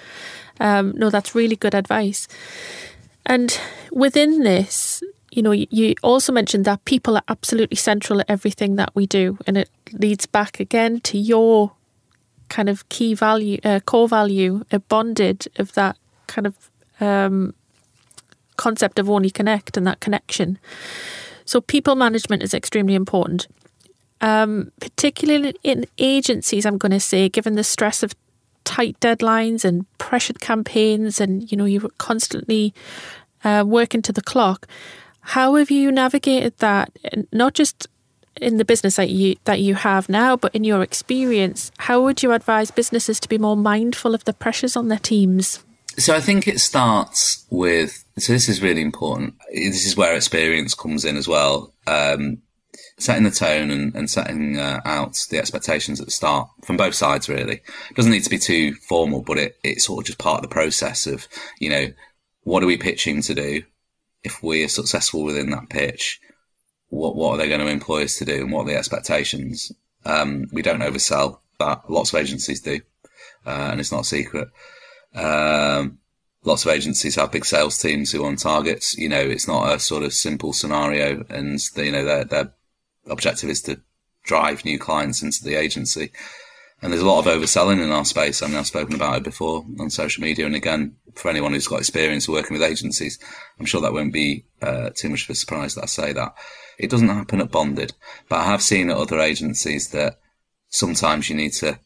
um, 0.61 0.93
no, 0.97 1.11
that's 1.11 1.35
really 1.35 1.57
good 1.57 1.75
advice. 1.75 2.29
And 3.27 3.59
within 3.91 4.45
this, 4.45 5.03
you 5.33 5.43
know, 5.43 5.51
you 5.53 5.95
also 6.03 6.33
mentioned 6.33 6.65
that 6.65 6.85
people 6.85 7.17
are 7.17 7.25
absolutely 7.29 7.77
central 7.77 8.21
at 8.21 8.31
everything 8.31 8.77
that 8.77 8.95
we 8.95 9.07
do, 9.07 9.39
and 9.47 9.59
it 9.59 9.69
leads 9.93 10.27
back 10.27 10.61
again 10.61 11.01
to 11.01 11.19
your 11.19 11.73
kind 12.49 12.69
of 12.69 12.89
key 12.89 13.15
value, 13.15 13.59
uh, 13.65 13.81
core 13.81 14.09
value, 14.09 14.63
a 14.71 14.79
bonded 14.79 15.49
of 15.57 15.73
that 15.73 15.97
kind 16.27 16.47
of 16.47 16.71
um, 17.01 17.55
concept 18.63 18.99
of 18.99 19.11
only 19.11 19.31
connect 19.31 19.77
and 19.77 19.87
that 19.87 20.01
connection. 20.01 20.59
So, 21.45 21.61
people 21.61 21.97
management 21.97 22.43
is 22.43 22.55
extremely 22.55 22.95
important, 22.95 23.49
um, 24.21 24.71
particularly 24.81 25.55
in 25.63 25.87
agencies. 25.99 26.65
I'm 26.65 26.79
going 26.79 26.93
to 26.93 27.01
say, 27.01 27.29
given 27.29 27.55
the 27.57 27.65
stress 27.65 28.03
of 28.03 28.15
tight 28.65 28.97
deadlines 29.01 29.65
and 29.65 29.87
pressured 29.99 30.41
campaigns, 30.41 31.21
and 31.21 31.51
you 31.51 31.59
know 31.59 31.65
you're 31.65 31.91
constantly 31.99 32.73
uh, 33.45 33.65
working 33.67 34.03
to 34.03 34.13
the 34.13 34.23
clock. 34.23 34.67
How 35.37 35.55
have 35.57 35.71
you 35.71 35.93
navigated 35.93 36.59
that? 36.59 36.91
Not 37.33 37.55
just 37.55 37.89
in 38.41 38.57
the 38.57 38.65
business 38.65 38.97
that 38.97 39.11
you 39.11 39.37
that 39.45 39.61
you 39.61 39.75
have 39.75 40.09
now, 40.09 40.37
but 40.37 40.55
in 40.55 40.65
your 40.65 40.83
experience, 40.83 41.71
how 41.79 42.03
would 42.03 42.23
you 42.23 42.33
advise 42.33 42.71
businesses 42.71 43.21
to 43.21 43.29
be 43.29 43.39
more 43.39 43.57
mindful 43.57 44.15
of 44.15 44.25
the 44.25 44.33
pressures 44.33 44.77
on 44.77 44.89
their 44.89 44.99
teams? 44.99 45.65
So 45.99 46.15
I 46.15 46.21
think 46.21 46.49
it 46.49 46.61
starts 46.61 47.47
with. 47.51 48.05
So 48.19 48.33
this 48.33 48.49
is 48.49 48.63
really 48.63 48.83
important. 48.83 49.35
This 49.53 49.87
is 49.87 49.97
where 49.97 50.15
experience 50.15 50.75
comes 50.75 51.05
in 51.05 51.17
as 51.17 51.29
well. 51.29 51.75
Um, 51.87 52.43
setting 52.99 53.25
the 53.25 53.31
tone 53.31 53.71
and, 53.71 53.95
and 53.95 54.11
setting 54.11 54.59
uh, 54.59 54.81
out 54.85 55.19
the 55.31 55.39
expectations 55.39 56.01
at 56.01 56.07
the 56.07 56.13
start 56.13 56.49
from 56.65 56.77
both 56.77 56.95
sides 56.95 57.29
really 57.29 57.55
it 57.91 57.97
doesn't 57.97 58.13
need 58.13 58.25
to 58.25 58.31
be 58.31 58.39
too 58.39 58.75
formal 58.75 59.23
but 59.23 59.39
it, 59.39 59.57
it's 59.63 59.87
sort 59.87 60.03
of 60.03 60.07
just 60.07 60.19
part 60.19 60.37
of 60.37 60.43
the 60.43 60.55
process 60.55 61.07
of 61.07 61.27
you 61.59 61.69
know 61.69 61.87
what 62.45 62.63
are 62.63 62.67
we 62.67 62.77
pitching 62.77 63.23
to 63.23 63.35
do 63.35 63.63
if 64.23 64.43
we 64.43 64.65
are 64.65 64.69
successful 64.69 65.25
within 65.25 65.51
that 65.51 65.69
pitch 65.69 66.21
what 66.89 67.17
what 67.17 67.33
are 67.33 67.37
they 67.39 67.49
going 67.49 67.61
to 67.61 67.67
employ 67.67 68.05
us 68.05 68.17
to 68.17 68.25
do 68.25 68.43
and 68.43 68.53
what 68.53 68.63
are 68.63 68.71
the 68.71 68.77
expectations 68.77 69.73
um, 70.05 70.47
we 70.53 70.63
don't 70.63 70.81
oversell 70.81 71.39
that 71.59 71.89
lots 71.91 72.13
of 72.13 72.21
agencies 72.21 72.61
do 72.61 72.81
uh, 73.47 73.69
and 73.71 73.81
it's 73.81 73.93
not 73.93 74.03
a 74.03 74.05
secret 74.05 74.49
um, 75.15 75.99
lots 76.45 76.65
of 76.65 76.73
agencies 76.73 77.17
have 77.17 77.33
big 77.33 77.45
sales 77.45 77.79
teams 77.79 78.11
who 78.13 78.25
are 78.25 78.29
on 78.29 78.37
targets 78.37 78.97
you 78.97 79.09
know 79.09 79.21
it's 79.21 79.47
not 79.47 79.75
a 79.75 79.79
sort 79.79 80.03
of 80.03 80.13
simple 80.13 80.53
scenario 80.53 81.25
and 81.29 81.61
you 81.77 81.93
know 81.93 82.05
they're, 82.05 82.25
they're 82.25 82.53
objective 83.07 83.51
is 83.51 83.63
to 83.63 83.81
drive 84.25 84.65
new 84.65 84.79
clients 84.79 85.23
into 85.23 85.43
the 85.43 85.55
agency. 85.55 86.13
And 86.81 86.93
there's 86.93 87.03
a 87.03 87.09
lot 87.09 87.25
of 87.25 87.33
overselling 87.33 87.83
in 87.83 87.93
our 87.93 88.05
space. 88.05 88.43
I 88.43 88.49
mean, 88.49 88.57
I've 88.57 88.67
spoken 88.67 88.95
about 88.97 89.19
it 89.19 89.23
before 89.23 89.65
on 89.79 89.89
social 89.89 90.23
media. 90.23 90.47
And 90.47 90.57
again, 90.57 90.97
for 91.15 91.29
anyone 91.31 91.53
who's 91.53 91.69
got 91.69 91.79
experience 91.79 92.29
working 92.29 92.55
with 92.55 92.69
agencies, 92.69 93.21
I'm 93.59 93.67
sure 93.67 93.81
that 93.83 93.93
won't 93.93 94.13
be 94.13 94.47
uh, 94.61 94.91
too 94.91 95.09
much 95.09 95.25
of 95.25 95.31
a 95.31 95.35
surprise 95.37 95.77
that 95.77 95.85
I 95.85 95.87
say 95.87 96.13
that. 96.13 96.35
It 96.79 96.91
doesn't 96.91 97.09
happen 97.09 97.41
at 97.41 97.53
Bonded, 97.53 97.93
but 98.29 98.41
I 98.41 98.45
have 98.47 98.63
seen 98.63 98.91
at 98.91 98.97
other 98.97 99.21
agencies 99.21 99.91
that 99.91 100.19
sometimes 100.71 101.31
you 101.31 101.37
need 101.37 101.53
to, 101.55 101.79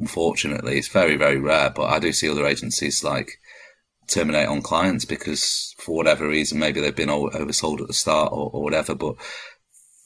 unfortunately, 0.00 0.78
it's 0.78 0.88
very, 0.88 1.16
very 1.16 1.38
rare, 1.38 1.70
but 1.70 1.84
I 1.84 1.98
do 1.98 2.12
see 2.12 2.28
other 2.28 2.46
agencies 2.46 3.04
like 3.04 3.38
terminate 4.08 4.48
on 4.48 4.62
clients 4.62 5.04
because 5.04 5.74
for 5.78 5.94
whatever 5.94 6.26
reason, 6.26 6.58
maybe 6.58 6.80
they've 6.80 6.94
been 6.94 7.08
oversold 7.08 7.80
at 7.80 7.86
the 7.86 7.92
start 7.92 8.32
or, 8.32 8.50
or 8.52 8.62
whatever, 8.62 8.94
but 8.94 9.14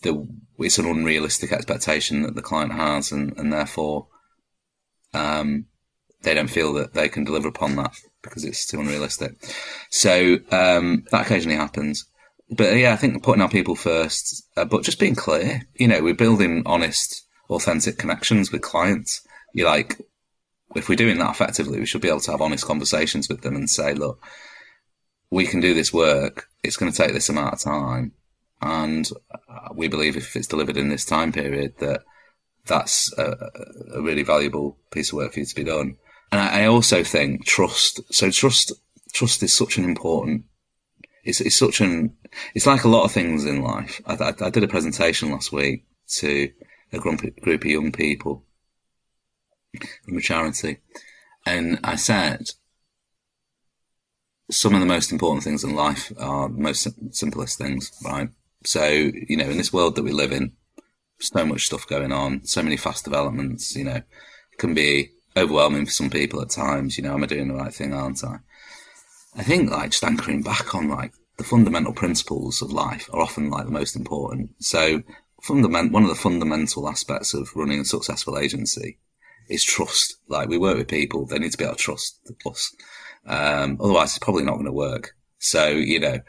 the, 0.02 0.26
it's 0.58 0.78
an 0.78 0.86
unrealistic 0.86 1.52
expectation 1.52 2.22
that 2.22 2.34
the 2.34 2.42
client 2.42 2.72
has, 2.72 3.10
and, 3.12 3.36
and 3.38 3.52
therefore 3.52 4.08
um, 5.14 5.66
they 6.22 6.34
don't 6.34 6.50
feel 6.50 6.74
that 6.74 6.92
they 6.92 7.08
can 7.08 7.24
deliver 7.24 7.48
upon 7.48 7.76
that 7.76 7.94
because 8.22 8.44
it's 8.44 8.66
too 8.66 8.80
unrealistic. 8.80 9.32
So 9.90 10.38
um, 10.50 11.04
that 11.10 11.26
occasionally 11.26 11.56
happens. 11.56 12.06
But 12.50 12.76
yeah, 12.76 12.92
I 12.92 12.96
think 12.96 13.22
putting 13.22 13.42
our 13.42 13.48
people 13.48 13.74
first, 13.74 14.46
uh, 14.56 14.64
but 14.64 14.84
just 14.84 15.00
being 15.00 15.14
clear. 15.14 15.62
You 15.74 15.88
know, 15.88 16.02
we're 16.02 16.14
building 16.14 16.62
honest, 16.66 17.26
authentic 17.48 17.98
connections 17.98 18.52
with 18.52 18.62
clients. 18.62 19.26
You're 19.54 19.70
like, 19.70 19.98
if 20.76 20.88
we're 20.88 20.96
doing 20.96 21.18
that 21.18 21.30
effectively, 21.30 21.80
we 21.80 21.86
should 21.86 22.02
be 22.02 22.08
able 22.08 22.20
to 22.20 22.32
have 22.32 22.42
honest 22.42 22.66
conversations 22.66 23.28
with 23.28 23.40
them 23.40 23.56
and 23.56 23.70
say, 23.70 23.94
look, 23.94 24.22
we 25.30 25.46
can 25.46 25.60
do 25.60 25.72
this 25.72 25.92
work. 25.92 26.48
It's 26.62 26.76
going 26.76 26.92
to 26.92 26.96
take 26.96 27.14
this 27.14 27.30
amount 27.30 27.54
of 27.54 27.60
time 27.60 28.12
and 28.60 29.08
uh, 29.30 29.68
we 29.74 29.88
believe 29.88 30.16
if 30.16 30.34
it's 30.36 30.46
delivered 30.46 30.76
in 30.76 30.88
this 30.88 31.04
time 31.04 31.32
period 31.32 31.74
that 31.78 32.02
that's 32.66 33.12
a, 33.18 33.50
a 33.94 34.02
really 34.02 34.22
valuable 34.22 34.78
piece 34.90 35.12
of 35.12 35.16
work 35.16 35.34
for 35.34 35.40
you 35.40 35.46
to 35.46 35.54
be 35.54 35.64
done. 35.64 35.96
And 36.32 36.40
I, 36.40 36.62
I 36.62 36.66
also 36.66 37.04
think 37.04 37.44
trust. 37.44 38.00
So 38.12 38.30
trust, 38.30 38.72
trust 39.12 39.42
is 39.42 39.54
such 39.54 39.76
an 39.76 39.84
important. 39.84 40.44
It's, 41.24 41.40
it's 41.40 41.56
such 41.56 41.80
an. 41.80 42.16
It's 42.54 42.66
like 42.66 42.84
a 42.84 42.88
lot 42.88 43.04
of 43.04 43.12
things 43.12 43.44
in 43.44 43.62
life. 43.62 44.00
I, 44.06 44.14
I, 44.14 44.34
I 44.46 44.50
did 44.50 44.64
a 44.64 44.68
presentation 44.68 45.30
last 45.30 45.52
week 45.52 45.84
to 46.16 46.50
a 46.92 46.98
group, 46.98 47.20
group 47.40 47.62
of 47.62 47.70
young 47.70 47.92
people 47.92 48.43
from 50.04 50.18
a 50.18 50.20
charity, 50.20 50.78
and 51.46 51.78
I 51.84 51.96
said 51.96 52.50
some 54.50 54.74
of 54.74 54.80
the 54.80 54.86
most 54.86 55.10
important 55.10 55.42
things 55.42 55.64
in 55.64 55.74
life 55.74 56.12
are 56.18 56.48
the 56.48 56.58
most 56.58 56.86
simplest 57.14 57.58
things, 57.58 57.90
right? 58.04 58.28
So, 58.64 58.86
you 58.86 59.36
know, 59.36 59.48
in 59.48 59.56
this 59.56 59.72
world 59.72 59.96
that 59.96 60.02
we 60.02 60.12
live 60.12 60.32
in, 60.32 60.52
so 61.20 61.46
much 61.46 61.66
stuff 61.66 61.86
going 61.86 62.12
on, 62.12 62.44
so 62.44 62.62
many 62.62 62.76
fast 62.76 63.04
developments, 63.04 63.74
you 63.74 63.84
know, 63.84 64.02
can 64.58 64.74
be 64.74 65.10
overwhelming 65.36 65.86
for 65.86 65.92
some 65.92 66.10
people 66.10 66.40
at 66.40 66.50
times. 66.50 66.96
You 66.96 67.04
know, 67.04 67.14
am 67.14 67.24
I 67.24 67.26
doing 67.26 67.48
the 67.48 67.54
right 67.54 67.72
thing, 67.72 67.94
aren't 67.94 68.22
I? 68.24 68.38
I 69.36 69.42
think 69.42 69.70
like 69.70 69.90
just 69.90 70.04
anchoring 70.04 70.42
back 70.42 70.74
on 70.74 70.88
like 70.88 71.12
the 71.36 71.44
fundamental 71.44 71.92
principles 71.92 72.62
of 72.62 72.72
life 72.72 73.08
are 73.12 73.20
often 73.20 73.50
like 73.50 73.64
the 73.64 73.72
most 73.72 73.96
important. 73.96 74.50
So, 74.60 75.02
fundament 75.42 75.92
one 75.92 76.04
of 76.04 76.08
the 76.08 76.14
fundamental 76.14 76.88
aspects 76.88 77.34
of 77.34 77.50
running 77.54 77.80
a 77.80 77.84
successful 77.84 78.38
agency 78.38 78.98
is 79.48 79.64
trust. 79.64 80.16
Like 80.28 80.48
we 80.48 80.58
work 80.58 80.76
with 80.76 80.88
people, 80.88 81.26
they 81.26 81.38
need 81.38 81.52
to 81.52 81.58
be 81.58 81.64
able 81.64 81.74
to 81.76 81.80
trust 81.80 82.20
us. 82.46 82.74
Um, 83.26 83.78
otherwise, 83.80 84.10
it's 84.10 84.18
probably 84.18 84.44
not 84.44 84.54
going 84.54 84.66
to 84.66 84.72
work. 84.72 85.14
So, 85.38 85.68
you 85.68 86.00
know, 86.00 86.20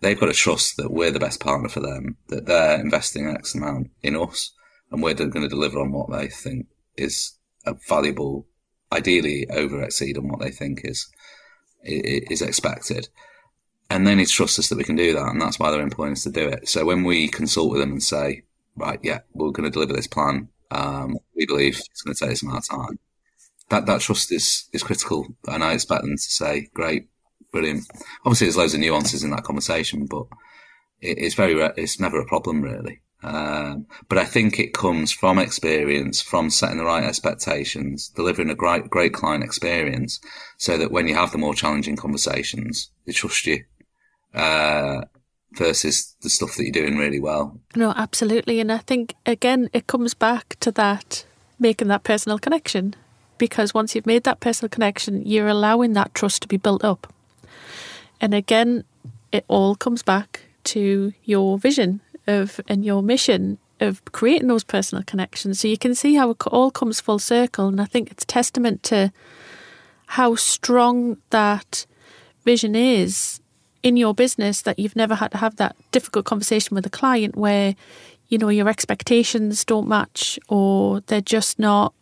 they've 0.00 0.18
got 0.18 0.26
to 0.26 0.32
trust 0.32 0.76
that 0.76 0.92
we're 0.92 1.10
the 1.10 1.20
best 1.20 1.40
partner 1.40 1.68
for 1.68 1.80
them, 1.80 2.16
that 2.28 2.46
they're 2.46 2.80
investing 2.80 3.26
X 3.28 3.54
amount 3.54 3.90
in 4.02 4.16
us, 4.16 4.52
and 4.90 5.02
we're 5.02 5.14
going 5.14 5.32
to 5.32 5.48
deliver 5.48 5.80
on 5.80 5.92
what 5.92 6.10
they 6.10 6.28
think 6.28 6.66
is 6.96 7.32
a 7.64 7.74
valuable, 7.88 8.46
ideally 8.92 9.48
over 9.50 9.82
exceed 9.82 10.18
on 10.18 10.28
what 10.28 10.40
they 10.40 10.50
think 10.50 10.80
is 10.84 11.08
is 11.84 12.42
expected. 12.42 13.08
And 13.90 14.06
they 14.06 14.14
need 14.14 14.26
to 14.26 14.32
trust 14.32 14.58
us 14.58 14.68
that 14.68 14.78
we 14.78 14.84
can 14.84 14.96
do 14.96 15.12
that, 15.12 15.28
and 15.28 15.40
that's 15.40 15.58
why 15.58 15.70
they're 15.70 15.80
employing 15.80 16.12
us 16.12 16.22
to 16.24 16.30
do 16.30 16.48
it. 16.48 16.68
So 16.68 16.84
when 16.84 17.04
we 17.04 17.28
consult 17.28 17.70
with 17.70 17.80
them 17.80 17.92
and 17.92 18.02
say, 18.02 18.44
right, 18.76 18.98
yeah, 19.02 19.20
we're 19.34 19.50
going 19.50 19.64
to 19.64 19.70
deliver 19.70 19.92
this 19.92 20.06
plan, 20.06 20.48
um, 20.70 21.18
we 21.42 21.54
believe 21.54 21.78
it's 21.78 22.02
going 22.02 22.14
to 22.14 22.26
take 22.26 22.36
some 22.36 22.50
of 22.50 22.68
time 22.68 22.98
that 23.72 23.86
that 23.86 24.00
trust 24.00 24.30
is 24.30 24.68
is 24.72 24.82
critical, 24.82 25.26
and 25.48 25.64
I 25.64 25.72
expect 25.72 26.02
them 26.02 26.16
to 26.16 26.22
say, 26.22 26.68
"Great, 26.74 27.08
brilliant." 27.50 27.84
Obviously, 28.24 28.46
there's 28.46 28.56
loads 28.56 28.74
of 28.74 28.80
nuances 28.80 29.24
in 29.24 29.30
that 29.30 29.44
conversation, 29.44 30.06
but 30.06 30.26
it, 31.00 31.18
it's 31.18 31.34
very 31.34 31.54
it's 31.76 31.98
never 31.98 32.20
a 32.20 32.26
problem 32.26 32.62
really. 32.62 33.00
Um, 33.24 33.86
but 34.08 34.18
I 34.18 34.24
think 34.24 34.58
it 34.58 34.74
comes 34.74 35.12
from 35.12 35.38
experience, 35.38 36.20
from 36.20 36.50
setting 36.50 36.78
the 36.78 36.84
right 36.84 37.04
expectations, 37.04 38.08
delivering 38.14 38.50
a 38.50 38.54
great 38.54 38.90
great 38.90 39.14
client 39.14 39.42
experience, 39.42 40.20
so 40.58 40.76
that 40.76 40.92
when 40.92 41.08
you 41.08 41.14
have 41.14 41.32
the 41.32 41.38
more 41.38 41.54
challenging 41.54 41.96
conversations, 41.96 42.90
they 43.06 43.12
trust 43.12 43.46
you. 43.46 43.64
Uh, 44.34 45.02
versus 45.54 46.16
the 46.22 46.30
stuff 46.30 46.56
that 46.56 46.62
you're 46.62 46.72
doing 46.72 46.96
really 46.96 47.20
well. 47.20 47.60
No, 47.76 47.92
absolutely. 47.94 48.58
And 48.58 48.72
I 48.72 48.78
think, 48.78 49.14
again, 49.26 49.68
it 49.74 49.86
comes 49.86 50.14
back 50.14 50.56
to 50.60 50.70
that 50.70 51.26
making 51.62 51.88
that 51.88 52.04
personal 52.04 52.38
connection 52.38 52.94
because 53.38 53.74
once 53.74 53.94
you've 53.94 54.06
made 54.06 54.24
that 54.24 54.40
personal 54.40 54.68
connection, 54.68 55.26
you're 55.26 55.48
allowing 55.48 55.94
that 55.94 56.14
trust 56.14 56.42
to 56.42 56.48
be 56.48 56.56
built 56.56 56.84
up. 56.84 57.12
And 58.20 58.34
again, 58.34 58.84
it 59.32 59.44
all 59.48 59.74
comes 59.74 60.02
back 60.02 60.42
to 60.64 61.12
your 61.24 61.58
vision 61.58 62.00
of 62.26 62.60
and 62.68 62.84
your 62.84 63.02
mission 63.02 63.58
of 63.80 64.04
creating 64.12 64.48
those 64.48 64.62
personal 64.62 65.02
connections. 65.02 65.58
So 65.58 65.66
you 65.66 65.76
can 65.76 65.94
see 65.94 66.14
how 66.14 66.30
it 66.30 66.46
all 66.46 66.70
comes 66.70 67.00
full 67.00 67.18
circle. 67.18 67.66
And 67.66 67.80
I 67.80 67.84
think 67.84 68.10
it's 68.10 68.24
testament 68.24 68.82
to 68.84 69.12
how 70.06 70.36
strong 70.36 71.16
that 71.30 71.84
vision 72.44 72.76
is 72.76 73.40
in 73.82 73.96
your 73.96 74.14
business 74.14 74.62
that 74.62 74.78
you've 74.78 74.94
never 74.94 75.16
had 75.16 75.32
to 75.32 75.38
have 75.38 75.56
that 75.56 75.74
difficult 75.90 76.24
conversation 76.24 76.74
with 76.74 76.86
a 76.86 76.90
client 76.90 77.34
where, 77.36 77.74
you 78.32 78.38
know, 78.38 78.48
your 78.48 78.66
expectations 78.66 79.62
don't 79.62 79.86
match 79.86 80.38
or 80.48 81.00
they're 81.02 81.20
just 81.20 81.58
not 81.58 81.92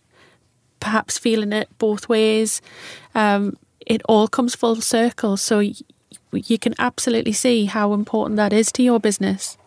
perhaps 0.79 1.19
feeling 1.19 1.53
it 1.53 1.69
both 1.79 2.09
ways. 2.09 2.63
Um, 3.17 3.57
it 3.85 4.01
all 4.09 4.29
comes 4.29 4.55
full 4.55 4.77
circle. 4.77 5.37
So 5.37 5.59
y- 5.59 5.75
you 6.33 6.57
can 6.57 6.77
absolutely 6.79 7.33
see 7.33 7.65
how 7.65 7.93
important 7.93 8.37
that 8.37 8.53
is 8.53 8.71
to 8.73 8.83
your 8.85 9.01
business. 9.01 9.59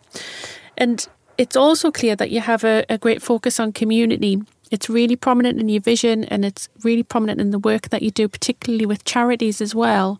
And 0.78 1.06
it's 1.36 1.54
also 1.54 1.90
clear 1.90 2.16
that 2.16 2.30
you 2.30 2.40
have 2.40 2.64
a, 2.64 2.86
a 2.88 2.96
great 2.96 3.20
focus 3.20 3.60
on 3.60 3.70
community. 3.72 4.40
It's 4.70 4.88
really 4.88 5.16
prominent 5.16 5.60
in 5.60 5.68
your 5.68 5.82
vision 5.82 6.24
and 6.24 6.46
it's 6.46 6.70
really 6.82 7.02
prominent 7.02 7.42
in 7.42 7.50
the 7.50 7.58
work 7.58 7.90
that 7.90 8.00
you 8.00 8.10
do, 8.10 8.26
particularly 8.26 8.86
with 8.86 9.04
charities 9.04 9.60
as 9.60 9.74
well. 9.74 10.18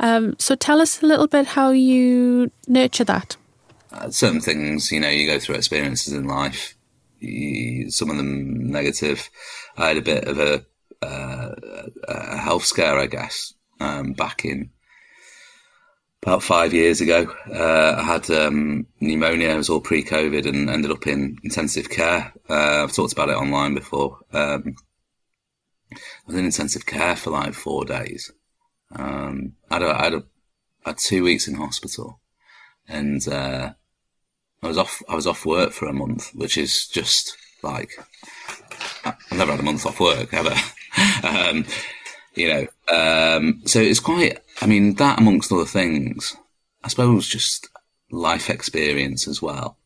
Um, 0.00 0.36
so 0.38 0.54
tell 0.54 0.80
us 0.80 1.02
a 1.02 1.06
little 1.06 1.26
bit 1.26 1.48
how 1.48 1.68
you 1.68 2.50
nurture 2.66 3.04
that. 3.04 3.36
Uh, 3.92 4.10
certain 4.10 4.40
things, 4.40 4.90
you 4.90 5.00
know, 5.00 5.08
you 5.08 5.26
go 5.26 5.38
through 5.38 5.54
experiences 5.54 6.12
in 6.12 6.26
life, 6.26 6.74
you, 7.20 7.90
some 7.90 8.10
of 8.10 8.16
them 8.16 8.70
negative, 8.70 9.28
I 9.76 9.88
had 9.88 9.96
a 9.96 10.02
bit 10.02 10.24
of 10.24 10.38
a, 10.38 10.64
uh, 11.02 11.54
a 12.08 12.36
health 12.36 12.64
scare, 12.64 12.98
I 12.98 13.06
guess, 13.06 13.54
um, 13.80 14.12
back 14.12 14.44
in 14.44 14.70
about 16.26 16.42
five 16.42 16.74
years 16.74 17.00
ago. 17.00 17.32
Uh, 17.48 17.96
I 17.98 18.02
had 18.02 18.28
um, 18.30 18.86
pneumonia. 19.00 19.50
It 19.50 19.56
was 19.56 19.70
all 19.70 19.80
pre-COVID 19.80 20.46
and 20.46 20.68
ended 20.68 20.90
up 20.90 21.06
in 21.06 21.38
intensive 21.44 21.88
care. 21.88 22.32
Uh, 22.50 22.82
I've 22.82 22.92
talked 22.92 23.12
about 23.12 23.28
it 23.28 23.36
online 23.36 23.74
before. 23.74 24.18
Um, 24.32 24.74
I 25.92 25.98
was 26.26 26.36
in 26.36 26.44
intensive 26.44 26.84
care 26.84 27.14
for 27.14 27.30
like 27.30 27.54
four 27.54 27.84
days. 27.84 28.32
Um, 28.94 29.52
I, 29.70 29.74
had 29.74 29.82
a, 29.82 29.86
I, 29.86 30.04
had 30.04 30.14
a, 30.14 30.22
I 30.84 30.88
had 30.90 30.98
two 30.98 31.22
weeks 31.22 31.46
in 31.46 31.54
hospital, 31.54 32.20
and 32.88 33.26
uh, 33.28 33.72
I 34.62 34.66
was 34.66 34.78
off. 34.78 35.02
I 35.08 35.14
was 35.14 35.26
off 35.26 35.46
work 35.46 35.72
for 35.72 35.86
a 35.86 35.92
month, 35.92 36.30
which 36.34 36.56
is 36.56 36.86
just 36.86 37.36
like 37.62 37.90
I've 39.04 39.16
never 39.32 39.52
had 39.52 39.60
a 39.60 39.64
month 39.64 39.86
off 39.86 40.00
work 40.00 40.32
ever. 40.32 40.54
um, 41.22 41.64
you 42.34 42.48
know, 42.48 42.66
um, 42.94 43.62
so 43.64 43.80
it's 43.80 44.00
quite. 44.00 44.38
I 44.60 44.66
mean, 44.66 44.94
that 44.94 45.18
amongst 45.18 45.52
other 45.52 45.64
things, 45.64 46.36
I 46.82 46.88
suppose, 46.88 47.28
just 47.28 47.68
life 48.10 48.50
experience 48.50 49.28
as 49.28 49.42
well. 49.42 49.76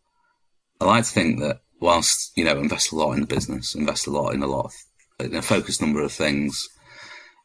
I 0.80 0.84
like 0.84 1.05
to 1.05 1.11
think 1.11 1.40
that 1.40 1.61
whilst 1.80 2.32
you 2.36 2.44
know, 2.44 2.59
invest 2.59 2.92
a 2.92 2.96
lot 2.96 3.12
in 3.12 3.20
the 3.20 3.26
business, 3.26 3.74
invest 3.74 4.07
a 4.07 4.11
lot 4.11 4.34
in 4.34 4.42
a 4.42 4.46
lot 4.46 4.66
of 4.66 5.26
in 5.26 5.34
a 5.34 5.42
focused 5.42 5.80
number 5.80 6.03
of 6.03 6.12
things. 6.12 6.68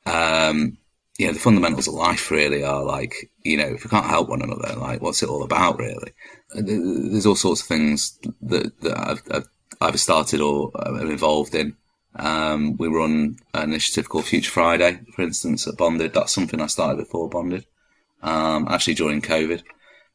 Um, 0.05 0.77
you 1.17 1.27
know, 1.27 1.33
the 1.33 1.39
fundamentals 1.39 1.87
of 1.87 1.93
life 1.93 2.29
really 2.29 2.63
are 2.63 2.83
like, 2.83 3.31
you 3.41 3.57
know, 3.57 3.67
if 3.67 3.83
we 3.83 3.89
can't 3.89 4.05
help 4.05 4.27
one 4.27 4.41
another, 4.41 4.75
like, 4.75 5.01
what's 5.01 5.23
it 5.23 5.29
all 5.29 5.43
about, 5.43 5.79
really? 5.79 6.11
There's 6.53 7.25
all 7.25 7.35
sorts 7.35 7.61
of 7.61 7.67
things 7.67 8.19
that, 8.41 8.79
that 8.81 9.23
I've, 9.31 9.47
either 9.81 9.97
started 9.97 10.41
or 10.41 10.71
am 10.85 11.09
involved 11.09 11.55
in. 11.55 11.75
Um, 12.17 12.77
we 12.77 12.87
run 12.87 13.37
an 13.53 13.63
initiative 13.63 14.07
called 14.07 14.25
Future 14.25 14.51
Friday, 14.51 14.99
for 15.15 15.21
instance, 15.21 15.67
at 15.67 15.77
Bonded. 15.77 16.13
That's 16.13 16.33
something 16.33 16.61
I 16.61 16.67
started 16.67 16.97
before 16.97 17.29
Bonded, 17.29 17.65
um, 18.21 18.67
actually 18.69 18.93
during 18.93 19.21
COVID, 19.21 19.63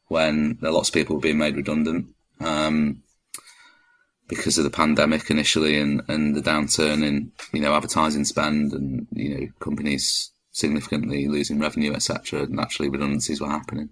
when 0.07 0.57
lots 0.61 0.89
of 0.89 0.93
people 0.93 1.15
were 1.15 1.21
being 1.21 1.37
made 1.37 1.55
redundant 1.55 2.07
um, 2.39 3.03
because 4.27 4.57
of 4.57 4.63
the 4.63 4.69
pandemic 4.69 5.29
initially 5.29 5.79
and, 5.79 6.01
and 6.07 6.35
the 6.35 6.41
downturn 6.41 7.03
in 7.03 7.31
you 7.53 7.61
know 7.61 7.75
advertising 7.75 8.25
spend 8.25 8.73
and 8.73 9.07
you 9.11 9.37
know 9.37 9.47
companies 9.59 10.31
significantly 10.51 11.27
losing 11.27 11.59
revenue, 11.59 11.93
etc. 11.93 12.47
Naturally, 12.47 12.89
redundancies 12.89 13.41
were 13.41 13.49
happening. 13.49 13.89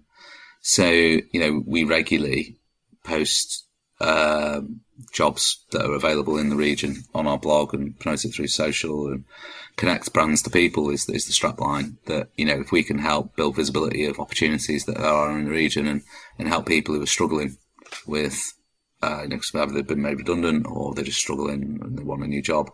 So 0.62 0.88
you 0.88 1.28
know 1.34 1.62
we 1.66 1.84
regularly 1.84 2.56
post 3.04 3.66
uh, 4.00 4.60
jobs 5.12 5.64
that 5.72 5.84
are 5.84 5.94
available 5.94 6.38
in 6.38 6.48
the 6.48 6.56
region 6.56 7.04
on 7.14 7.26
our 7.26 7.38
blog 7.38 7.74
and 7.74 7.98
promote 7.98 8.24
it 8.24 8.34
through 8.34 8.48
social 8.48 9.08
and 9.08 9.24
connect 9.76 10.12
brands 10.12 10.42
to 10.42 10.50
people 10.50 10.90
is, 10.90 11.08
is 11.08 11.26
the 11.26 11.32
strapline 11.32 11.96
that, 12.06 12.28
you 12.36 12.44
know, 12.44 12.60
if 12.60 12.72
we 12.72 12.82
can 12.82 12.98
help 12.98 13.34
build 13.36 13.56
visibility 13.56 14.04
of 14.04 14.20
opportunities 14.20 14.84
that 14.84 14.98
are 14.98 15.38
in 15.38 15.46
the 15.46 15.50
region 15.50 15.86
and, 15.86 16.02
and 16.38 16.48
help 16.48 16.66
people 16.66 16.94
who 16.94 17.02
are 17.02 17.06
struggling 17.06 17.56
with, 18.06 18.52
uh, 19.02 19.22
you 19.22 19.28
know, 19.28 19.40
whether 19.52 19.72
they've 19.72 19.86
been 19.86 20.02
made 20.02 20.18
redundant 20.18 20.66
or 20.66 20.94
they're 20.94 21.04
just 21.04 21.20
struggling 21.20 21.78
and 21.82 21.98
they 21.98 22.02
want 22.02 22.22
a 22.22 22.26
new 22.26 22.42
job, 22.42 22.70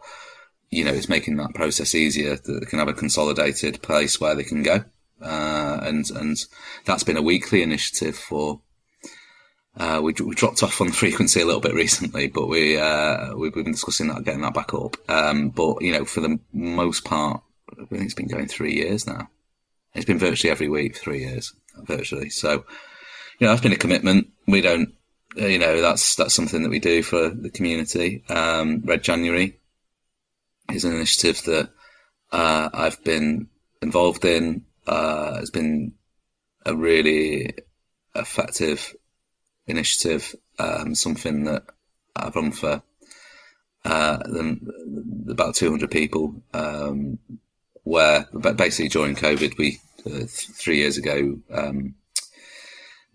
you 0.70 0.84
know, 0.84 0.92
it's 0.92 1.08
making 1.08 1.36
that 1.36 1.54
process 1.54 1.94
easier 1.94 2.36
that 2.36 2.60
they 2.60 2.66
can 2.66 2.78
have 2.78 2.88
a 2.88 2.94
consolidated 2.94 3.82
place 3.82 4.20
where 4.20 4.34
they 4.34 4.44
can 4.44 4.62
go. 4.62 4.84
Uh, 5.20 5.80
and, 5.82 6.10
and 6.10 6.36
that's 6.84 7.04
been 7.04 7.16
a 7.16 7.22
weekly 7.22 7.62
initiative 7.62 8.16
for 8.16 8.60
uh, 9.78 10.00
we, 10.02 10.14
we, 10.24 10.34
dropped 10.34 10.62
off 10.62 10.80
on 10.80 10.90
frequency 10.92 11.40
a 11.40 11.44
little 11.44 11.60
bit 11.60 11.74
recently, 11.74 12.28
but 12.28 12.46
we 12.46 12.78
uh, 12.78 13.34
we've 13.36 13.54
been 13.54 13.72
discussing 13.72 14.08
that, 14.08 14.24
getting 14.24 14.40
that 14.40 14.54
back 14.54 14.72
up. 14.72 14.96
Um, 15.08 15.50
but 15.50 15.82
you 15.82 15.92
know, 15.92 16.04
for 16.04 16.20
the 16.20 16.38
most 16.52 17.04
part, 17.04 17.42
I 17.72 17.84
think 17.84 18.02
it's 18.02 18.14
been 18.14 18.28
going 18.28 18.48
three 18.48 18.74
years 18.74 19.06
now. 19.06 19.28
It's 19.94 20.06
been 20.06 20.18
virtually 20.18 20.50
every 20.50 20.68
week, 20.68 20.96
three 20.96 21.20
years 21.20 21.54
virtually. 21.82 22.30
So, 22.30 22.64
you 23.38 23.46
know, 23.46 23.48
that's 23.48 23.62
been 23.62 23.72
a 23.72 23.76
commitment. 23.76 24.28
We 24.46 24.60
don't, 24.60 24.94
you 25.36 25.58
know, 25.58 25.80
that's 25.80 26.16
that's 26.16 26.34
something 26.34 26.62
that 26.62 26.70
we 26.70 26.78
do 26.78 27.02
for 27.02 27.28
the 27.28 27.50
community. 27.50 28.24
Um, 28.28 28.82
Red 28.84 29.02
January 29.02 29.58
is 30.72 30.84
an 30.84 30.94
initiative 30.94 31.42
that 31.44 31.70
uh, 32.32 32.68
I've 32.72 33.02
been 33.04 33.48
involved 33.82 34.24
in. 34.24 34.64
Uh, 34.86 35.38
it's 35.40 35.50
been 35.50 35.94
a 36.64 36.74
really 36.74 37.52
effective 38.14 38.94
initiative, 39.66 40.34
um, 40.58 40.94
something 40.94 41.44
that 41.44 41.64
I've 42.14 42.36
run 42.36 42.52
for 42.52 42.82
uh, 43.84 44.18
about 45.28 45.54
200 45.54 45.90
people, 45.90 46.42
um, 46.52 47.18
where 47.84 48.26
basically 48.32 48.88
during 48.88 49.14
COVID 49.14 49.56
we 49.58 49.78
uh, 50.06 50.10
th- 50.10 50.28
three 50.28 50.78
years 50.78 50.98
ago, 50.98 51.38
um, 51.52 51.94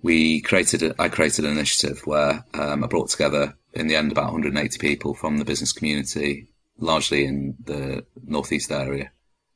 we 0.02 0.42
created, 0.42 0.84
a, 0.84 0.96
I 1.00 1.10
created 1.10 1.46
an 1.46 1.52
initiative 1.52 2.02
where 2.06 2.46
um, 2.54 2.84
I 2.84 2.88
brought 2.88 3.10
together 3.10 3.56
in 3.74 3.88
the 3.88 3.96
end 3.96 4.12
about 4.12 4.32
180 4.34 4.78
people 4.80 5.14
from 5.14 5.38
the 5.38 5.46
business 5.46 5.72
community, 5.72 6.48
largely 6.82 7.26
in 7.26 7.56
the 7.64 8.06
northeast 8.26 8.72
area, 8.72 9.12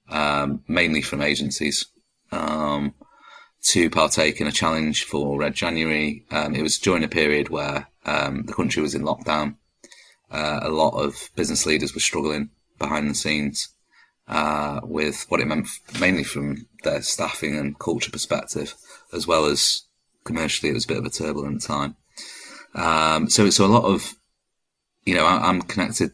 um, 0.09 0.63
mainly 0.67 1.01
from 1.01 1.21
agencies, 1.21 1.85
um, 2.31 2.93
to 3.63 3.89
partake 3.89 4.39
in 4.39 4.47
a 4.47 4.51
challenge 4.51 5.03
for 5.03 5.37
Red 5.37 5.55
January. 5.55 6.23
Um, 6.31 6.55
it 6.55 6.61
was 6.61 6.77
during 6.77 7.03
a 7.03 7.09
period 7.09 7.49
where 7.49 7.87
um, 8.05 8.43
the 8.43 8.53
country 8.53 8.81
was 8.81 8.95
in 8.95 9.01
lockdown. 9.01 9.55
Uh, 10.31 10.59
a 10.61 10.69
lot 10.69 10.91
of 10.91 11.29
business 11.35 11.65
leaders 11.65 11.93
were 11.93 11.99
struggling 11.99 12.49
behind 12.79 13.09
the 13.09 13.15
scenes 13.15 13.69
uh, 14.27 14.81
with 14.83 15.25
what 15.29 15.39
it 15.39 15.47
meant, 15.47 15.67
mainly 15.99 16.23
from 16.23 16.67
their 16.83 17.01
staffing 17.01 17.57
and 17.57 17.79
culture 17.79 18.11
perspective, 18.11 18.75
as 19.13 19.27
well 19.27 19.45
as 19.45 19.83
commercially, 20.23 20.71
it 20.71 20.73
was 20.73 20.85
a 20.85 20.87
bit 20.87 20.97
of 20.97 21.05
a 21.05 21.09
turbulent 21.09 21.61
time. 21.61 21.95
Um, 22.73 23.29
so, 23.29 23.49
so 23.49 23.65
a 23.65 23.67
lot 23.67 23.85
of, 23.85 24.13
you 25.05 25.15
know, 25.15 25.25
I, 25.25 25.49
am 25.49 25.61
connected 25.61 26.11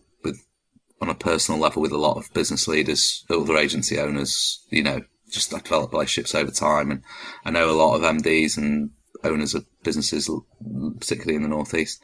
on 1.02 1.10
a 1.10 1.16
personal 1.16 1.60
level 1.60 1.82
with 1.82 1.92
a 1.92 1.98
lot 1.98 2.18
of 2.18 2.32
business 2.34 2.68
leaders, 2.68 3.26
other 3.30 3.58
agency 3.58 4.00
owners. 4.00 4.64
You 4.70 4.84
know, 4.84 5.02
just 5.32 5.54
I 5.54 5.60
developed 5.60 5.94
relationships 5.94 6.36
over 6.36 6.52
time, 6.52 6.92
and 6.92 7.04
I 7.44 7.50
know 7.52 7.70
a 7.70 7.74
lot 7.74 7.96
of 7.96 8.02
MDs 8.02 8.58
and 8.58 8.92
owners 9.24 9.56
of 9.56 9.66
businesses, 9.84 10.30
particularly 11.00 11.36
in 11.36 11.44
the 11.44 11.50
northeast. 11.50 12.02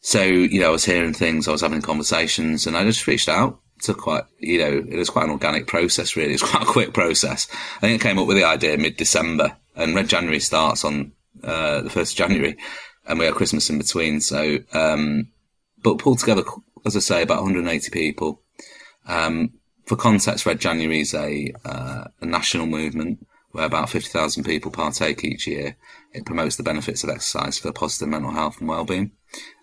So, 0.00 0.22
you 0.22 0.60
know, 0.60 0.68
I 0.68 0.72
was 0.72 0.84
hearing 0.84 1.14
things, 1.14 1.48
I 1.48 1.52
was 1.52 1.62
having 1.62 1.82
conversations, 1.82 2.66
and 2.66 2.76
I 2.76 2.84
just 2.84 3.06
reached 3.06 3.28
out 3.28 3.58
to 3.82 3.94
quite, 3.94 4.24
you 4.38 4.58
know, 4.58 4.84
it 4.88 4.96
was 4.96 5.10
quite 5.10 5.24
an 5.24 5.32
organic 5.32 5.66
process, 5.66 6.16
really. 6.16 6.30
It 6.30 6.40
was 6.40 6.50
quite 6.50 6.62
a 6.62 6.66
quick 6.72 6.94
process. 6.94 7.48
I 7.78 7.80
think 7.80 8.04
I 8.04 8.08
came 8.08 8.18
up 8.18 8.26
with 8.26 8.36
the 8.36 8.44
idea 8.44 8.78
mid 8.78 8.96
December, 8.96 9.56
and 9.74 9.94
Red 9.94 10.08
January 10.08 10.40
starts 10.40 10.84
on 10.84 11.12
uh, 11.42 11.82
the 11.82 11.90
1st 11.90 12.12
of 12.12 12.16
January, 12.16 12.56
and 13.06 13.18
we 13.18 13.24
have 13.24 13.34
Christmas 13.34 13.68
in 13.70 13.78
between. 13.78 14.20
So, 14.20 14.58
um, 14.72 15.28
but 15.82 15.98
pulled 15.98 16.18
together, 16.18 16.44
as 16.86 16.96
I 16.96 17.00
say, 17.00 17.22
about 17.22 17.42
180 17.42 17.90
people. 17.90 18.40
Um, 19.06 19.54
for 19.84 19.96
context, 19.96 20.46
Red 20.46 20.60
January 20.60 21.00
is 21.00 21.14
a, 21.14 21.52
uh, 21.64 22.04
a 22.20 22.26
national 22.26 22.66
movement 22.66 23.26
where 23.50 23.66
about 23.66 23.90
50,000 23.90 24.44
people 24.44 24.70
partake 24.70 25.24
each 25.24 25.46
year. 25.46 25.76
It 26.12 26.26
promotes 26.26 26.56
the 26.56 26.62
benefits 26.62 27.02
of 27.04 27.10
exercise 27.10 27.58
for 27.58 27.72
positive 27.72 28.08
mental 28.08 28.32
health 28.32 28.60
and 28.60 28.68
well-being. 28.68 29.12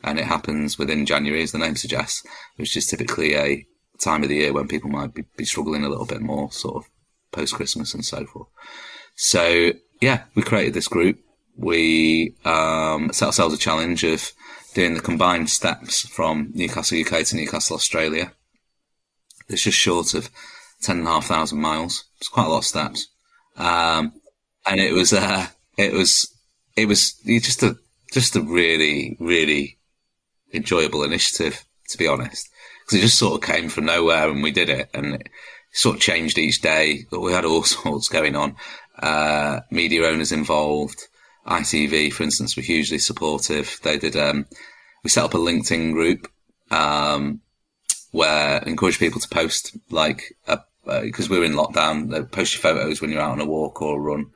And 0.04 0.20
it 0.20 0.26
happens 0.26 0.78
within 0.78 1.06
January, 1.06 1.44
as 1.44 1.52
the 1.52 1.58
name 1.58 1.76
suggests, 1.76 2.24
which 2.58 2.76
is 2.76 2.88
typically 2.88 3.36
a 3.36 3.66
time 4.00 4.24
of 4.24 4.30
the 4.30 4.36
year 4.36 4.54
when 4.54 4.68
people 4.68 4.90
might 4.90 5.14
be, 5.14 5.24
be 5.38 5.46
struggling 5.46 5.86
a 5.86 5.90
little 5.90 6.06
bit 6.06 6.22
more, 6.22 6.52
sort 6.52 6.76
of 6.76 6.92
post 7.32 7.56
Christmas 7.56 7.94
and 7.94 8.04
so 8.04 8.26
forth. 8.26 8.48
So 9.16 9.72
yeah, 10.02 10.24
we 10.36 10.42
created 10.42 10.74
this 10.74 10.88
group. 10.88 11.20
We 11.56 12.36
um, 12.46 13.12
set 13.14 13.28
ourselves 13.28 13.54
a 13.54 13.60
challenge 13.60 14.04
of 14.04 14.32
doing 14.74 14.94
the 14.94 15.02
combined 15.02 15.50
steps 15.50 16.08
from 16.08 16.52
Newcastle, 16.54 17.00
UK 17.00 17.26
to 17.26 17.36
Newcastle, 17.36 17.76
Australia. 17.76 18.34
It's 19.50 19.64
just 19.64 19.78
short 19.78 20.14
of 20.14 20.30
ten 20.82 21.00
and 21.00 21.08
a 21.08 21.12
half 21.12 21.26
thousand 21.26 21.60
miles. 21.60 22.06
It's 22.20 22.30
quite 22.30 22.48
a 22.48 22.50
lot 22.50 22.60
of 22.60 22.66
steps, 22.66 23.08
um, 23.58 24.14
and 24.66 24.80
it 24.80 24.94
was 24.94 25.14
uh, 25.14 25.48
it 25.78 25.94
was 25.94 26.32
it 26.76 26.88
was 26.88 27.14
just 27.26 27.64
a 27.64 27.78
just 28.12 28.36
a 28.36 28.42
really 28.42 29.18
really 29.20 29.80
enjoyable 30.54 31.04
initiative 31.04 31.66
to 31.90 31.98
be 31.98 32.08
honest 32.08 32.50
because 32.86 33.00
it 33.00 33.02
just 33.02 33.18
sort 33.18 33.36
of 33.36 33.48
came 33.48 33.70
from 33.70 33.86
nowhere 33.86 34.30
and 34.30 34.44
we 34.44 34.52
did 34.52 34.70
it 34.70 34.90
and 34.94 35.16
it 35.16 35.30
sort 35.72 35.96
of 35.96 36.02
changed 36.02 36.38
each 36.38 36.62
day. 36.62 37.06
But 37.10 37.22
we 37.22 37.32
had 37.32 37.46
all 37.46 37.64
sorts 37.64 38.10
going 38.10 38.36
on 38.36 38.56
uh, 39.00 39.62
media 39.72 40.06
owners 40.06 40.32
involved. 40.32 41.08
ITV, 41.48 42.14
for 42.14 42.24
instance, 42.24 42.56
were 42.56 42.64
hugely 42.64 43.00
supportive. 43.00 43.80
They 43.84 43.98
did. 43.98 44.16
Um, 44.16 44.46
we 45.04 45.10
set 45.10 45.26
up 45.26 45.34
a 45.34 45.38
LinkedIn 45.38 45.94
group 45.94 46.32
um, 46.72 47.42
where 48.12 48.60
encourage 48.60 49.00
people 49.00 49.20
to 49.20 49.28
post 49.28 49.76
like 49.90 50.36
because 50.86 51.28
uh, 51.28 51.30
we 51.30 51.40
were 51.40 51.46
in 51.46 51.54
lockdown. 51.54 52.32
Post 52.32 52.54
your 52.54 52.62
photos 52.62 53.02
when 53.02 53.12
you're 53.12 53.22
out 53.22 53.32
on 53.32 53.42
a 53.42 53.46
walk 53.46 53.82
or 53.82 53.98
a 53.98 54.02
run, 54.02 54.32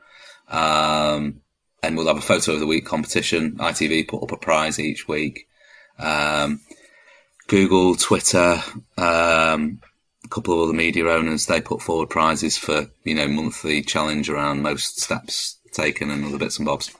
um, 0.49 1.41
and 1.81 1.95
we'll 1.95 2.07
have 2.07 2.17
a 2.17 2.21
photo 2.21 2.53
of 2.53 2.59
the 2.59 2.67
week 2.67 2.85
competition. 2.85 3.53
ITV 3.57 4.07
put 4.07 4.23
up 4.23 4.31
a 4.31 4.37
prize 4.37 4.79
each 4.79 5.07
week. 5.07 5.47
Um, 5.97 6.61
Google, 7.47 7.95
Twitter, 7.95 8.61
um, 8.97 9.79
a 10.25 10.27
couple 10.29 10.53
of 10.53 10.67
other 10.67 10.77
media 10.77 11.07
owners, 11.07 11.45
they 11.45 11.61
put 11.61 11.81
forward 11.81 12.09
prizes 12.09 12.57
for, 12.57 12.87
you 13.05 13.15
know, 13.15 13.27
monthly 13.27 13.81
challenge 13.81 14.29
around 14.29 14.61
most 14.61 14.99
steps 14.99 15.56
taken 15.77 16.09
and 16.09 16.25
other 16.25 16.37
bits 16.37 16.57
and 16.57 16.65
bobs. 16.65 16.93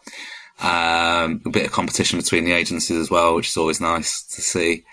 Um, 0.59 1.41
a 1.45 1.49
bit 1.49 1.65
of 1.65 1.71
competition 1.71 2.19
between 2.19 2.45
the 2.45 2.53
agencies 2.53 2.97
as 2.97 3.11
well, 3.11 3.35
which 3.35 3.49
is 3.49 3.57
always 3.57 3.81
nice 3.81 4.23
to 4.35 4.41
see, 4.41 4.85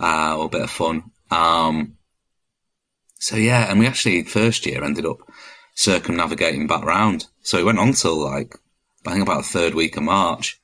uh, 0.00 0.36
or 0.36 0.46
a 0.46 0.48
bit 0.48 0.62
of 0.62 0.70
fun. 0.70 1.10
Um, 1.30 1.96
so 3.18 3.36
yeah, 3.36 3.70
and 3.70 3.78
we 3.78 3.86
actually 3.86 4.22
first 4.24 4.66
year 4.66 4.82
ended 4.82 5.06
up 5.06 5.18
circumnavigating 5.74 6.66
back 6.66 6.84
round. 6.84 7.26
So 7.42 7.58
we 7.58 7.64
went 7.64 7.78
on 7.78 7.92
till 7.92 8.16
like, 8.16 8.56
I 9.06 9.12
think 9.12 9.22
about 9.22 9.42
the 9.42 9.48
third 9.48 9.74
week 9.74 9.96
of 9.96 10.02
March. 10.02 10.58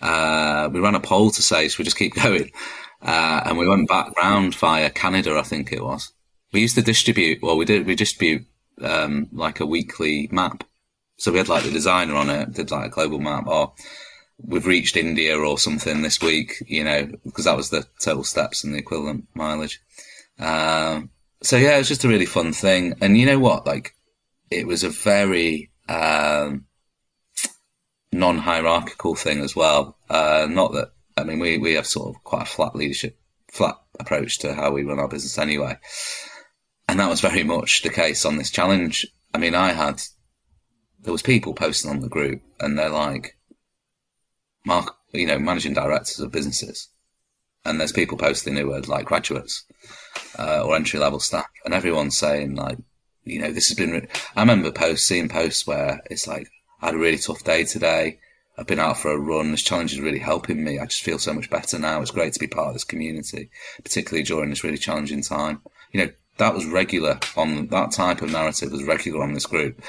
Uh, 0.00 0.68
we 0.72 0.80
ran 0.80 0.94
a 0.94 1.00
poll 1.00 1.30
to 1.30 1.42
say, 1.42 1.68
so 1.68 1.76
we 1.78 1.84
just 1.84 1.98
keep 1.98 2.14
going? 2.22 2.50
Uh, 3.02 3.42
and 3.44 3.58
we 3.58 3.68
went 3.68 3.88
back 3.88 4.16
round 4.16 4.54
via 4.56 4.90
Canada, 4.90 5.36
I 5.38 5.42
think 5.42 5.72
it 5.72 5.84
was 5.84 6.14
we 6.54 6.60
used 6.60 6.76
to 6.76 6.82
distribute, 6.82 7.42
well, 7.42 7.56
we 7.56 7.64
did, 7.64 7.84
we 7.84 7.96
distribute, 7.96 8.46
um, 8.80 9.28
like 9.32 9.60
a 9.60 9.66
weekly 9.66 10.28
map. 10.30 10.64
So 11.16 11.32
we 11.32 11.38
had 11.38 11.48
like 11.48 11.64
the 11.64 11.70
designer 11.70 12.14
on 12.14 12.30
it, 12.30 12.52
did 12.52 12.70
like 12.70 12.86
a 12.86 12.90
global 12.90 13.20
map, 13.20 13.46
or 13.46 13.72
we've 14.38 14.66
reached 14.66 14.96
India 14.96 15.38
or 15.38 15.58
something 15.58 16.02
this 16.02 16.20
week, 16.20 16.62
you 16.66 16.84
know, 16.84 17.08
because 17.24 17.44
that 17.44 17.56
was 17.56 17.70
the 17.70 17.86
total 18.00 18.24
steps 18.24 18.64
and 18.64 18.74
the 18.74 18.78
equivalent 18.78 19.26
mileage. 19.34 19.80
Um, 20.38 21.10
so 21.42 21.56
yeah, 21.56 21.76
it 21.76 21.78
was 21.78 21.88
just 21.88 22.04
a 22.04 22.08
really 22.08 22.26
fun 22.26 22.52
thing. 22.52 22.94
And 23.00 23.16
you 23.16 23.26
know 23.26 23.38
what? 23.38 23.66
Like, 23.66 23.94
it 24.50 24.66
was 24.66 24.82
a 24.82 24.88
very, 24.88 25.70
um, 25.88 26.66
non-hierarchical 28.12 29.14
thing 29.14 29.40
as 29.40 29.54
well. 29.54 29.96
Uh, 30.08 30.46
not 30.50 30.72
that, 30.72 30.92
I 31.16 31.24
mean, 31.24 31.38
we, 31.38 31.58
we 31.58 31.74
have 31.74 31.86
sort 31.86 32.14
of 32.14 32.24
quite 32.24 32.42
a 32.42 32.46
flat 32.46 32.74
leadership, 32.74 33.18
flat 33.50 33.76
approach 34.00 34.40
to 34.40 34.54
how 34.54 34.72
we 34.72 34.82
run 34.82 34.98
our 34.98 35.08
business 35.08 35.38
anyway. 35.38 35.78
And 36.88 37.00
that 37.00 37.08
was 37.08 37.20
very 37.20 37.44
much 37.44 37.82
the 37.82 37.90
case 37.90 38.24
on 38.24 38.36
this 38.36 38.50
challenge. 38.50 39.06
I 39.32 39.38
mean, 39.38 39.54
I 39.54 39.72
had, 39.72 40.02
there 41.04 41.12
was 41.12 41.22
people 41.22 41.54
posting 41.54 41.90
on 41.90 42.00
the 42.00 42.08
group 42.08 42.42
and 42.60 42.78
they're 42.78 42.88
like, 42.88 43.36
Mark, 44.66 44.96
you 45.12 45.26
know, 45.26 45.38
managing 45.38 45.74
directors 45.74 46.18
of 46.18 46.32
businesses. 46.32 46.88
And 47.64 47.78
there's 47.78 47.92
people 47.92 48.18
posting 48.18 48.56
who 48.56 48.72
are 48.72 48.80
like 48.80 49.06
graduates, 49.06 49.64
uh, 50.38 50.64
or 50.64 50.74
entry 50.74 50.98
level 50.98 51.20
staff 51.20 51.46
and 51.64 51.72
everyone's 51.72 52.18
saying 52.18 52.56
like, 52.56 52.78
you 53.24 53.40
know, 53.40 53.52
this 53.52 53.68
has 53.68 53.76
been, 53.76 53.92
re-. 53.92 54.08
I 54.34 54.40
remember 54.40 54.72
posts, 54.72 55.06
seeing 55.06 55.28
posts 55.28 55.66
where 55.66 56.02
it's 56.10 56.26
like, 56.26 56.50
I 56.80 56.86
had 56.86 56.94
a 56.94 56.98
really 56.98 57.18
tough 57.18 57.44
day 57.44 57.64
today. 57.64 58.18
I've 58.56 58.66
been 58.66 58.78
out 58.78 58.98
for 58.98 59.10
a 59.10 59.18
run. 59.18 59.50
This 59.50 59.62
challenge 59.62 59.92
is 59.92 60.00
really 60.00 60.18
helping 60.18 60.62
me. 60.62 60.78
I 60.78 60.86
just 60.86 61.02
feel 61.02 61.18
so 61.18 61.32
much 61.32 61.50
better 61.50 61.78
now. 61.78 62.00
It's 62.00 62.10
great 62.10 62.34
to 62.34 62.40
be 62.40 62.46
part 62.46 62.68
of 62.68 62.74
this 62.74 62.84
community, 62.84 63.50
particularly 63.82 64.22
during 64.22 64.50
this 64.50 64.62
really 64.62 64.78
challenging 64.78 65.22
time. 65.22 65.60
You 65.92 66.04
know, 66.04 66.12
that 66.36 66.54
was 66.54 66.66
regular 66.66 67.18
on 67.36 67.66
that 67.68 67.92
type 67.92 68.22
of 68.22 68.30
narrative 68.30 68.70
was 68.70 68.84
regular 68.84 69.22
on 69.22 69.32
this 69.32 69.46
group. 69.46 69.82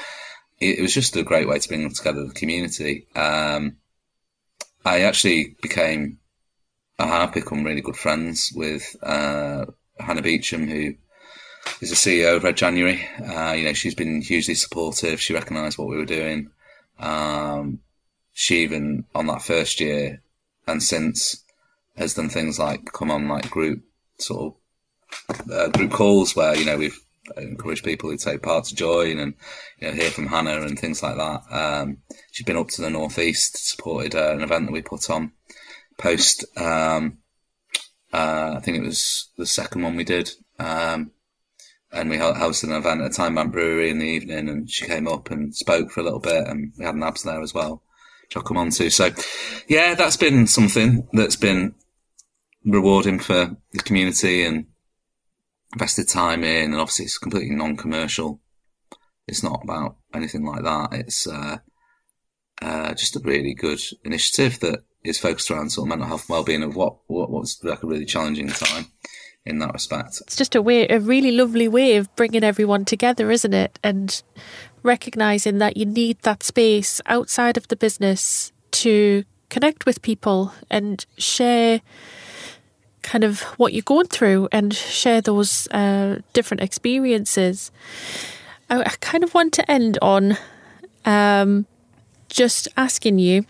It, 0.60 0.80
it 0.80 0.82
was 0.82 0.94
just 0.94 1.16
a 1.16 1.24
great 1.24 1.48
way 1.48 1.60
to 1.60 1.68
bring 1.68 1.90
together 1.92 2.26
the 2.26 2.34
community. 2.34 3.08
Um, 3.16 3.78
I 4.84 5.02
actually 5.02 5.56
became, 5.62 6.20
I 7.00 7.08
have 7.08 7.34
become 7.34 7.64
really 7.64 7.82
good 7.82 7.98
friends 7.98 8.52
with 8.56 8.96
uh, 9.02 9.66
Hannah 10.00 10.22
Beecham, 10.22 10.68
who 10.68 10.94
is 11.82 11.90
the 11.90 11.96
CEO 11.96 12.38
of 12.38 12.44
Red 12.44 12.58
January. 12.58 13.06
Uh, 13.20 13.54
you 13.54 13.66
know, 13.66 13.74
she's 13.74 13.96
been 13.96 14.22
hugely 14.22 14.54
supportive. 14.54 15.20
She 15.20 15.34
recognised 15.34 15.78
what 15.78 15.88
we 15.88 15.98
were 15.98 16.06
doing. 16.06 16.52
Um, 17.00 17.80
she 18.34 18.64
even 18.64 19.06
on 19.16 19.28
that 19.28 19.42
first 19.42 19.80
year 19.80 20.22
and 20.68 20.84
since 20.84 21.44
has 21.98 22.14
done 22.14 22.30
things 22.30 22.60
like 22.60 22.92
come 22.92 23.10
on 23.10 23.28
like 23.28 23.50
group 23.50 23.82
sort 24.20 24.54
of 25.30 25.52
uh, 25.52 25.68
group 25.70 25.92
calls 25.92 26.36
where 26.36 26.56
you 26.56 26.66
know 26.66 26.78
we've 26.78 27.00
encouraged 27.38 27.84
people 27.84 28.10
who 28.10 28.18
take 28.18 28.42
part 28.42 28.66
to 28.66 28.76
join 28.76 29.20
and 29.20 29.34
you 29.80 29.88
know 29.88 29.94
hear 29.94 30.12
from 30.12 30.28
Hannah 30.28 30.62
and 30.62 30.78
things 30.78 31.02
like 31.02 31.16
that. 31.16 31.42
Um, 31.52 31.98
she's 32.32 32.46
been 32.46 32.58
up 32.58 32.70
to 32.70 32.82
the 32.82 32.90
northeast, 32.90 33.70
supported 33.70 34.16
uh, 34.16 34.34
an 34.34 34.42
event 34.42 34.66
that 34.66 34.74
we 34.74 34.82
put 34.82 35.10
on 35.10 35.32
post. 35.98 36.46
Um, 36.58 37.20
uh, 38.14 38.56
I 38.58 38.60
think 38.62 38.78
it 38.78 38.86
was 38.86 39.30
the 39.38 39.46
second 39.46 39.82
one 39.82 39.96
we 39.96 40.04
did, 40.04 40.32
um, 40.60 41.12
and 41.92 42.10
we 42.10 42.18
hosted 42.18 42.66
an 42.66 42.74
event 42.74 43.02
at 43.02 43.14
Tyne 43.14 43.36
Bank 43.36 43.52
Brewery 43.52 43.90
in 43.90 44.00
the 44.00 44.06
evening, 44.06 44.50
and 44.50 44.70
she 44.70 44.86
came 44.86 45.08
up 45.08 45.32
and 45.32 45.56
spoke 45.56 45.92
for 45.92 46.00
a 46.00 46.04
little 46.04 46.20
bit, 46.20 46.48
and 46.48 46.72
we 46.78 46.86
had 46.86 46.96
NABS 46.96 47.24
there 47.24 47.42
as 47.42 47.54
well, 47.54 47.82
which 48.24 48.38
I'll 48.38 48.44
come 48.44 48.58
on 48.58 48.70
to. 48.72 48.90
So, 48.90 49.10
yeah, 49.68 49.96
that's 49.96 50.18
been 50.18 50.48
something 50.48 51.08
that's 51.12 51.36
been 51.36 51.76
rewarding 52.64 53.20
for 53.20 53.56
the 53.74 53.80
community 53.80 54.44
and 54.44 54.66
invested 55.74 56.08
time 56.08 56.44
in, 56.44 56.72
and 56.72 56.82
obviously 56.82 57.06
it's 57.06 57.18
completely 57.18 57.56
non-commercial 57.56 58.40
It's 59.28 59.44
not 59.44 59.62
about 59.64 59.98
anything 60.14 60.46
like 60.46 60.64
that. 60.64 60.94
It's 60.94 61.28
uh, 61.28 61.58
uh, 62.62 62.94
just 62.94 63.16
a 63.16 63.20
really 63.20 63.54
good 63.54 63.82
initiative 64.04 64.60
that 64.60 64.84
is 65.04 65.20
focused 65.20 65.50
around 65.52 65.72
sort 65.72 65.86
of 65.86 65.90
mental 65.90 66.08
health 66.08 66.22
and 66.22 66.30
well-being 66.30 66.64
of 66.64 66.76
what 66.76 66.98
what 67.08 67.30
was 67.30 67.60
like 67.64 67.84
a 67.84 67.88
really 67.88 68.06
challenging 68.06 68.48
time 68.48 68.88
in 69.46 69.60
that 69.60 69.74
respect. 69.74 70.22
It's 70.22 70.36
just 70.36 70.56
a 70.56 70.62
way, 70.62 70.88
a 70.88 71.00
really 71.00 71.32
lovely 71.32 71.68
way 71.68 71.98
of 71.98 72.14
bringing 72.16 72.44
everyone 72.44 72.86
together, 72.86 73.30
isn't 73.32 73.54
it? 73.54 73.80
And 73.84 74.22
recognizing 74.84 75.60
that 75.60 75.78
you 75.78 75.86
need 75.86 76.20
that 76.22 76.44
space 76.44 77.02
outside 77.06 77.58
of 77.58 77.68
the 77.68 77.76
business 77.76 78.52
to 78.72 79.24
connect 79.50 79.86
with 79.86 80.02
people 80.02 80.54
and 80.70 81.06
share 81.18 81.82
kind 83.06 83.24
of 83.24 83.42
what 83.58 83.72
you're 83.72 83.84
going 83.84 84.08
through 84.08 84.50
and 84.52 84.74
share 84.74 85.22
those 85.22 85.68
uh, 85.70 86.20
different 86.34 86.62
experiences. 86.62 87.72
I, 88.70 88.82
I, 88.82 88.94
kind 89.00 89.24
of 89.24 89.34
want 89.34 89.54
to 89.54 89.72
end 89.72 90.00
on 90.02 90.38
um, 91.06 91.68
just 92.28 92.68
asking 92.76 93.20
you 93.20 93.46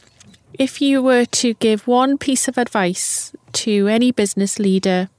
if 0.60 0.82
you 0.82 1.02
were 1.02 1.26
to 1.26 1.54
give 1.56 1.88
one 1.88 2.18
piece 2.18 2.48
of 2.48 2.58
advice 2.58 3.34
to 3.54 3.88
any 3.88 4.12
business 4.12 4.60
leader 4.60 5.10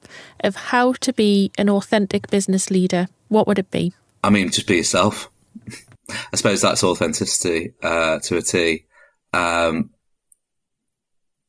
of 0.40 0.56
how 0.56 0.92
to 0.92 1.12
be 1.12 1.50
an 1.58 1.68
authentic 1.70 2.30
business 2.30 2.70
leader, 2.70 3.08
what 3.28 3.46
would 3.46 3.58
it 3.58 3.70
be? 3.70 3.94
I 4.22 4.30
mean, 4.30 4.50
just 4.50 4.66
be 4.66 4.76
yourself. 4.76 5.30
I 6.32 6.36
suppose 6.36 6.60
that's 6.60 6.84
authenticity 6.84 7.72
uh, 7.82 8.18
to 8.20 8.36
a 8.36 8.42
T. 8.42 8.84
Um, 9.32 9.90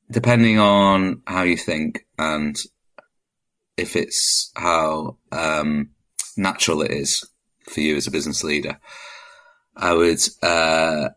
depending 0.09 0.57
on 0.57 1.21
how 1.27 1.43
you 1.43 1.57
think 1.57 2.05
and 2.17 2.57
if 3.77 3.95
it's 3.95 4.51
how 4.55 5.17
um, 5.31 5.91
natural 6.35 6.81
it 6.81 6.91
is 6.91 7.23
for 7.69 7.79
you 7.79 7.95
as 7.95 8.07
a 8.07 8.11
business 8.11 8.43
leader, 8.43 8.79
I 9.75 9.93
would. 9.93 10.19
Uh, 10.41 11.09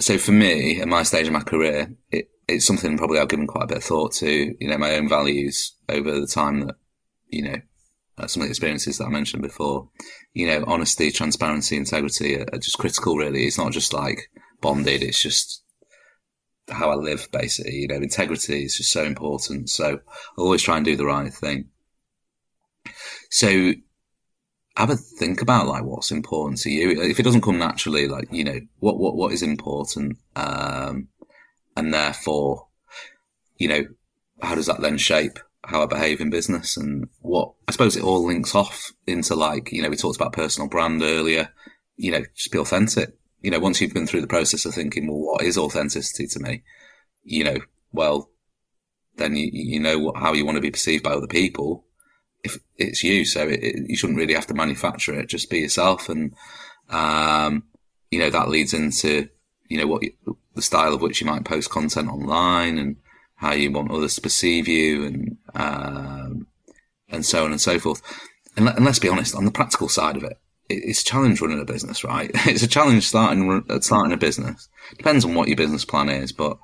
so 0.00 0.18
for 0.18 0.32
me, 0.32 0.80
at 0.80 0.88
my 0.88 1.04
stage 1.04 1.26
of 1.26 1.32
my 1.32 1.42
career, 1.42 1.94
it, 2.10 2.28
it's 2.48 2.66
something 2.66 2.98
probably 2.98 3.18
I've 3.18 3.28
given 3.28 3.46
quite 3.46 3.64
a 3.64 3.68
bit 3.68 3.76
of 3.78 3.84
thought 3.84 4.12
to. 4.14 4.54
You 4.58 4.68
know, 4.68 4.78
my 4.78 4.94
own 4.96 5.08
values 5.08 5.74
over 5.88 6.20
the 6.20 6.26
time 6.26 6.66
that 6.66 6.76
you 7.28 7.42
know 7.42 7.56
uh, 8.18 8.26
some 8.26 8.42
of 8.42 8.48
the 8.48 8.50
experiences 8.50 8.98
that 8.98 9.06
I 9.06 9.10
mentioned 9.10 9.42
before. 9.42 9.88
You 10.34 10.46
know, 10.48 10.64
honesty, 10.66 11.10
transparency, 11.10 11.76
integrity 11.76 12.38
are, 12.38 12.46
are 12.52 12.58
just 12.58 12.78
critical. 12.78 13.16
Really, 13.16 13.44
it's 13.44 13.58
not 13.58 13.72
just 13.72 13.92
like 13.92 14.30
bonded. 14.60 15.02
It's 15.02 15.22
just 15.22 15.62
how 16.68 16.90
I 16.90 16.94
live, 16.94 17.28
basically. 17.32 17.76
You 17.76 17.88
know, 17.88 17.96
integrity 17.96 18.64
is 18.64 18.76
just 18.76 18.92
so 18.92 19.04
important. 19.04 19.70
So 19.70 19.94
I 19.96 20.40
always 20.40 20.62
try 20.62 20.76
and 20.76 20.84
do 20.84 20.96
the 20.96 21.06
right 21.06 21.32
thing. 21.32 21.68
So 23.32 23.72
have 24.76 24.90
a 24.90 24.96
think 24.96 25.40
about 25.40 25.66
like 25.66 25.84
what's 25.84 26.10
important 26.10 26.60
to 26.60 26.70
you. 26.70 26.90
If 27.00 27.18
it 27.18 27.22
doesn't 27.22 27.40
come 27.40 27.58
naturally, 27.58 28.06
like 28.06 28.28
you 28.30 28.44
know 28.44 28.60
what 28.78 28.98
what 28.98 29.16
what 29.16 29.32
is 29.32 29.42
important, 29.42 30.18
um, 30.36 31.08
and 31.74 31.94
therefore, 31.94 32.68
you 33.56 33.68
know, 33.68 33.86
how 34.42 34.54
does 34.54 34.66
that 34.66 34.82
then 34.82 34.98
shape 34.98 35.38
how 35.64 35.82
I 35.82 35.86
behave 35.86 36.20
in 36.20 36.28
business 36.28 36.76
and 36.76 37.08
what 37.20 37.54
I 37.66 37.72
suppose 37.72 37.96
it 37.96 38.04
all 38.04 38.22
links 38.22 38.54
off 38.54 38.92
into 39.06 39.34
like 39.34 39.72
you 39.72 39.80
know 39.80 39.88
we 39.88 39.96
talked 39.96 40.16
about 40.16 40.34
personal 40.34 40.68
brand 40.68 41.02
earlier. 41.02 41.48
You 41.96 42.12
know, 42.12 42.24
just 42.36 42.52
be 42.52 42.58
authentic. 42.58 43.16
You 43.40 43.50
know, 43.50 43.60
once 43.60 43.80
you've 43.80 43.94
been 43.94 44.06
through 44.06 44.20
the 44.20 44.26
process 44.26 44.66
of 44.66 44.74
thinking, 44.74 45.06
well, 45.06 45.20
what 45.20 45.42
is 45.42 45.56
authenticity 45.56 46.26
to 46.26 46.38
me? 46.38 46.64
You 47.24 47.44
know, 47.44 47.58
well, 47.92 48.28
then 49.16 49.36
you 49.36 49.48
you 49.50 49.80
know 49.80 50.12
how 50.14 50.34
you 50.34 50.44
want 50.44 50.56
to 50.56 50.62
be 50.62 50.70
perceived 50.70 51.02
by 51.02 51.12
other 51.12 51.26
people 51.26 51.86
if 52.44 52.58
it's 52.76 53.02
you, 53.04 53.24
so 53.24 53.48
it, 53.48 53.62
it, 53.62 53.88
you 53.88 53.96
shouldn't 53.96 54.18
really 54.18 54.34
have 54.34 54.46
to 54.48 54.54
manufacture 54.54 55.18
it. 55.18 55.28
Just 55.28 55.50
be 55.50 55.60
yourself, 55.60 56.08
and 56.08 56.34
um, 56.90 57.64
you 58.10 58.18
know 58.18 58.30
that 58.30 58.48
leads 58.48 58.74
into 58.74 59.28
you 59.68 59.78
know 59.78 59.86
what 59.86 60.02
you, 60.02 60.12
the 60.54 60.62
style 60.62 60.92
of 60.94 61.02
which 61.02 61.20
you 61.20 61.26
might 61.26 61.44
post 61.44 61.70
content 61.70 62.08
online 62.08 62.78
and 62.78 62.96
how 63.36 63.52
you 63.52 63.70
want 63.70 63.90
others 63.90 64.14
to 64.16 64.20
perceive 64.20 64.68
you, 64.68 65.04
and 65.04 65.36
um, 65.54 66.46
and 67.08 67.24
so 67.24 67.44
on 67.44 67.52
and 67.52 67.60
so 67.60 67.78
forth. 67.78 68.02
And, 68.56 68.66
let, 68.66 68.76
and 68.76 68.84
let's 68.84 68.98
be 68.98 69.08
honest, 69.08 69.34
on 69.34 69.44
the 69.44 69.50
practical 69.50 69.88
side 69.88 70.16
of 70.16 70.24
it, 70.24 70.38
it's 70.68 71.02
a 71.02 71.04
challenge 71.04 71.40
running 71.40 71.60
a 71.60 71.64
business, 71.64 72.04
right? 72.04 72.30
It's 72.46 72.62
a 72.62 72.68
challenge 72.68 73.06
starting 73.06 73.64
starting 73.80 74.12
a 74.12 74.16
business. 74.16 74.68
Depends 74.96 75.24
on 75.24 75.34
what 75.34 75.48
your 75.48 75.56
business 75.56 75.84
plan 75.84 76.08
is, 76.08 76.32
but 76.32 76.58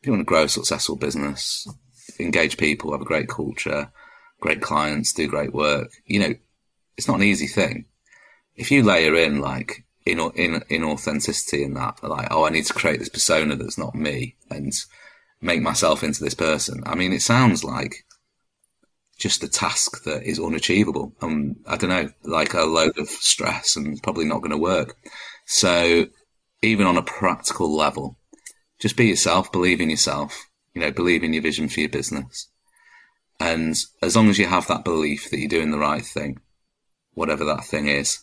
if 0.00 0.06
you 0.06 0.12
want 0.12 0.20
to 0.20 0.24
grow 0.24 0.44
a 0.44 0.48
successful 0.48 0.96
business, 0.96 1.66
engage 2.18 2.56
people, 2.56 2.92
have 2.92 3.00
a 3.00 3.06
great 3.06 3.28
culture, 3.28 3.90
great 4.42 4.60
clients, 4.60 5.12
do 5.12 5.28
great 5.28 5.54
work. 5.54 5.92
You 6.04 6.20
know, 6.20 6.34
it's 6.98 7.08
not 7.08 7.16
an 7.16 7.22
easy 7.22 7.46
thing. 7.46 7.86
If 8.56 8.70
you 8.70 8.82
layer 8.82 9.14
in 9.14 9.40
like 9.40 9.84
in 10.04 10.18
in 10.34 10.62
in 10.68 10.84
authenticity 10.84 11.62
in 11.62 11.74
that, 11.74 12.02
like 12.02 12.28
oh, 12.30 12.44
I 12.44 12.50
need 12.50 12.66
to 12.66 12.74
create 12.74 12.98
this 12.98 13.08
persona 13.08 13.56
that's 13.56 13.78
not 13.78 13.94
me 13.94 14.36
and 14.50 14.72
make 15.40 15.62
myself 15.62 16.02
into 16.02 16.22
this 16.22 16.34
person. 16.34 16.82
I 16.84 16.96
mean, 16.96 17.12
it 17.12 17.22
sounds 17.22 17.64
like 17.64 18.04
just 19.16 19.44
a 19.44 19.48
task 19.48 20.02
that 20.04 20.24
is 20.24 20.40
unachievable. 20.40 21.14
Um, 21.22 21.56
I 21.66 21.76
don't 21.76 21.90
know, 21.90 22.10
like 22.24 22.54
a 22.54 22.64
load 22.64 22.98
of 22.98 23.08
stress 23.08 23.76
and 23.76 24.02
probably 24.02 24.24
not 24.24 24.40
going 24.40 24.50
to 24.50 24.58
work. 24.58 24.96
So 25.46 26.06
even 26.62 26.86
on 26.86 26.96
a 26.96 27.02
practical 27.02 27.74
level, 27.74 28.18
just 28.80 28.96
be 28.96 29.06
yourself, 29.06 29.52
believe 29.52 29.80
in 29.80 29.90
yourself, 29.90 30.36
you 30.74 30.80
know, 30.80 30.90
believe 30.90 31.22
in 31.22 31.32
your 31.32 31.42
vision 31.42 31.68
for 31.68 31.78
your 31.78 31.88
business 31.88 32.48
and 33.42 33.76
as 34.00 34.14
long 34.14 34.28
as 34.30 34.38
you 34.38 34.46
have 34.46 34.68
that 34.68 34.84
belief 34.84 35.28
that 35.30 35.40
you're 35.40 35.48
doing 35.48 35.72
the 35.72 35.78
right 35.78 36.04
thing, 36.04 36.40
whatever 37.14 37.44
that 37.44 37.64
thing 37.64 37.88
is, 37.88 38.20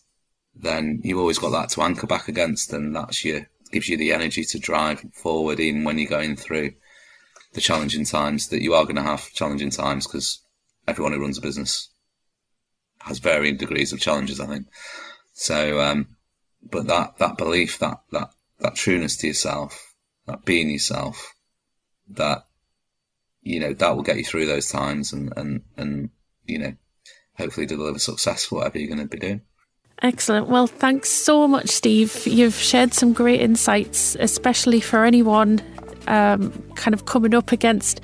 then 0.55 1.01
you've 1.03 1.20
always 1.20 1.38
got 1.38 1.49
that 1.49 1.70
to 1.72 1.82
anchor 1.82 2.07
back 2.07 2.30
against, 2.30 2.72
and 2.72 2.95
that's 2.95 3.26
your 3.26 3.45
gives 3.72 3.89
you 3.89 3.97
the 3.97 4.13
energy 4.13 4.45
to 4.45 4.57
drive 4.57 5.03
forward 5.13 5.59
in 5.59 5.84
when 5.84 5.97
you're 5.97 6.09
going 6.09 6.38
through 6.38 6.72
the 7.53 7.61
challenging 7.61 8.05
times 8.05 8.47
that 8.47 8.61
you 8.61 8.74
are 8.74 8.86
going 8.86 8.95
to 8.95 9.03
have 9.03 9.32
challenging 9.34 9.70
times 9.70 10.07
because 10.07 10.41
everyone 10.88 11.11
who 11.11 11.22
runs 11.22 11.38
a 11.38 11.41
business 11.41 11.89
has 12.99 13.20
varying 13.20 13.57
degrees 13.57 13.91
of 13.91 13.99
challenges, 13.99 14.39
I 14.39 14.47
think. 14.47 14.67
So, 15.34 15.82
um, 15.82 16.15
but 16.63 16.88
that, 16.88 17.17
that 17.17 17.38
belief, 17.38 17.78
that, 17.80 17.99
that, 18.11 18.30
that 18.59 18.76
trueness 18.76 19.17
to 19.17 19.28
yourself, 19.28 19.93
that 20.28 20.45
being 20.45 20.70
yourself, 20.70 21.34
that 22.07 22.45
you 23.41 23.59
know, 23.59 23.73
that 23.73 23.95
will 23.95 24.03
get 24.03 24.17
you 24.17 24.25
through 24.25 24.45
those 24.45 24.69
times 24.69 25.13
and, 25.13 25.33
and, 25.35 25.61
and, 25.77 26.09
you 26.45 26.59
know, 26.59 26.73
hopefully 27.37 27.65
deliver 27.65 27.99
success 27.99 28.45
for 28.45 28.55
whatever 28.55 28.79
you're 28.79 28.93
going 28.93 29.07
to 29.07 29.07
be 29.07 29.17
doing. 29.17 29.41
Excellent. 30.01 30.47
Well, 30.47 30.67
thanks 30.67 31.09
so 31.09 31.47
much, 31.47 31.69
Steve. 31.69 32.25
You've 32.25 32.55
shared 32.55 32.93
some 32.93 33.11
great 33.11 33.41
insights, 33.41 34.15
especially 34.19 34.79
for 34.79 35.03
anyone 35.03 35.61
um, 36.07 36.51
kind 36.75 36.93
of 36.93 37.05
coming 37.05 37.33
up 37.33 37.51
against 37.51 38.01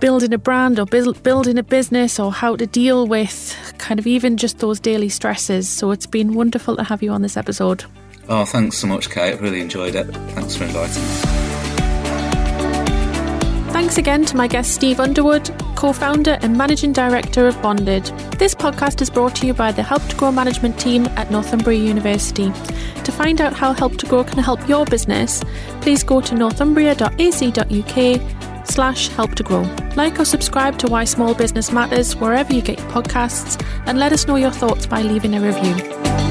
building 0.00 0.32
a 0.32 0.38
brand 0.38 0.78
or 0.78 0.86
build, 0.86 1.22
building 1.22 1.58
a 1.58 1.62
business 1.62 2.18
or 2.18 2.32
how 2.32 2.56
to 2.56 2.66
deal 2.66 3.06
with 3.06 3.56
kind 3.78 4.00
of 4.00 4.06
even 4.06 4.36
just 4.36 4.58
those 4.58 4.80
daily 4.80 5.08
stresses. 5.08 5.68
So 5.68 5.90
it's 5.90 6.06
been 6.06 6.34
wonderful 6.34 6.76
to 6.76 6.84
have 6.84 7.02
you 7.02 7.10
on 7.12 7.22
this 7.22 7.36
episode. 7.36 7.84
Oh, 8.28 8.44
thanks 8.44 8.78
so 8.78 8.86
much, 8.86 9.10
Kate. 9.10 9.40
Really 9.40 9.60
enjoyed 9.60 9.94
it. 9.94 10.04
Thanks 10.04 10.56
for 10.56 10.64
inviting 10.64 11.02
me. 11.02 11.53
Thanks 13.74 13.98
again 13.98 14.24
to 14.26 14.36
my 14.36 14.46
guest 14.46 14.72
Steve 14.72 15.00
Underwood, 15.00 15.50
co 15.74 15.92
founder 15.92 16.38
and 16.42 16.56
managing 16.56 16.92
director 16.92 17.48
of 17.48 17.60
Bonded. 17.60 18.04
This 18.38 18.54
podcast 18.54 19.02
is 19.02 19.10
brought 19.10 19.34
to 19.34 19.48
you 19.48 19.52
by 19.52 19.72
the 19.72 19.82
Help 19.82 20.06
to 20.06 20.14
Grow 20.14 20.30
management 20.30 20.78
team 20.78 21.06
at 21.16 21.32
Northumbria 21.32 21.80
University. 21.80 22.52
To 23.02 23.10
find 23.10 23.40
out 23.40 23.52
how 23.52 23.72
Help 23.72 23.96
to 23.96 24.06
Grow 24.06 24.22
can 24.22 24.38
help 24.38 24.68
your 24.68 24.84
business, 24.84 25.42
please 25.80 26.04
go 26.04 26.20
to 26.20 26.36
northumbria.ac.uk 26.36 28.70
slash 28.70 29.08
help 29.08 29.34
to 29.34 29.42
grow. 29.42 29.62
Like 29.96 30.20
or 30.20 30.24
subscribe 30.24 30.78
to 30.78 30.86
Why 30.86 31.02
Small 31.02 31.34
Business 31.34 31.72
Matters 31.72 32.14
wherever 32.14 32.54
you 32.54 32.62
get 32.62 32.78
your 32.78 32.88
podcasts 32.90 33.60
and 33.86 33.98
let 33.98 34.12
us 34.12 34.28
know 34.28 34.36
your 34.36 34.52
thoughts 34.52 34.86
by 34.86 35.02
leaving 35.02 35.34
a 35.34 35.40
review. 35.40 36.23